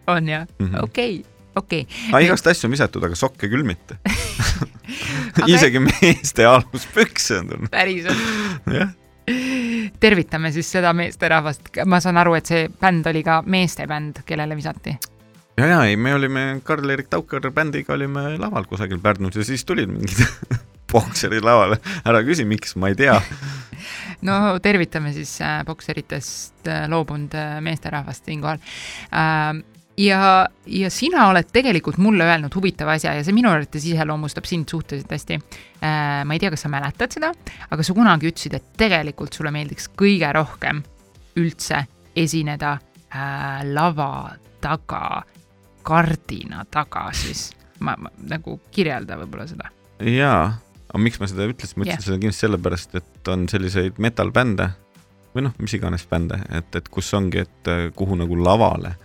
on 0.08 0.30
jah, 0.32 0.46
Mhm. 0.60 0.78
okei, 0.84 1.18
okei. 1.58 1.88
aga 2.12 2.22
igast 2.26 2.48
asju 2.48 2.68
on 2.70 2.76
visatud, 2.78 3.04
aga 3.04 3.16
sokke 3.20 3.50
küll 3.52 3.66
mitte. 3.68 3.98
isegi 5.48 5.80
meeste 5.84 6.46
aluspükse 6.48 7.42
on 7.42 7.52
tulnud, 7.52 7.70
päriselt. 7.74 8.24
jah. 8.80 8.94
tervitame 10.00 10.52
siis 10.56 10.70
seda 10.72 10.94
meesterahvast, 10.96 11.68
ma 11.86 12.00
saan 12.04 12.18
aru, 12.22 12.38
et 12.40 12.48
see 12.48 12.68
bänd 12.82 13.08
oli 13.12 13.24
ka 13.28 13.42
meeste 13.46 13.84
bänd, 13.90 14.22
kellele 14.28 14.56
visati. 14.56 14.96
ja, 15.58 15.66
ja 15.74 15.82
ei, 15.90 15.98
me 16.00 16.14
olime 16.16 16.46
Karl-Erik 16.64 17.10
Taukar 17.12 17.50
bändiga 17.52 17.94
olime 17.98 18.38
laval 18.40 18.64
kusagil 18.70 19.00
Pärnus 19.04 19.36
ja 19.36 19.44
siis 19.44 19.66
tulid 19.68 19.90
mingid 19.92 20.24
bokserid 20.92 21.44
lavale, 21.44 21.82
ära 22.08 22.22
küsi, 22.24 22.46
miks, 22.48 22.78
ma 22.80 22.88
ei 22.94 22.96
tea. 22.96 23.18
No 24.26 24.58
tervitame 24.64 25.14
siis 25.14 25.38
äh, 25.42 25.64
bokseritest 25.66 26.68
äh, 26.68 26.86
loobunud 26.90 27.34
äh, 27.38 27.58
meesterahvast 27.62 28.26
siinkohal 28.26 28.58
äh,. 29.12 29.64
ja, 29.98 30.48
ja 30.66 30.90
sina 30.94 31.28
oled 31.30 31.52
tegelikult 31.54 31.98
mulle 32.02 32.26
öelnud 32.26 32.56
huvitava 32.56 32.98
asja 32.98 33.14
ja 33.18 33.24
see 33.26 33.36
minu 33.36 33.52
arvates 33.52 33.86
iseloomustab 33.86 34.50
sind 34.50 34.70
suhteliselt 34.70 35.14
hästi 35.14 35.40
äh,. 35.40 36.26
ma 36.26 36.34
ei 36.34 36.42
tea, 36.42 36.52
kas 36.54 36.66
sa 36.66 36.74
mäletad 36.74 37.14
seda, 37.14 37.32
aga 37.70 37.84
sa 37.86 37.98
kunagi 37.98 38.32
ütlesid, 38.32 38.58
et 38.58 38.74
tegelikult 38.78 39.38
sulle 39.38 39.54
meeldiks 39.54 39.92
kõige 39.98 40.34
rohkem 40.34 40.84
üldse 41.38 41.86
esineda 42.18 42.78
äh, 43.14 43.62
lava 43.74 44.34
taga, 44.62 45.24
kardina 45.86 46.66
taga 46.72 47.10
siis. 47.14 47.52
ma, 47.80 47.94
ma 47.98 48.10
nagu 48.26 48.58
kirjelda 48.74 49.20
võib-olla 49.20 49.46
seda. 49.50 49.70
jaa, 50.02 50.58
aga 50.88 51.04
miks 51.04 51.20
ma 51.22 51.30
seda 51.30 51.48
ütlesin, 51.50 51.80
ma 51.80 51.88
ütlesin 51.88 52.00
Jah. 52.00 52.06
seda 52.10 52.20
kindlasti 52.22 52.48
sellepärast, 52.48 52.98
et 53.00 53.32
on 53.34 53.48
selliseid 53.52 54.00
metal-bände 54.04 54.70
või 55.36 55.46
noh, 55.48 55.58
mis 55.62 55.76
iganes 55.78 56.08
bände, 56.10 56.40
et, 56.56 56.70
et 56.80 56.88
kus 56.94 57.12
ongi, 57.18 57.44
et 57.46 57.72
äh, 57.72 57.88
kuhu 57.96 58.18
nagu 58.20 58.40
lavale 58.40 58.96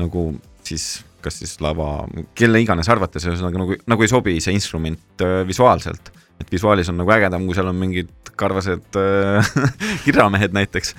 nagu 0.00 0.30
siis 0.66 1.04
kas 1.26 1.40
siis 1.40 1.56
lava, 1.64 2.04
kelle 2.38 2.60
iganes 2.62 2.88
arvates, 2.92 3.24
ühesõnaga 3.26 3.58
nagu, 3.58 3.76
nagu 3.90 4.04
ei 4.04 4.10
sobi 4.10 4.36
see 4.42 4.54
instrument 4.54 5.24
äh, 5.24 5.40
visuaalselt. 5.48 6.12
et 6.36 6.50
visuaalis 6.52 6.90
on 6.92 6.98
nagu 7.00 7.10
ägedam, 7.14 7.46
kui 7.48 7.56
seal 7.56 7.70
on 7.70 7.78
mingid 7.80 8.10
karvased 8.36 8.98
äh, 9.00 9.50
kirramehed 10.04 10.54
näiteks. 10.54 10.94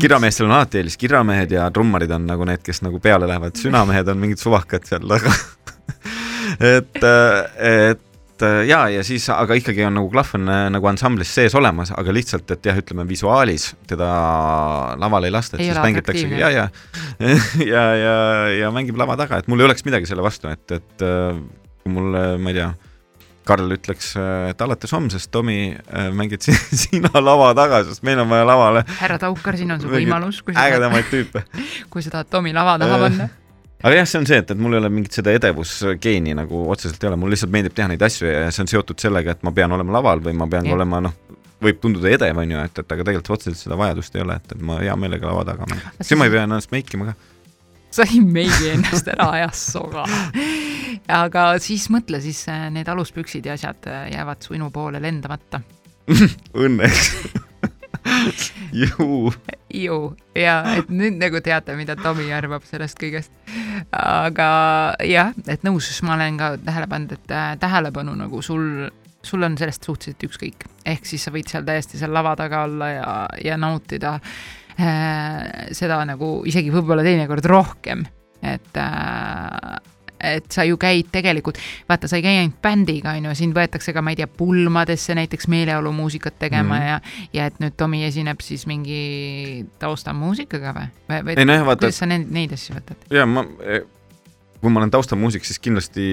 kirrameestel 0.00 0.46
on 0.46 0.56
alati 0.56 0.80
eelis, 0.80 0.96
kirramehed 0.96 1.52
ja 1.52 1.66
trummarid 1.74 2.14
on 2.14 2.26
nagu 2.30 2.46
need, 2.48 2.62
kes 2.64 2.82
nagu 2.86 3.00
peale 3.02 3.28
lähevad, 3.28 3.58
sünamehed 3.60 4.08
on 4.12 4.22
mingid 4.22 4.40
suvakad 4.40 4.86
seal 4.88 5.04
taga. 5.10 5.34
et, 6.74 7.02
et 7.02 8.05
et 8.36 8.44
äh, 8.44 8.62
ja, 8.68 8.82
ja 8.92 9.02
siis, 9.06 9.24
aga 9.32 9.56
ikkagi 9.56 9.84
on 9.88 9.94
nagu 9.96 10.10
klahv 10.12 10.34
on 10.36 10.48
äh, 10.52 10.66
nagu 10.72 10.88
ansamblis 10.90 11.30
sees 11.32 11.54
olemas, 11.56 11.92
aga 11.96 12.12
lihtsalt, 12.12 12.50
et 12.52 12.66
jah, 12.68 12.76
ütleme 12.76 13.06
visuaalis 13.08 13.70
teda 13.88 14.08
lavale 15.00 15.30
ei 15.30 15.34
lasta, 15.34 15.56
et 15.56 15.64
Ei 15.64 15.70
siis 15.70 15.80
mängitaksegi 15.80 16.36
atraktiivne. 16.36 16.40
ja, 16.42 16.68
ja 17.72 17.72
ja, 17.72 17.84
ja, 17.96 18.16
ja 18.60 18.72
mängib 18.74 18.98
lava 19.00 19.16
taga, 19.16 19.40
et 19.40 19.48
mul 19.48 19.62
ei 19.64 19.68
oleks 19.70 19.86
midagi 19.88 20.08
selle 20.10 20.24
vastu, 20.26 20.50
et, 20.52 20.66
et 20.76 21.06
äh, 21.06 21.38
kui 21.82 21.94
mulle, 21.96 22.26
ma 22.42 22.52
ei 22.52 22.58
tea, 22.60 22.74
Karl 23.46 23.70
ütleks, 23.76 24.08
et 24.50 24.62
alates 24.64 24.90
homsest, 24.90 25.30
Tomi, 25.30 25.70
mängid 26.18 26.42
si- 26.42 26.56
sina 26.82 27.12
lava 27.22 27.52
taga, 27.54 27.84
sest 27.86 28.02
meil 28.02 28.18
on 28.18 28.28
vaja 28.32 28.42
lavale 28.48 28.82
härra 28.98 29.20
Taukar, 29.22 29.54
siin 29.56 29.70
on 29.70 29.78
Mingid 29.78 29.94
võimalus, 30.00 30.40
kui 30.42 30.50
sa 30.52 30.58
tahad, 30.64 30.74
ägedamaid 30.74 31.06
tüüpe. 31.12 31.44
kui 31.94 32.02
sa 32.02 32.10
tahad 32.18 32.32
Tomi 32.34 32.52
lava 32.56 32.74
taha 32.82 32.98
panna. 33.06 33.28
Aga 33.82 33.94
jah, 33.98 34.08
see 34.08 34.20
on 34.20 34.26
see, 34.28 34.40
et, 34.42 34.50
et 34.50 34.60
mul 34.60 34.76
ei 34.76 34.80
ole 34.80 34.90
mingit 34.92 35.18
seda 35.18 35.34
edevusgeeni 35.36 36.34
nagu 36.38 36.64
otseselt 36.72 37.02
ei 37.04 37.10
ole, 37.10 37.20
mulle 37.20 37.36
lihtsalt 37.36 37.52
meeldib 37.54 37.76
teha 37.76 37.90
neid 37.92 38.02
asju 38.02 38.28
ja 38.30 38.48
see 38.54 38.64
on 38.64 38.72
seotud 38.72 39.02
sellega, 39.02 39.36
et 39.36 39.46
ma 39.46 39.52
pean 39.56 39.76
olema 39.76 39.98
laval 39.98 40.22
või 40.24 40.36
ma 40.38 40.48
pean 40.50 40.68
ka 40.68 40.76
olema 40.76 41.02
noh, 41.04 41.14
võib 41.62 41.80
tunduda 41.82 42.10
edev, 42.12 42.40
on 42.40 42.52
ju, 42.56 42.64
et, 42.68 42.82
et 42.82 42.96
aga 42.96 43.06
tegelikult 43.08 43.32
otseselt 43.38 43.60
seda 43.60 43.78
vajadust 43.80 44.16
ei 44.16 44.24
ole, 44.24 44.36
et, 44.40 44.52
et 44.56 44.66
ma 44.70 44.80
hea 44.82 44.96
meelega 45.00 45.30
lava 45.30 45.46
taga 45.52 45.68
mängin. 45.70 45.96
siis 46.00 46.18
ma 46.18 46.28
ei 46.28 46.34
pea 46.34 46.44
ennast 46.48 46.72
meikima 46.74 47.10
ka. 47.10 47.16
sa 47.98 48.08
ei 48.08 48.20
meigi 48.24 48.72
ennast 48.74 49.08
ära 49.12 49.30
ajas 49.38 49.64
soga. 49.72 50.04
aga 51.22 51.48
siis 51.62 51.88
mõtle, 51.92 52.20
siis 52.24 52.44
äh, 52.52 52.68
need 52.74 52.88
aluspüksid 52.92 53.48
ja 53.48 53.56
asjad 53.56 53.88
äh, 53.92 54.06
jäävad 54.16 54.48
sinu 54.48 54.70
poole 54.74 55.02
lendamata. 55.02 55.62
Õnneks. 56.66 57.44
ju. 58.72 59.32
ju, 59.74 59.98
ja 60.36 60.56
et 60.76 60.90
nüüd 60.92 61.18
nagu 61.20 61.40
teate, 61.44 61.76
mida 61.78 61.96
Tomi 62.00 62.28
arvab 62.34 62.66
sellest 62.68 62.98
kõigest. 63.00 63.32
aga 63.92 64.50
jah, 65.06 65.32
et 65.48 65.66
nõus, 65.66 65.90
ma 66.06 66.16
olen 66.16 66.38
ka 66.40 66.52
tähele 66.64 66.90
pannud, 66.90 67.16
et 67.16 67.34
äh, 67.34 67.54
tähelepanu 67.62 68.16
nagu 68.18 68.42
sul, 68.44 68.86
sul 69.26 69.46
on 69.46 69.58
sellest 69.58 69.86
suhteliselt 69.86 70.28
ükskõik, 70.28 70.68
ehk 70.86 71.08
siis 71.08 71.26
sa 71.26 71.34
võid 71.34 71.50
seal 71.50 71.66
täiesti 71.66 72.00
seal 72.00 72.14
lava 72.14 72.36
taga 72.38 72.64
olla 72.68 72.92
ja, 72.92 73.10
ja 73.44 73.58
nautida 73.60 74.16
äh, 74.20 75.72
seda 75.76 76.02
nagu 76.08 76.40
isegi 76.48 76.72
võib-olla 76.74 77.06
teinekord 77.06 77.50
rohkem, 77.52 78.06
et 78.42 78.80
äh, 78.80 79.76
et 80.20 80.46
sa 80.52 80.64
ju 80.66 80.78
käid 80.80 81.10
tegelikult, 81.12 81.58
vaata, 81.88 82.08
sa 82.10 82.18
ei 82.18 82.24
käi 82.24 82.36
ainult 82.40 82.60
bändiga, 82.64 83.16
on 83.16 83.30
ju, 83.30 83.34
sind 83.38 83.56
võetakse 83.56 83.94
ka, 83.96 84.04
ma 84.04 84.14
ei 84.14 84.20
tea, 84.20 84.28
pulmadesse 84.30 85.16
näiteks 85.18 85.48
meeleolumuusikat 85.52 86.38
tegema 86.38 86.78
mm. 86.78 86.86
ja, 86.86 87.00
ja 87.36 87.50
et 87.50 87.60
nüüd 87.62 87.76
Tomi 87.76 88.04
esineb 88.06 88.40
siis 88.44 88.66
mingi 88.70 89.66
taustamuusikaga 89.82 90.76
või? 90.76 90.88
või, 91.10 91.36
ei 91.36 91.48
noh, 91.48 91.66
vaata, 91.68 91.86
kuidas 91.86 92.02
sa 92.02 92.08
neid, 92.10 92.30
neid 92.32 92.56
asju 92.56 92.78
võtad? 92.78 93.06
ja 93.12 93.26
ma, 93.28 93.44
kui 94.60 94.72
ma 94.72 94.80
olen 94.80 94.90
taustamuusik, 94.90 95.44
siis 95.46 95.60
kindlasti 95.62 96.06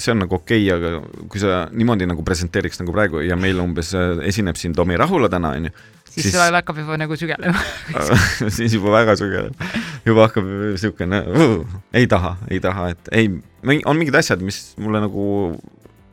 see 0.00 0.12
on 0.14 0.24
nagu 0.24 0.38
okei 0.38 0.64
okay,, 0.66 0.74
aga 0.74 1.26
kui 1.30 1.42
sa 1.42 1.64
niimoodi 1.70 2.08
nagu 2.10 2.24
presenteeriks 2.26 2.80
nagu 2.80 2.94
praegu 2.94 3.22
ja 3.24 3.36
meil 3.38 3.60
umbes 3.62 3.92
äh, 3.98 4.16
esineb 4.30 4.58
siin 4.60 4.74
Tomi 4.76 4.96
Rahula 4.98 5.30
täna, 5.32 5.54
onju, 5.58 5.70
siis, 6.14 6.30
siis... 6.30 6.34
sul 6.36 6.56
hakkab 6.56 6.78
juba 6.78 6.98
nagu 7.00 7.16
sügelema. 7.18 7.62
siis 8.56 8.74
juba 8.74 8.92
väga 8.94 9.16
sügav, 9.18 9.50
juba 10.06 10.28
hakkab 10.28 10.50
siukene, 10.80 11.22
ei 11.96 12.08
taha, 12.10 12.36
ei 12.50 12.60
taha, 12.62 12.90
et 12.94 13.14
ei, 13.14 13.30
on 13.84 13.98
mingid 13.98 14.16
asjad, 14.18 14.42
mis 14.44 14.60
mulle 14.82 15.02
nagu 15.04 15.24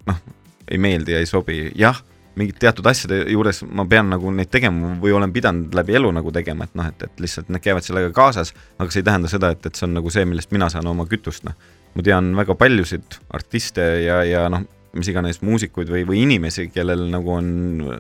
noh, 0.10 0.24
ei 0.72 0.80
meeldi 0.82 1.16
ja 1.16 1.22
ei 1.22 1.30
sobi, 1.30 1.64
jah, 1.78 2.02
mingid 2.40 2.62
teatud 2.64 2.88
asjade 2.88 3.26
juures 3.34 3.60
ma 3.68 3.84
pean 3.90 4.08
nagu 4.14 4.32
neid 4.34 4.50
tegema 4.52 4.94
või 5.02 5.12
olen 5.16 5.34
pidanud 5.36 5.76
läbi 5.76 5.98
elu 6.00 6.12
nagu 6.16 6.32
tegema, 6.34 6.68
et 6.68 6.78
noh, 6.80 6.88
et, 6.88 7.08
et 7.08 7.24
lihtsalt 7.24 7.52
need 7.52 7.64
käivad 7.64 7.86
sellega 7.86 8.12
kaasas, 8.16 8.54
aga 8.80 8.94
see 8.94 9.04
ei 9.04 9.08
tähenda 9.10 9.32
seda, 9.32 9.52
et, 9.52 9.66
et 9.68 9.78
see 9.78 9.88
on 9.90 9.98
nagu 10.00 10.14
see, 10.14 10.24
millest 10.30 10.54
mina 10.56 10.70
saan 10.72 10.88
oma 10.92 11.06
kütust, 11.12 11.44
noh. 11.48 11.58
ma 11.96 12.06
tean 12.08 12.32
väga 12.38 12.56
paljusid 12.56 13.20
artiste 13.36 13.84
ja, 14.06 14.22
ja 14.28 14.46
noh, 14.52 14.64
mis 14.96 15.12
iganes 15.12 15.42
muusikuid 15.44 15.92
või, 15.92 16.06
või 16.08 16.24
inimesi, 16.26 16.70
kellel 16.72 17.04
nagu 17.12 17.36
on 17.36 17.52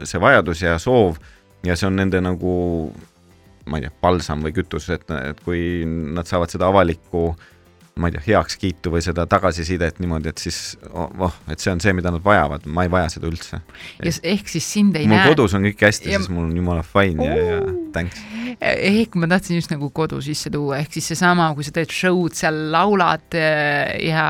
see 0.07 0.19
vajadus 0.19 0.63
ja 0.63 0.77
soov 0.79 1.19
ja 1.65 1.75
see 1.77 1.87
on 1.89 1.99
nende 1.99 2.21
nagu 2.23 2.53
ma 3.69 3.77
ei 3.77 3.85
tea, 3.85 3.93
palsam 4.01 4.41
või 4.45 4.53
kütus, 4.55 4.89
et, 4.93 5.05
et 5.31 5.41
kui 5.45 5.83
nad 5.85 6.29
saavad 6.29 6.53
seda 6.53 6.69
avalikku 6.71 7.31
ma 7.99 8.07
ei 8.07 8.15
tea, 8.15 8.23
heakskiitu 8.29 8.91
või 8.93 9.01
seda 9.03 9.25
tagasisidet 9.29 9.99
niimoodi, 10.01 10.31
et 10.31 10.41
siis 10.41 10.57
oh, 10.95 11.33
et 11.51 11.59
see 11.61 11.73
on 11.73 11.81
see, 11.83 11.91
mida 11.95 12.11
nad 12.13 12.23
vajavad, 12.23 12.63
ma 12.71 12.85
ei 12.87 12.91
vaja 12.91 13.09
seda 13.11 13.27
üldse. 13.27 13.59
ehk 14.01 14.47
siis 14.49 14.67
sind 14.77 14.95
ei 14.95 15.09
mul 15.09 15.19
näe. 15.19 15.33
kodus 15.33 15.55
on 15.57 15.67
kõik 15.67 15.83
hästi 15.83 16.13
Ja- 16.13 16.21
siis 16.21 16.31
mul 16.31 16.47
on 16.47 16.55
jumala 16.55 16.85
fine 16.87 17.27
ja, 17.27 17.35
ja 17.35 17.59
thanks. 17.93 18.23
ehk 18.61 19.19
ma 19.19 19.27
tahtsin 19.33 19.59
just 19.59 19.73
nagu 19.73 19.91
kodu 19.91 20.21
sisse 20.23 20.49
tuua, 20.53 20.79
ehk 20.79 20.95
siis 20.95 21.11
seesama, 21.11 21.51
kui 21.57 21.67
sa 21.67 21.75
teed 21.75 21.91
show'd 21.91 22.37
seal, 22.37 22.63
laulad 22.73 23.37
äh, 23.37 23.99
ja, 24.07 24.25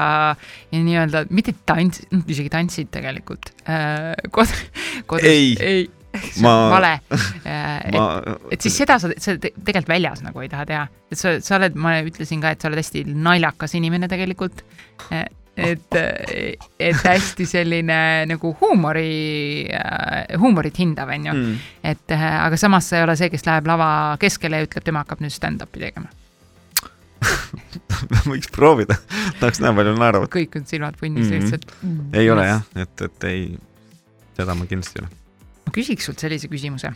ja 0.74 0.84
nii-öelda 0.90 1.28
mitte 1.30 1.54
tants, 1.66 2.02
isegi 2.26 2.50
tantsid 2.52 2.92
tegelikult 2.92 3.54
äh,. 3.70 4.16
kod-, 4.34 4.58
kodus, 5.06 5.30
Ei. 5.30 5.56
ei, 5.62 5.90
Ma- 6.44 6.54
on 6.66 6.72
vale 6.74 6.92
äh,. 7.46 7.92
ma 7.96 8.06
et, 8.26 8.48
et 8.58 8.62
siis 8.68 8.76
seda 8.82 8.98
sa, 9.00 9.10
sa 9.18 9.38
te- 9.38 9.54
tegelikult 9.56 9.94
väljas 9.94 10.22
nagu 10.26 10.42
ei 10.44 10.50
taha 10.52 10.66
teha, 10.68 10.88
et 11.12 11.18
sa, 11.20 11.38
sa 11.44 11.56
oled, 11.60 11.76
ma 11.80 11.98
ütlesin 12.04 12.42
ka, 12.44 12.52
et 12.56 12.62
sa 12.62 12.68
oled 12.72 12.82
hästi 12.82 13.06
naljakas 13.16 13.76
inimene 13.80 14.10
tegelikult. 14.12 14.64
et, 15.62 15.96
et 16.80 17.02
hästi 17.04 17.46
selline 17.46 17.98
nagu 18.30 18.54
huumori, 18.62 19.68
huumorit 20.40 20.78
hindav, 20.80 21.10
onju. 21.12 21.34
mm. 21.36 21.58
et 21.92 22.14
äh, 22.16 22.24
aga 22.46 22.58
samas 22.58 22.88
sa 22.90 22.98
ei 23.02 23.04
ole 23.08 23.16
see, 23.20 23.30
kes 23.34 23.44
läheb 23.46 23.68
lava 23.70 23.90
keskele 24.20 24.62
ja 24.62 24.68
ütleb, 24.68 24.84
tema 24.88 25.04
hakkab 25.04 25.22
nüüd 25.24 25.36
stand-up'i 25.36 25.84
tegema. 25.84 26.08
võiks 28.32 28.50
proovida, 28.56 28.96
tahaks 29.40 29.60
näha, 29.62 29.74
palju 29.78 29.96
naeravad. 30.00 30.32
kõik 30.34 30.56
on 30.60 30.66
silmad 30.70 30.96
punnis 31.00 31.28
Mhm. 31.28 31.36
lihtsalt. 31.40 31.74
ei 32.18 32.30
ole 32.34 32.48
jah, 32.48 32.64
et, 32.76 33.02
et 33.08 33.28
ei, 33.30 33.44
seda 34.38 34.56
ma 34.58 34.66
kindlasti 34.70 35.00
ei 35.00 35.06
ole. 35.06 35.18
Ma 35.72 35.78
küsiks 35.80 36.10
sult 36.10 36.20
sellise 36.20 36.50
küsimuse, 36.52 36.92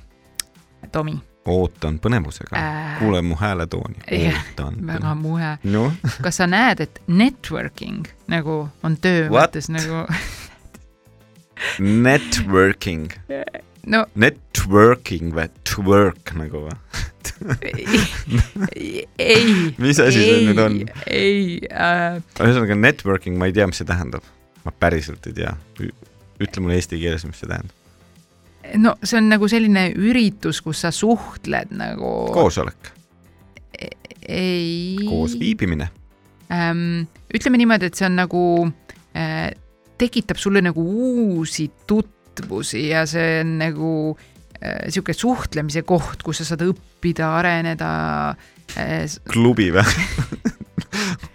Tomi, 0.91 1.15
ootan 1.49 1.95
põnevusega 2.03 2.57
Äh, 2.59 2.97
kuule 2.99 3.21
mu 3.25 3.37
hääletooni, 3.39 4.01
väga 4.91 5.13
muhe. 5.15 5.55
noh, 5.63 5.93
kas 6.21 6.41
sa 6.41 6.47
näed, 6.49 6.81
et 6.83 6.99
networking 7.07 8.09
nagu 8.27 8.65
on 8.83 8.97
töö 9.01 9.29
What? 9.29 9.55
mõttes 9.55 9.69
nagu, 9.71 10.03
networking, 11.79 13.13
no 13.93 14.05
networking 14.15 15.33
või 15.37 15.47
twerk 15.67 16.35
nagu 16.37 16.65
või? 16.67 16.77
ei, 18.75 19.05
ei. 19.19 19.47
Mis 19.81 19.99
asi 19.99 20.21
see 20.21 20.43
nüüd 20.49 20.61
on? 20.61 20.77
ei 21.09 21.57
äh,, 21.71 22.19
ühesõnaga 22.37 22.77
networking, 22.77 23.39
ma 23.39 23.49
ei 23.49 23.55
tea, 23.57 23.65
mis 23.69 23.81
see 23.81 23.89
tähendab. 23.89 24.25
ma 24.65 24.73
päriselt 24.81 25.25
ei 25.29 25.33
tea. 25.41 25.55
ütle 26.41 26.61
mulle 26.61 26.77
eesti 26.77 27.01
keeles, 27.01 27.25
mis 27.25 27.41
see 27.41 27.49
tähendab. 27.49 27.84
No 28.81 28.95
see 29.03 29.19
on 29.19 29.29
nagu 29.31 29.49
selline 29.51 29.89
üritus, 29.93 30.61
kus 30.65 30.83
sa 30.85 30.91
suhtled 30.95 31.73
nagu. 31.77 32.13
koosolek, 32.33 32.91
ei. 34.27 34.95
koos 35.05 35.37
viibimine. 35.39 35.89
ähm,. 36.51 37.05
ütleme 37.33 37.59
niimoodi, 37.61 37.91
et 37.91 37.99
see 37.99 38.07
on 38.07 38.17
nagu 38.19 38.45
äh,, 39.17 39.51
tekitab 39.97 40.39
sulle 40.41 40.63
nagu 40.65 40.81
uusi 40.83 41.69
tutvusi 41.87 42.87
ja 42.89 43.05
see 43.09 43.41
on 43.43 43.57
nagu 43.61 43.91
äh, 44.61 44.87
sihuke 44.89 45.15
suhtlemise 45.15 45.85
koht, 45.87 46.23
kus 46.25 46.41
sa 46.41 46.51
saad 46.51 46.65
õppida, 46.67 47.31
areneda 47.39 47.93
äh,. 48.77 49.05
klubi 49.31 49.71
või? 49.75 49.85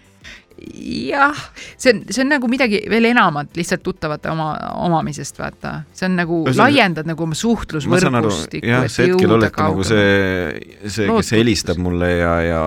jah, 0.60 1.36
see 1.80 1.92
on, 1.94 2.00
see 2.12 2.22
on 2.24 2.28
nagu 2.34 2.48
midagi 2.50 2.82
veel 2.90 3.08
enamat 3.10 3.56
lihtsalt 3.56 3.82
tuttavate 3.84 4.28
oma, 4.32 4.50
omamisest, 4.84 5.38
vaata, 5.40 5.72
see 5.96 6.06
on 6.08 6.16
nagu 6.20 6.40
Ühesõnaga- 6.44 6.66
laiendad 6.66 7.08
nagu 7.08 7.24
oma 7.24 7.36
suhtlusvõrgustikku, 7.38 8.68
jah, 8.68 8.84
et 8.84 8.92
see 8.94 9.08
hetkel 9.08 9.34
olete 9.36 9.50
nagu 9.62 9.80
kaugemale. 9.80 9.88
see, 9.88 10.90
see, 10.96 11.08
kes 11.08 11.32
helistab 11.36 11.80
mulle 11.82 12.10
ja, 12.18 12.34
ja 12.44 12.60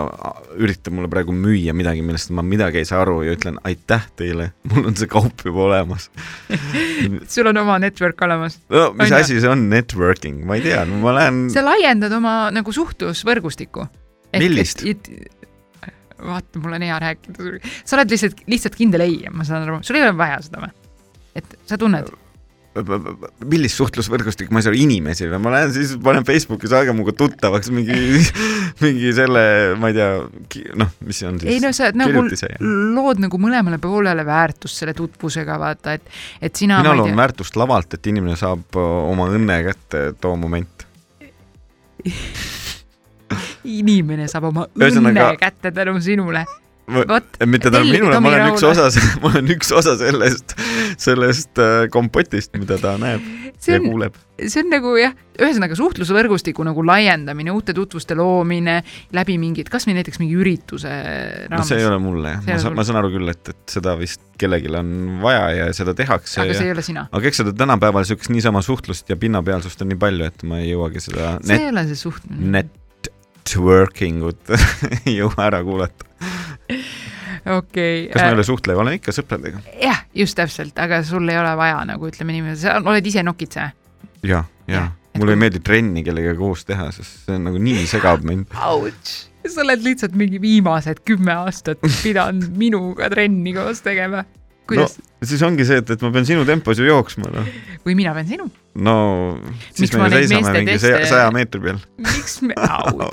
üritab 0.57 0.95
mulle 0.97 1.11
praegu 1.11 1.35
müüa 1.37 1.75
midagi, 1.77 2.01
millest 2.05 2.33
ma 2.33 2.45
midagi 2.45 2.81
ei 2.81 2.89
saa 2.89 3.03
aru 3.05 3.19
ja 3.27 3.35
ütlen 3.37 3.59
aitäh 3.67 4.07
teile, 4.19 4.51
mul 4.73 4.89
on 4.91 4.97
see 4.99 5.09
kaup 5.11 5.45
juba 5.45 5.67
olemas. 5.69 6.09
sul 7.33 7.51
on 7.51 7.61
oma 7.61 7.77
network 7.83 8.21
olemas. 8.25 8.57
no 8.73 8.89
mis 8.97 9.11
On 9.11 9.19
asi 9.19 9.39
see 9.43 9.49
on 9.51 9.67
networking, 9.69 10.41
ma 10.47 10.57
ei 10.57 10.65
tea, 10.65 10.81
ma 10.89 11.13
lähen, 11.19 11.45
sa 11.53 11.61
laiendad 11.65 12.13
oma 12.17 12.49
nagu 12.55 12.73
suhtlusvõrgustikku. 12.73 13.85
Millist? 14.41 14.81
vaata, 16.25 16.63
mul 16.63 16.79
on 16.79 16.87
hea 16.87 16.97
rääkida, 17.07 17.53
sa 17.83 17.97
oled 17.97 18.13
lihtsalt, 18.15 18.43
lihtsalt 18.49 18.79
kindel 18.79 19.05
ei, 19.05 19.21
ma 19.33 19.45
saan 19.47 19.67
aru, 19.67 19.79
sul 19.85 19.99
ei 19.99 20.05
ole 20.07 20.17
vaja 20.17 20.41
seda 20.45 20.65
või? 20.65 20.75
et 21.39 21.57
sa 21.69 21.79
tunned, 21.81 22.11
millist 22.73 23.77
suhtlusvõrgustikku, 23.77 24.53
ma 24.53 24.61
ei 24.61 24.65
saa 24.65 24.71
aru, 24.73 24.79
inimesi 24.81 25.27
või, 25.27 25.39
ma 25.45 25.51
lähen 25.53 25.73
siis 25.75 25.91
panen 26.01 26.25
Facebooki, 26.25 26.69
saage 26.71 26.93
minuga 26.95 27.13
tuttavaks 27.17 27.69
mingi, 27.73 28.23
mingi 28.83 29.13
selle, 29.13 29.43
ma 29.81 29.91
ei 29.91 29.97
tea, 29.97 30.09
noh, 30.81 30.95
mis 31.05 31.21
see 31.21 31.29
on 31.29 31.37
siis? 31.41 31.51
ei 31.53 31.61
no 31.63 31.73
sa 31.75 31.91
nagu 31.97 32.25
lood 32.97 33.21
nagu 33.21 33.41
mõlemale 33.41 33.77
poolele 33.83 34.25
väärtust 34.25 34.81
selle 34.81 34.95
tutvusega, 34.97 35.59
vaata, 35.61 35.97
et, 35.99 36.09
et 36.41 36.63
sina. 36.63 36.81
mina 36.81 36.97
loon 36.97 37.17
väärtust 37.17 37.57
lavalt, 37.61 37.93
et 37.93 38.11
inimene 38.13 38.37
saab 38.39 38.81
oma 38.81 39.29
õnne 39.33 39.61
kätte 39.69 40.09
too 40.21 40.35
moment. 40.39 40.89
inimene 43.63 44.27
saab 44.31 44.49
oma 44.51 44.67
Ühesõnaga- 44.75 45.29
õnne 45.31 45.39
kätte 45.41 45.71
tänu 45.71 45.99
sinule. 46.01 46.45
vot, 46.83 47.37
mitte 47.47 47.71
tänu 47.71 47.87
minule, 47.87 48.19
ma 48.19 48.29
olen 48.33 48.49
üks 48.51 48.65
osa, 48.67 48.89
ma 49.23 49.31
olen 49.31 49.53
üks 49.55 49.71
osa 49.71 49.95
sellest, 49.97 50.57
sellest 50.99 51.61
äh, 51.63 51.87
kompotist, 51.91 52.57
mida 52.59 52.77
ta 52.81 52.97
näeb 52.99 53.23
see 53.63 53.75
ja 53.75 53.79
on, 53.81 53.87
kuuleb. 53.89 54.17
see 54.41 54.63
on 54.63 54.69
nagu 54.71 54.93
jah, 54.97 55.13
ühesõnaga 55.39 55.77
suhtlusvõrgustiku 55.77 56.65
nagu 56.67 56.83
laiendamine, 56.85 57.53
uute 57.55 57.75
tutvuste 57.77 58.17
loomine 58.17 58.79
läbi 59.15 59.37
mingid, 59.41 59.69
kasvõi 59.71 59.95
näiteks 59.97 60.19
mingi 60.21 60.37
ürituse 60.39 60.91
no 60.91 61.55
raames 61.55 61.71
see 61.71 61.79
ei 61.81 61.87
ole 61.87 61.99
mulle 62.03 62.35
jah, 62.35 62.45
ma 62.49 62.59
saan, 62.65 62.77
ma 62.79 62.87
saan 62.87 62.99
aru 63.01 63.13
küll, 63.15 63.33
et, 63.33 63.53
et 63.53 63.75
seda 63.77 63.95
vist 63.99 64.23
kellelgi 64.39 64.71
on 64.75 64.93
vaja 65.23 65.47
ja 65.61 65.67
seda 65.75 65.95
tehakse 65.97 66.41
aga 66.43 66.51
ja 66.53 66.59
see 66.59 66.69
ei 66.71 66.75
ole 66.75 66.85
sina. 66.85 67.07
aga 67.11 67.29
eks 67.29 67.43
seda 67.43 67.55
tänapäeval 67.63 68.07
siukest 68.09 68.33
niisama 68.33 68.63
suhtlust 68.65 69.09
ja 69.13 69.19
pinnapealsust 69.19 69.85
on 69.85 69.93
nii 69.93 70.01
palju, 70.01 70.31
et 70.33 70.47
ma 70.49 70.61
ei 70.63 70.73
jõuagi 70.73 71.03
seda 71.07 71.35
see 71.39 71.53
net, 71.53 71.67
ei 71.67 71.73
ole 71.73 71.87
see 71.91 72.01
suhtlemine. 72.03 72.65
Networking 73.43 74.23
ut 74.23 74.51
ei 75.05 75.17
jõua 75.19 75.47
ära 75.47 75.61
kuulata. 75.63 76.05
okei. 77.57 78.07
kas 78.11 78.21
ma 78.21 78.29
ei 78.29 78.37
ole 78.37 78.45
suhtleja, 78.47 78.79
olen 78.79 78.97
ikka 78.99 79.13
sõpradega. 79.15 79.61
jah, 79.81 80.03
just 80.15 80.37
täpselt, 80.39 80.77
aga 80.79 81.01
sul 81.07 81.27
ei 81.29 81.37
ole 81.39 81.53
vaja 81.59 81.83
nagu 81.87 82.07
ütleme 82.09 82.35
niimoodi, 82.35 82.61
sa 82.63 82.79
oled 82.79 83.09
ise 83.09 83.23
nokitseja. 83.25 83.71
ja, 84.23 84.43
ja 84.67 84.87
et 85.13 85.19
mulle 85.19 85.33
kui- 85.33 85.37
ei 85.37 85.43
meeldi 85.45 85.63
trenni 85.63 86.03
kellegagi 86.05 86.39
koos 86.39 86.65
teha, 86.65 86.89
sest 86.95 87.27
see 87.27 87.35
on 87.37 87.43
nagu 87.49 87.59
nii 87.61 87.83
segab 87.89 88.23
mind. 88.25 88.47
Ouch, 88.65 89.11
sa 89.45 89.61
oled 89.65 89.83
lihtsalt 89.85 90.15
mingi 90.17 90.39
viimased 90.41 91.03
kümme 91.05 91.35
aastat 91.43 91.83
pidanud 92.01 92.49
minuga 92.63 93.11
trenni 93.13 93.53
koos 93.55 93.83
tegema. 93.85 94.23
kuidas 94.67 94.97
no., 94.97 95.27
siis 95.27 95.41
ongi 95.43 95.65
see, 95.67 95.81
et, 95.83 95.89
et 95.91 96.01
ma 96.01 96.11
pean 96.15 96.25
sinu 96.25 96.45
tempos 96.47 96.79
ju 96.79 96.87
jooksma, 96.87 97.27
noh. 97.33 97.47
või 97.83 97.97
mina 97.99 98.13
pean 98.15 98.29
sinu, 98.29 98.47
no 98.75 98.93
siis 99.69 99.91
Miks 99.91 99.97
me 99.99 100.07
ju 100.09 100.27
seisame 100.27 100.53
mingi 100.57 100.71
teste- 100.73 100.89
saja 100.95 101.05
saja 101.05 101.25
meetri 101.35 101.59
peal. 101.61 101.77
miks 102.01 102.39
me, 102.41 102.55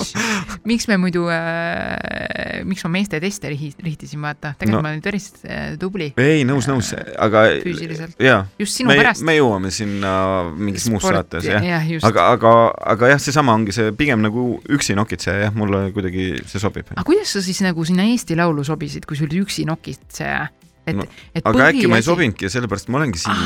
miks 0.71 0.87
me 0.89 0.97
muidu 1.03 1.27
äh,, 1.29 2.63
miks 2.65 2.85
ma 2.87 2.91
meeste 2.95 3.21
teste 3.21 3.51
rihtisin, 3.53 4.23
vaata, 4.25 4.55
tegelikult 4.57 4.81
No. 4.81 4.83
ma 4.87 4.93
olin 4.95 5.03
päris 5.05 5.27
äh, 5.45 5.75
tubli 5.81 6.07
ei, 6.17 6.45
nõus, 6.49 6.69
nõus, 6.71 6.93
aga 7.21 7.43
füüsiliselt, 7.65 8.15
jaa, 8.23 8.45
just 8.61 8.79
sinu 8.79 8.89
me 8.93 8.97
pärast. 9.01 9.25
me 9.27 9.35
jõuame 9.37 9.73
sinna 9.75 10.13
mingis 10.57 10.87
muus 10.93 11.05
saates, 11.05 11.45
jah. 11.45 11.67
just. 11.91 12.07
aga, 12.09 12.29
aga, 12.39 12.55
aga 12.95 13.11
jah, 13.13 13.21
seesama 13.21 13.53
ongi 13.59 13.75
see 13.77 13.93
pigem 13.99 14.23
nagu 14.25 14.47
üksi 14.71 14.97
nokitseja 14.97 15.49
jah, 15.49 15.53
mulle 15.59 15.91
kuidagi 15.97 16.31
see 16.49 16.63
sobib. 16.63 16.89
aga 16.95 17.05
kuidas 17.05 17.35
sa 17.37 17.43
siis 17.45 17.61
nagu 17.67 17.85
sinna 17.85 18.07
Eesti 18.09 18.39
Laulu 18.39 18.65
sobisid, 18.65 19.05
kui 19.05 19.19
sul 19.21 19.29
oli 19.29 19.45
üksi 19.45 19.67
nokitseja? 19.69 20.47
et 20.89 20.97
No, 20.97 21.05
et 21.37 21.45
aga 21.47 21.69
äkki 21.71 21.87
ma 21.93 21.99
ei. 22.01 22.03
sobinudki 22.07 22.49
ja 22.49 22.51
sellepärast 22.51 22.89
ma 22.91 22.99
olengi 23.03 23.21
siin. 23.21 23.37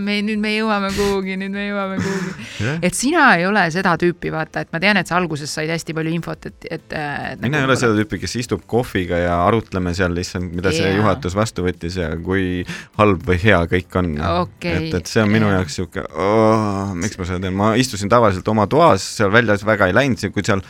Me 0.00 0.18
nüüd 0.24 0.40
me 0.42 0.52
jõuame 0.54 0.90
kuhugi, 0.96 1.36
nüüd 1.40 1.54
me 1.54 1.66
jõuame 1.66 1.98
kuhugi. 2.00 2.46
jah, 2.66 2.80
et 2.84 2.96
sina 2.96 3.26
ei 3.38 3.46
ole 3.48 3.64
seda 3.74 3.94
tüüpi, 4.00 4.32
vaata, 4.34 4.64
et 4.64 4.72
ma 4.74 4.80
tean, 4.82 5.00
et 5.00 5.10
sa 5.10 5.18
alguses 5.18 5.52
said 5.52 5.70
hästi 5.72 5.96
palju 5.96 6.14
infot, 6.16 6.50
et, 6.50 6.68
et, 6.68 6.96
et. 6.98 7.42
mina 7.44 7.62
ei 7.62 7.68
ole 7.68 7.78
seda 7.80 7.96
tüüpi, 7.98 8.20
kes 8.24 8.36
istub 8.42 8.66
kohviga 8.70 9.20
ja 9.22 9.38
arutleme 9.46 9.94
seal 9.98 10.14
lihtsalt, 10.16 10.50
mida 10.52 10.74
see 10.74 10.88
Jaa. 10.88 10.98
juhatus 11.00 11.36
vastu 11.38 11.66
võttis 11.66 11.98
ja 12.00 12.12
kui 12.24 12.66
halb 13.00 13.24
või 13.28 13.40
hea 13.42 13.62
kõik 13.70 13.98
on. 14.02 14.12
Okei. 14.42 14.88
et, 14.88 15.00
et 15.00 15.14
see 15.14 15.24
on 15.24 15.32
minu 15.32 15.50
Jaa. 15.50 15.60
jaoks 15.60 15.80
sihuke 15.80 16.06
oh,, 16.12 16.92
miks 16.98 17.18
ma 17.20 17.28
seda 17.28 17.42
teen, 17.46 17.56
ma 17.56 17.72
istusin 17.80 18.12
tavaliselt 18.12 18.48
oma 18.52 18.68
toas, 18.70 19.06
seal 19.18 19.32
väljas 19.34 19.66
väga 19.66 19.90
ei 19.90 19.96
läinud, 19.96 20.30
kui 20.32 20.44
seal 20.46 20.62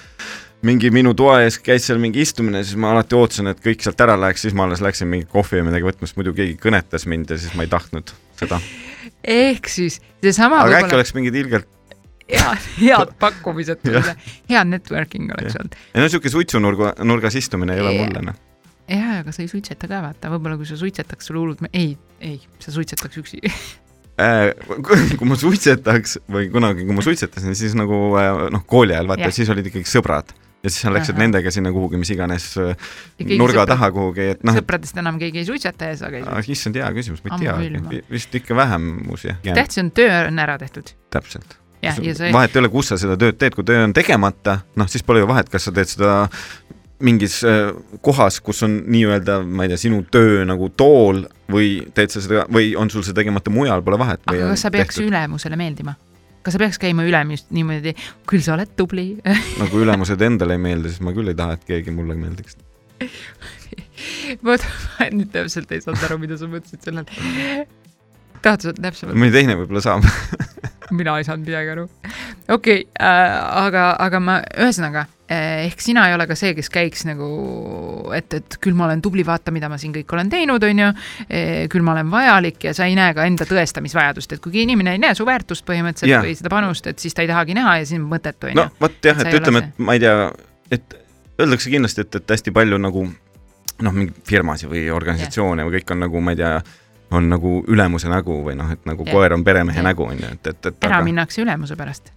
mingi 0.67 0.93
minu 0.95 1.13
toa 1.19 1.41
ees 1.43 1.59
käis 1.63 1.87
seal 1.89 2.01
mingi 2.03 2.23
istumine, 2.23 2.63
siis 2.67 2.79
ma 2.81 2.93
alati 2.95 3.19
ootasin, 3.19 3.51
et 3.51 3.63
kõik 3.63 3.83
sealt 3.83 4.01
ära 4.05 4.17
läheks, 4.21 4.47
siis 4.47 4.57
ma 4.57 4.69
alles 4.69 4.83
läksin 4.85 5.11
mingi 5.11 5.27
kohvi 5.31 5.59
või 5.59 5.71
midagi 5.71 5.89
võtma, 5.91 6.09
sest 6.09 6.19
muidu 6.21 6.35
keegi 6.37 6.59
kõnetas 6.63 7.07
mind 7.11 7.35
ja 7.35 7.39
siis 7.43 7.57
ma 7.59 7.67
ei 7.67 7.73
tahtnud 7.73 8.15
seda. 8.39 8.61
Ehk 9.25 9.69
siis 9.71 10.01
seesama 10.23 10.63
aga 10.65 10.83
äkki 10.83 10.97
oleks 10.99 11.15
mingid 11.17 11.37
ilgelt, 11.39 11.69
head, 12.29 12.71
head 12.81 13.13
pakkumised 13.23 13.85
Jah., 13.89 14.15
hea 14.51 14.65
networking 14.69 15.33
oleks 15.37 15.59
olnud. 15.61 15.77
ei 15.95 16.05
no 16.05 16.09
sihuke 16.13 16.33
suitsunurga, 16.33 16.95
nurgas 17.07 17.39
istumine 17.39 17.77
ei 17.77 17.85
ole 17.85 17.95
mulle 18.01 18.25
noh. 18.31 18.41
jaa, 18.89 19.21
aga 19.21 19.35
sa 19.35 19.45
ei 19.45 19.51
suitseta 19.53 19.91
ka, 19.91 20.03
vaata, 20.07 20.33
võib-olla 20.35 20.59
kui 20.61 20.69
sa 20.69 20.79
suitsetaks, 20.81 21.31
sul 21.31 21.41
hullult, 21.41 21.63
ei, 21.73 21.95
ei, 22.21 22.41
sa 22.63 22.75
suitsetaks 22.75 23.23
üksi. 23.23 23.41
Äh, 24.21 24.51
kui 25.17 25.29
ma 25.29 25.39
suitsetaks 25.41 26.19
või 26.31 26.51
kunagi, 26.53 26.85
kui 26.85 26.97
ma 26.97 27.05
suitsetasin, 27.05 27.57
siis 27.59 27.73
nagu 27.79 28.05
äh, 28.21 28.49
noh, 28.53 28.65
kooli 28.69 28.93
ajal 28.93 29.09
vaata 29.15 29.31
siis 29.33 29.49
olid 29.55 29.71
ikkagi 29.71 29.89
sõbrad 29.89 30.35
ja 30.63 30.71
siis 30.71 30.83
sa 30.85 30.93
läksid 30.95 31.17
Ahah. 31.17 31.25
nendega 31.25 31.53
sinna 31.55 31.73
kuhugi, 31.75 31.99
mis 32.01 32.13
iganes 32.15 32.53
äh, 32.61 32.77
nurga 33.35 33.63
sõpra- 33.63 33.71
taha 33.73 33.91
kuhugi, 33.95 34.29
et 34.37 34.45
noh, 34.47 34.57
sõpradest 34.61 35.01
enam 35.03 35.19
keegi 35.23 35.43
ei 35.43 35.49
suitseta 35.49 35.91
ja 35.91 35.97
sa 35.99 36.13
käisid. 36.13 36.29
et 36.39 36.53
issand 36.57 36.79
hea 36.79 36.91
küsimus, 36.99 37.25
ma 37.25 37.39
ei 37.39 37.49
teagi, 37.49 38.05
vist 38.13 38.39
ikka 38.39 38.57
vähemus 38.59 39.27
jah, 39.27 39.41
tähtis 39.49 39.83
on, 39.83 39.91
töö 39.95 40.13
on 40.29 40.39
ära 40.43 40.59
tehtud. 40.63 40.95
täpselt. 41.11 41.57
jah, 41.83 41.99
ja 41.99 42.15
sa 42.19 42.31
vahet 42.35 42.55
ei 42.55 42.63
ole, 42.63 42.71
kus 42.73 42.93
sa 42.93 43.01
seda 43.01 43.19
tööd 43.19 43.41
teed, 43.41 43.57
kui 43.59 43.67
töö 43.67 43.83
on 43.89 43.97
tegemata, 43.97 44.61
noh 44.79 44.91
siis 44.91 45.03
pole 45.07 45.25
ju 45.25 45.31
vahet, 45.31 45.51
kas 45.53 45.67
sa 45.69 45.75
teed 45.75 45.91
seda 45.97 46.15
mingis 47.03 47.41
äh, 47.43 47.73
kohas, 48.05 48.39
kus 48.41 48.63
on 48.63 48.79
nii-öelda, 48.87 49.41
ma 49.43 49.67
ei 49.67 49.73
tea, 49.73 49.81
sinu 49.89 50.05
töö 50.15 50.47
nagu 50.47 50.71
tool 50.79 51.25
või 51.51 51.75
teed 51.97 52.15
sa 52.15 52.23
seda 52.23 52.47
või 52.53 52.77
on 52.79 52.93
sul 52.93 53.03
see 53.03 53.17
tegemata 53.17 53.51
mujal, 53.51 53.83
pole 53.83 53.99
vahet. 53.99 54.23
aga 54.31 54.55
kas 54.55 54.67
sa 54.69 54.71
peaks 54.71 55.03
ülemusele 55.03 55.59
meeldima? 55.59 55.99
Kas 56.43 56.57
sa 56.57 56.63
peaks 56.63 56.81
käima 56.83 57.07
ülemist 57.07 57.51
niimoodi, 57.55 57.95
küll 58.29 58.45
sa 58.45 58.57
oled 58.57 58.75
tubli 58.79 59.07
no 59.61 59.69
kui 59.71 59.85
ülemused 59.87 60.23
endale 60.25 60.59
ei 60.59 60.63
meeldi, 60.63 60.93
siis 60.93 61.05
ma 61.05 61.15
küll 61.17 61.33
ei 61.33 61.39
taha, 61.39 61.59
et 61.59 61.67
keegi 61.69 61.95
mulle 61.95 62.17
meeldiks. 62.19 62.59
ma 64.47 64.57
nüüd 65.11 65.31
täpselt 65.35 65.73
ei 65.75 65.85
saanud 65.85 66.09
aru, 66.09 66.19
mida 66.23 66.39
sa 66.41 66.51
mõtlesid 66.51 66.89
sellel. 66.89 67.07
tahad 68.43 68.67
sa 68.67 68.75
täpsemalt? 68.79 69.19
mõni 69.19 69.35
teine 69.35 69.59
võib-olla 69.61 69.85
saab. 69.85 70.09
mina 71.01 71.17
ei 71.19 71.27
saanud 71.27 71.49
midagi 71.49 71.73
aru. 71.75 71.89
okei 72.49 72.55
okay, 72.55 72.87
äh,, 73.01 73.35
aga, 73.65 73.89
aga 74.03 74.21
ma 74.23 74.37
ühesõnaga 74.53 75.05
eh, 75.27 75.67
ehk 75.67 75.83
sina 75.85 76.07
ei 76.09 76.17
ole 76.17 76.27
ka 76.31 76.37
see, 76.39 76.55
kes 76.59 76.71
käiks 76.73 77.07
nagu, 77.09 77.29
et, 78.17 78.39
et 78.39 78.59
küll 78.63 78.77
ma 78.79 78.87
olen 78.89 79.03
tubli, 79.05 79.25
vaata, 79.27 79.55
mida 79.55 79.71
ma 79.73 79.81
siin 79.81 79.95
kõik 79.97 80.15
olen 80.17 80.31
teinud, 80.33 80.63
onju. 80.69 80.93
küll 81.73 81.87
ma 81.87 81.97
olen 81.97 82.11
vajalik 82.13 82.69
ja 82.69 82.77
sa 82.77 82.89
ei 82.91 82.97
näe 82.99 83.15
ka 83.17 83.27
enda 83.29 83.49
tõestamisvajadust, 83.49 84.37
et 84.37 84.45
kui 84.45 84.63
inimene 84.63 84.97
ei 84.97 85.03
näe 85.03 85.17
su 85.19 85.27
väärtust 85.29 85.67
põhimõtteliselt 85.69 86.13
yeah. 86.13 86.25
või 86.25 86.37
seda 86.39 86.53
panust, 86.53 86.89
et 86.91 87.03
siis 87.03 87.17
ta 87.17 87.25
ei 87.25 87.31
tahagi 87.31 87.57
näha 87.59 87.79
ja 87.81 87.89
siis 87.89 88.01
on 88.01 88.09
mõttetu, 88.11 88.53
no 88.53 88.69
onju. 88.69 88.81
vot 88.83 89.11
jah, 89.11 89.23
Et 89.23 89.39
ütleme, 89.39 89.65
et 89.65 89.83
ma 89.83 89.97
ei 89.97 90.03
tea, 90.03 90.17
et 90.75 90.97
öeldakse 91.41 91.71
kindlasti, 91.73 92.05
et, 92.07 92.21
et 92.21 92.35
hästi 92.37 92.55
palju 92.55 92.79
nagu 92.81 93.07
noh, 93.83 93.95
mingi 93.95 94.15
firmasid 94.29 94.71
või 94.71 94.87
organisatsioone 94.95 95.67
või 95.67 95.79
kõik 95.79 95.95
on 95.95 96.05
nagu, 96.05 96.23
ma 96.25 96.35
ei 96.35 96.41
tea, 96.41 96.55
on 97.17 97.29
nagu 97.33 97.57
ülemuse 97.71 98.11
nägu 98.11 98.39
või 98.47 98.57
noh, 98.59 98.71
et 98.75 98.87
nagu 98.89 99.07
Jah. 99.07 99.15
koer 99.15 99.35
on 99.37 99.45
peremehe 99.45 99.81
Jah. 99.81 99.89
nägu 99.91 100.07
onju, 100.09 100.31
et, 100.37 100.47
et, 100.47 100.71
et 100.71 100.87
ära 100.87 100.99
aga 101.01 101.07
minnakse 101.07 101.43
ülemuse 101.43 101.77
pärast. 101.79 102.13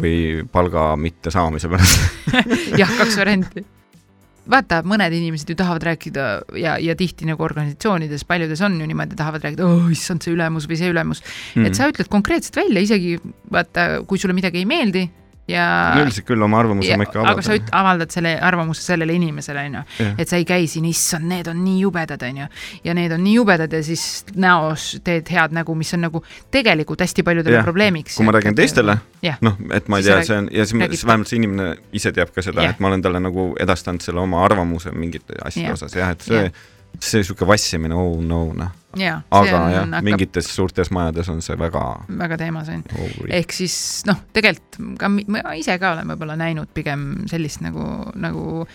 või 0.00 0.46
palga 0.52 0.94
mitte 0.96 1.30
saamise 1.30 1.68
pärast. 1.68 2.32
jah, 2.80 2.90
kaks 2.98 3.18
varianti. 3.20 3.64
vaata, 4.50 4.80
mõned 4.86 5.12
inimesed 5.14 5.52
ju 5.52 5.56
tahavad 5.58 5.84
rääkida 5.90 6.26
ja, 6.58 6.78
ja 6.80 6.96
tihti 6.96 7.28
nagu 7.28 7.44
organisatsioonides, 7.44 8.24
paljudes 8.24 8.62
on 8.66 8.80
ju 8.80 8.86
niimoodi, 8.88 9.18
tahavad 9.18 9.44
rääkida, 9.44 9.66
oh 9.66 9.90
issand, 9.92 10.24
see 10.24 10.34
ülemus 10.34 10.66
või 10.70 10.80
see 10.80 10.90
ülemus 10.90 11.22
mm.. 11.54 11.68
et 11.68 11.78
sa 11.78 11.90
ütled 11.92 12.10
konkreetselt 12.10 12.56
välja, 12.62 12.82
isegi 12.82 13.18
vaata, 13.52 14.02
kui 14.08 14.18
sulle 14.18 14.34
midagi 14.34 14.62
ei 14.62 14.68
meeldi 14.68 15.04
ja 15.50 15.66
üldiselt 16.00 16.26
küll 16.28 16.42
oma 16.46 16.60
arvamuse 16.62 16.90
ja, 16.92 16.96
ma 17.00 17.06
ikka 17.06 17.20
aga 17.22 17.42
sa 17.42 17.52
avaldan. 17.52 17.74
avaldad 17.80 18.14
selle 18.14 18.32
arvamuse 18.50 18.82
sellele 18.84 19.14
inimesele, 19.18 19.64
onju. 19.70 19.82
Et 20.18 20.28
sa 20.30 20.38
ei 20.40 20.46
käi 20.48 20.66
siin, 20.70 20.86
issand, 20.90 21.26
need 21.30 21.50
on 21.50 21.60
nii 21.64 21.80
jubedad, 21.84 22.22
onju. 22.22 22.46
ja 22.84 22.94
need 22.96 23.12
on 23.12 23.24
nii 23.24 23.34
jubedad 23.36 23.72
ja 23.72 23.82
siis 23.84 24.24
näos 24.34 24.88
teed 25.04 25.28
head 25.34 25.52
nägu, 25.56 25.74
mis 25.74 25.92
on 25.94 26.04
nagu 26.06 26.22
tegelikult 26.50 27.00
hästi 27.04 27.22
paljudele 27.26 27.62
probleemiks. 27.66 28.16
kui 28.16 28.26
ma 28.26 28.32
räägin 28.36 28.54
teistele, 28.58 28.98
noh, 29.40 29.56
et 29.74 29.88
ma 29.88 29.98
ei 30.00 30.06
tea, 30.08 30.20
see 30.24 30.38
on 30.38 30.48
ja 30.52 30.66
siis 30.66 30.80
räägid- 30.82 31.06
vähemalt 31.06 31.28
see 31.28 31.36
inimene 31.42 31.76
ise 31.92 32.12
teab 32.12 32.32
ka 32.34 32.42
seda 32.42 32.68
et 32.70 32.80
ma 32.80 32.88
olen 32.88 33.02
talle 33.02 33.20
nagu 33.20 33.50
edastanud 33.60 34.00
selle 34.04 34.20
oma 34.20 34.44
arvamuse 34.44 34.92
mingite 34.94 35.34
asjade 35.44 35.72
osas 35.72 35.96
jah, 35.96 36.10
et 36.16 36.22
see 36.22 36.42
Jah. 36.44 36.52
See 37.00 37.24
sihuke 37.24 37.46
vassimine, 37.48 37.94
oh 37.96 38.20
no 38.22 38.42
noh, 38.56 38.70
ja. 38.98 39.20
aga 39.30 39.62
jah, 39.72 39.90
mingites 40.04 40.50
suurtes 40.54 40.90
majades 40.94 41.28
on 41.32 41.42
see 41.44 41.56
väga 41.58 41.84
väga 42.18 42.38
teemas 42.40 42.70
on. 42.72 42.84
oh, 42.98 43.18
ehk 43.28 43.54
siis 43.56 43.76
noh, 44.08 44.22
tegelikult 44.36 44.80
ka 45.00 45.12
ma 45.12 45.54
ise 45.58 45.78
ka 45.80 45.94
olen 45.96 46.14
võib-olla 46.14 46.38
näinud 46.40 46.72
pigem 46.74 47.28
sellist 47.30 47.64
nagu, 47.64 47.84
nagu 48.20 48.66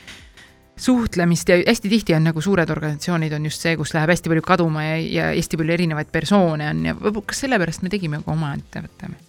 suhtlemist 0.76 1.50
ja 1.50 1.60
hästi 1.62 1.92
tihti 1.92 2.16
on 2.18 2.26
nagu 2.28 2.42
suured 2.44 2.70
organisatsioonid 2.70 3.36
on 3.38 3.46
just 3.48 3.64
see, 3.64 3.78
kus 3.80 3.94
läheb 3.96 4.12
hästi 4.12 4.32
palju 4.32 4.44
kaduma 4.48 4.84
ja, 4.84 4.98
ja 5.00 5.30
hästi 5.36 5.62
palju 5.62 5.78
erinevaid 5.78 6.12
persoone 6.12 6.68
on 6.72 6.84
ja 6.90 6.98
võib-olla 6.98 7.32
kas 7.32 7.46
sellepärast 7.46 7.86
me 7.86 7.94
tegime 7.94 8.20
ka 8.24 8.36
oma 8.36 8.56
ettevõtte? 8.58 9.12
me 9.12 9.26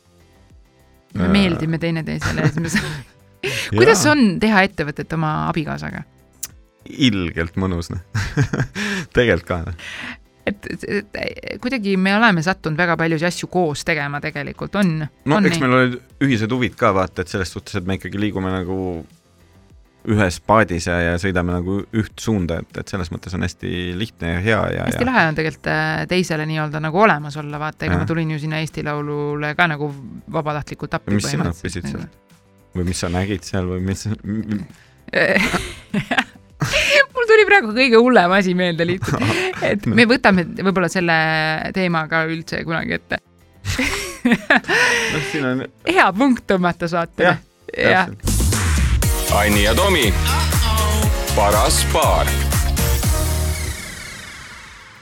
Äh. 1.21 1.29
meeldime 1.33 1.79
teineteisele 1.79 2.41
ja 2.41 2.49
siis 2.49 2.61
me 2.61 2.69
saame 2.69 3.05
kuidas 3.79 4.03
on 4.11 4.37
teha 4.41 4.63
ettevõtet 4.67 5.13
oma 5.17 5.33
abikaasaga? 5.51 6.03
Ilgelt 6.89 7.59
mõnus 7.61 7.91
noh 7.93 8.03
tegelikult 9.17 9.49
ka 9.51 9.61
noh 9.67 9.83
et, 10.47 10.67
et, 10.71 10.87
et 10.87 11.61
kuidagi 11.63 11.97
me 12.01 12.15
oleme 12.17 12.43
sattunud 12.45 12.79
väga 12.79 12.97
paljusid 12.99 13.29
asju 13.29 13.51
koos 13.53 13.85
tegema 13.87 14.21
tegelikult, 14.23 14.79
on? 14.81 14.99
no 15.03 15.39
on 15.39 15.49
eks 15.49 15.61
meil 15.63 15.77
olid 15.79 16.01
ühised 16.25 16.53
huvid 16.53 16.77
ka 16.79 16.93
vaata, 16.97 17.25
et 17.25 17.33
selles 17.33 17.53
suhtes, 17.53 17.79
et 17.79 17.87
me 17.87 17.99
ikkagi 17.99 18.21
liigume 18.21 18.53
nagu 18.53 18.79
ühes 20.07 20.39
paadis 20.47 20.87
ja, 20.87 21.01
ja 21.03 21.15
sõidame 21.19 21.51
nagu 21.51 21.81
üht 21.99 22.23
suunda, 22.23 22.61
et, 22.63 22.79
et 22.79 22.93
selles 22.93 23.11
mõttes 23.11 23.35
on 23.35 23.43
hästi 23.43 23.73
lihtne 23.99 24.37
ja 24.37 24.45
hea 24.45 24.61
ja, 24.77 24.85
hästi 24.87 25.03
ja 25.03 25.09
lahe 25.09 25.25
on 25.33 25.39
tegelikult 25.39 25.71
äh, 25.73 26.05
teisele 26.11 26.47
nii-öelda 26.47 26.83
nagu 26.85 27.03
olemas 27.03 27.39
olla, 27.43 27.59
vaata, 27.63 27.89
ega 27.89 27.99
ma 27.99 28.07
tulin 28.09 28.31
ju 28.37 28.39
sinna 28.45 28.63
Eesti 28.63 28.87
Laulule 28.87 29.51
ka 29.59 29.67
nagu 29.73 29.91
vabatahtlikult 30.33 30.95
appi. 31.01 31.17
Mis 31.19 31.27
sina 31.33 31.51
õppisid 31.51 31.91
sealt? 31.91 32.23
või 32.77 32.91
mis 32.91 32.99
sa 33.01 33.09
nägid 33.09 33.43
seal 33.47 33.67
või 33.71 33.83
mis 33.89 34.07
mul 37.15 37.29
tuli 37.29 37.47
praegu 37.49 37.73
kõige 37.77 38.01
hullem 38.01 38.35
asi 38.37 38.55
meelde 38.59 38.87
lihtsalt, 38.89 39.23
et 39.71 39.87
me 39.91 40.07
võtame 40.09 40.47
võib-olla 40.57 40.91
selle 40.93 41.17
teema 41.77 42.07
ka 42.11 42.25
üldse 42.31 42.63
kunagi 42.67 42.97
ette. 42.99 43.21
noh, 44.31 45.23
siin 45.31 45.47
on 45.47 45.65
hea 45.89 46.07
punkt 46.17 46.47
tõmmata 46.49 46.89
saatele 46.91 47.37
jah,. 47.75 48.09
täpselt. 48.09 48.35
Anni 49.37 49.67
ja 49.67 49.75
Tomi, 49.77 50.07
paras 51.35 51.83
paar 51.93 52.31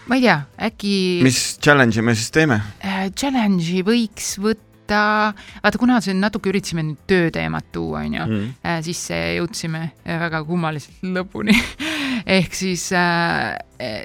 ma 0.08 0.18
ei 0.18 0.24
tea, 0.24 0.38
äkki 0.68 0.94
mis 1.24 1.40
challenge'i 1.62 2.04
me 2.04 2.16
siis 2.16 2.32
teeme? 2.34 2.60
äh, 2.84 3.06
challenge'i 3.16 3.84
võiks 3.86 4.34
võtta, 4.42 4.73
vaata, 4.90 5.78
kuna 5.78 6.00
siin 6.04 6.20
natuke 6.20 6.50
üritasime 6.52 6.82
nüüd 6.84 6.98
tööteemat 7.10 7.70
tuua, 7.72 8.04
onju, 8.04 8.24
Mm. 8.24 8.82
sisse 8.82 9.14
jõudsime 9.38 9.90
äh, 10.06 10.18
väga 10.20 10.44
kummaliselt 10.44 11.02
lõpuni. 11.02 11.54
ehk 12.38 12.54
siis 12.54 12.92
äh,, 12.92 13.56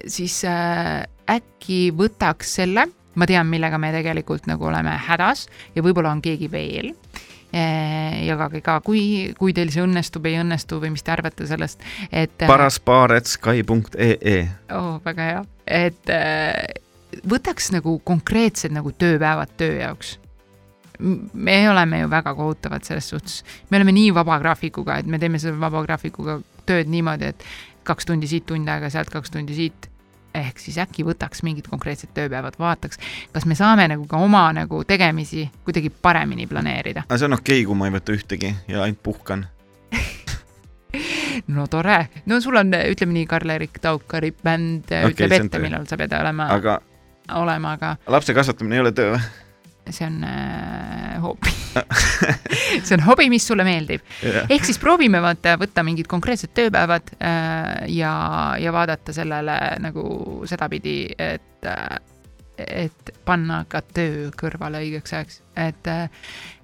siis 0.08 0.44
äh, 0.46 1.04
äkki 1.30 1.92
võtaks 1.96 2.56
selle, 2.60 2.88
ma 3.16 3.26
tean, 3.26 3.48
millega 3.48 3.78
me 3.78 3.92
tegelikult 3.92 4.48
nagu 4.48 4.66
oleme 4.66 4.98
hädas 5.08 5.48
ja 5.76 5.84
võib-olla 5.84 6.12
on 6.12 6.22
keegi 6.22 6.52
veel. 6.52 6.94
jagage 7.50 8.62
ka, 8.62 8.76
kui, 8.86 9.34
kui 9.34 9.54
teil 9.58 9.72
see 9.74 9.82
õnnestub, 9.82 10.22
ei 10.30 10.38
õnnestu 10.38 10.78
või 10.84 10.92
mis 10.94 11.02
te 11.02 11.12
arvate 11.16 11.48
sellest, 11.50 11.82
et. 12.12 12.46
paraspaar.sky.ee 12.46 14.38
oh,. 14.70 15.02
väga 15.02 15.24
hea, 15.26 15.42
et 15.66 16.10
äh, 16.14 16.54
võtaks 17.26 17.72
nagu 17.74 17.98
konkreetsed 18.06 18.74
nagu 18.76 18.92
tööpäevad 18.94 19.50
töö 19.58 19.80
jaoks. 19.82 20.20
Me 21.34 21.70
oleme 21.70 22.02
ju 22.02 22.10
väga 22.12 22.34
kohutavad 22.36 22.84
selles 22.84 23.10
suhtes, 23.10 23.44
me 23.70 23.78
oleme 23.78 23.94
nii 23.96 24.14
vaba 24.16 24.40
graafikuga, 24.40 25.00
et 25.00 25.08
me 25.08 25.20
teeme 25.20 25.40
selle 25.40 25.60
vaba 25.60 25.84
graafikuga 25.86 26.40
tööd 26.68 26.92
niimoodi, 26.92 27.32
et 27.34 27.46
kaks 27.88 28.10
tundi 28.10 28.28
siit 28.28 28.46
tund 28.50 28.68
aega, 28.70 28.92
sealt 28.92 29.10
kaks 29.14 29.32
tundi 29.34 29.56
siit 29.56 29.90
ehk 30.36 30.60
siis 30.62 30.78
äkki 30.82 31.04
võtaks 31.08 31.42
mingid 31.46 31.70
konkreetsed 31.70 32.12
tööpäevad, 32.14 32.60
vaataks, 32.60 33.00
kas 33.34 33.48
me 33.50 33.58
saame 33.58 33.88
nagu 33.90 34.06
ka 34.10 34.20
oma 34.22 34.44
nagu 34.54 34.84
tegemisi 34.88 35.48
kuidagi 35.66 35.90
paremini 35.90 36.48
planeerida. 36.48 37.06
aga 37.08 37.18
see 37.18 37.30
on 37.30 37.38
okei 37.40 37.62
okay,, 37.62 37.66
kui 37.70 37.80
ma 37.80 37.90
ei 37.90 37.96
võta 37.96 38.14
ühtegi 38.14 38.54
ja 38.70 38.84
ainult 38.84 39.02
puhkan. 39.04 39.48
no 41.56 41.66
tore, 41.72 41.98
no 42.30 42.40
sul 42.44 42.62
on, 42.62 42.76
ütleme 42.92 43.18
nii, 43.18 43.26
Karl-Erik 43.30 43.82
Taukari 43.82 44.32
bänd 44.44 44.92
okay, 44.92 45.14
ütleb 45.16 45.38
ette, 45.40 45.64
millal 45.64 45.90
sa 45.90 45.98
pead 45.98 46.14
olema 46.20 46.52
aga..., 46.54 46.78
aga 46.78 47.42
olema, 47.42 47.76
aga 47.78 47.96
lapse 48.10 48.34
kasvatamine 48.38 48.78
ei 48.78 48.86
ole 48.86 48.94
töö 48.94 49.16
või? 49.16 49.49
See 49.96 50.08
on 50.08 50.24
äh, 50.24 51.18
hobi 51.24 51.54
see 52.86 52.96
on 52.98 53.04
hobi, 53.06 53.30
mis 53.32 53.48
sulle 53.48 53.66
meeldib. 53.68 54.06
ehk 54.50 54.68
siis 54.68 54.80
proovime 54.82 55.22
vaata 55.24 55.56
võtta 55.62 55.84
mingid 55.86 56.10
konkreetsed 56.12 56.54
tööpäevad 56.58 57.14
äh, 57.18 57.90
ja, 57.96 58.14
ja 58.60 58.74
vaadata 58.76 59.16
sellele 59.16 59.58
nagu 59.84 60.06
sedapidi, 60.50 61.02
et 61.18 61.68
äh, 61.68 62.00
et 62.60 63.12
panna 63.24 63.62
ka 63.72 63.80
töö 63.96 64.26
kõrvale 64.36 64.82
õigeks 64.84 65.14
ajaks, 65.16 65.38
et, 65.56 65.88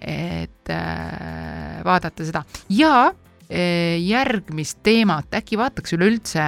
et 0.03 0.71
äh, 0.75 1.77
vaadata 1.87 2.27
seda. 2.27 2.41
Ja 2.67 2.91
äh, 3.07 3.24
järgmist 3.49 4.79
teemat 4.83 5.35
äkki 5.37 5.57
vaataks 5.59 5.93
üleüldse, 5.93 6.43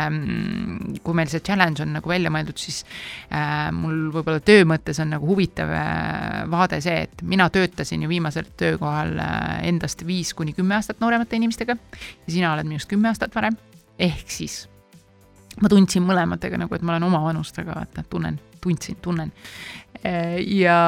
kui 1.05 1.17
meil 1.17 1.29
see 1.29 1.43
challenge 1.45 1.83
on 1.83 1.91
nagu 1.93 2.09
välja 2.09 2.31
mõeldud, 2.33 2.57
siis 2.57 2.79
äh, 3.29 3.67
mul 3.75 4.07
võib-olla 4.15 4.41
töö 4.41 4.65
mõttes 4.69 4.97
on 5.03 5.11
nagu 5.13 5.29
huvitav 5.29 5.69
äh, 5.77 6.39
vaade 6.49 6.79
see, 6.81 7.03
et 7.05 7.21
mina 7.21 7.49
töötasin 7.53 8.01
ju 8.01 8.09
viimasel 8.09 8.49
töökohal 8.57 9.13
äh, 9.21 9.67
endast 9.69 10.01
viis 10.07 10.33
kuni 10.37 10.55
kümme 10.57 10.79
aastat 10.79 11.03
nooremate 11.03 11.37
inimestega 11.37 11.77
ja 11.77 12.33
sina 12.33 12.55
oled 12.55 12.69
minust 12.69 12.89
kümme 12.89 13.11
aastat 13.11 13.35
vanem. 13.37 13.59
ehk 13.99 14.33
siis 14.33 14.63
ma 15.61 15.69
tundsin 15.69 16.05
mõlematega 16.05 16.57
nagu, 16.57 16.73
et 16.73 16.81
ma 16.85 16.95
olen 16.95 17.07
oma 17.07 17.21
vanustega, 17.29 17.77
vaata, 17.77 18.03
tunnen, 18.09 18.39
tundsin, 18.61 18.97
tunnen. 19.01 19.31
ja, 20.03 20.81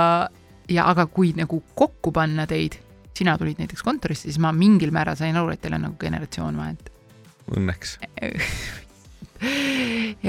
ja 0.69 0.85
aga 0.89 1.05
kui 1.09 1.33
nagu 1.37 1.63
kokku 1.75 2.11
panna 2.13 2.45
teid, 2.49 2.77
sina 3.19 3.37
tulid 3.39 3.59
näiteks 3.61 3.83
kontorisse, 3.85 4.29
siis 4.29 4.39
ma 4.41 4.53
mingil 4.55 4.93
määral 4.95 5.17
sain 5.19 5.37
aru, 5.37 5.53
et 5.53 5.61
teil 5.63 5.75
on 5.77 5.87
nagu 5.89 5.97
generatsioon 6.01 6.59
vahet. 6.59 6.93
õnneks. 7.55 7.97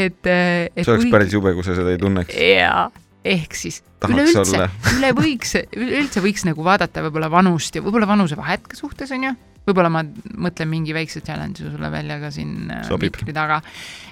et, 0.07 0.27
et 0.27 0.83
see 0.85 0.95
oleks 0.95 1.13
päris 1.13 1.37
jube, 1.37 1.55
kui 1.57 1.67
sa 1.67 1.77
seda 1.79 1.95
ei 1.95 2.01
tunneks. 2.01 2.35
jaa, 2.37 2.89
ehk 3.27 3.57
siis 3.59 3.83
üleüldse 4.09 4.67
üle 4.97 5.13
võiks, 5.17 5.55
üleüldse 5.77 6.23
võiks 6.25 6.47
nagu 6.49 6.65
vaadata 6.65 7.05
võib-olla 7.05 7.31
vanust 7.33 7.77
ja 7.77 7.85
võib-olla 7.85 8.09
vanusevahet 8.09 8.69
ka 8.71 8.79
suhtes 8.79 9.13
onju. 9.17 9.35
võib-olla 9.67 9.91
ma 9.93 10.05
mõtlen 10.47 10.71
mingi 10.71 10.95
väikse 10.97 11.21
challenge'i 11.27 11.69
sulle 11.69 11.91
välja 11.93 12.21
ka 12.23 12.31
siin 12.35 12.71
äh, 12.73 12.95
mikri 13.03 13.35
taga 13.37 13.61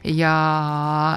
ja, 0.04 0.34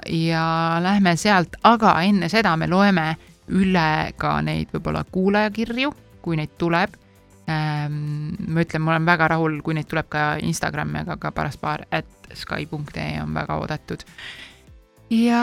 ja 0.08 0.46
lähme 0.84 1.18
sealt, 1.20 1.58
aga 1.68 1.98
enne 2.08 2.32
seda 2.32 2.56
me 2.58 2.70
loeme 2.72 3.10
üle 3.52 4.14
ka 4.20 4.38
neid 4.46 4.72
võib-olla 4.72 5.04
kuulajakirju, 5.12 5.92
kui 6.24 6.38
neid 6.40 6.56
tuleb. 6.62 6.96
Ma 7.48 8.64
ütlen, 8.64 8.84
ma 8.84 8.94
olen 8.96 9.08
väga 9.08 9.32
rahul, 9.34 9.58
kui 9.66 9.76
neid 9.78 9.90
tuleb 9.90 10.10
ka 10.12 10.36
Instagrami, 10.46 11.02
aga 11.04 11.18
ka 11.22 11.32
paraspaar 11.36 11.86
at 11.92 12.30
Sky.ee 12.38 13.22
on 13.24 13.34
väga 13.36 13.58
oodatud. 13.60 14.06
ja 15.12 15.42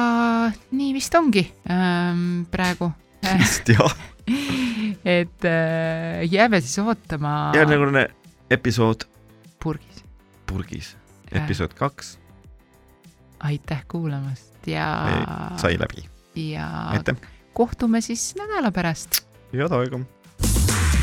nii 0.70 0.92
vist 0.96 1.14
ongi 1.14 1.44
ähm, 1.70 2.46
praegu, 2.50 2.92
vist 3.40 3.68
jah. 3.68 3.96
et 5.18 5.44
äh, 5.44 6.24
jääme 6.28 6.60
siis 6.60 6.78
ootama 6.84 7.52
järjekordne 7.56 8.08
episood 8.50 9.04
purgis. 9.60 10.04
purgis, 10.46 10.96
episood 11.32 11.76
kaks 11.76 12.16
aitäh 13.40 13.84
kuulamast 13.88 14.66
ja, 14.66 14.86
sai 15.56 15.78
läbi. 15.78 16.08
ja 16.34 16.68
aitäh. 16.96 17.16
kohtume 17.52 18.00
siis 18.00 18.34
nädala 18.38 18.70
pärast 18.70 19.24
head 19.52 19.72
aega. 19.72 20.00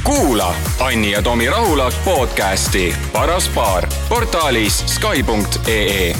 Kuula 0.05 0.55
Anni 0.79 1.11
ja 1.11 1.21
Tomi 1.21 1.49
Rahula 1.49 1.91
podcasti 2.05 2.95
Paras 3.13 3.49
paar 3.49 3.87
portaalis 4.09 4.83
Sky.ee 4.85 6.15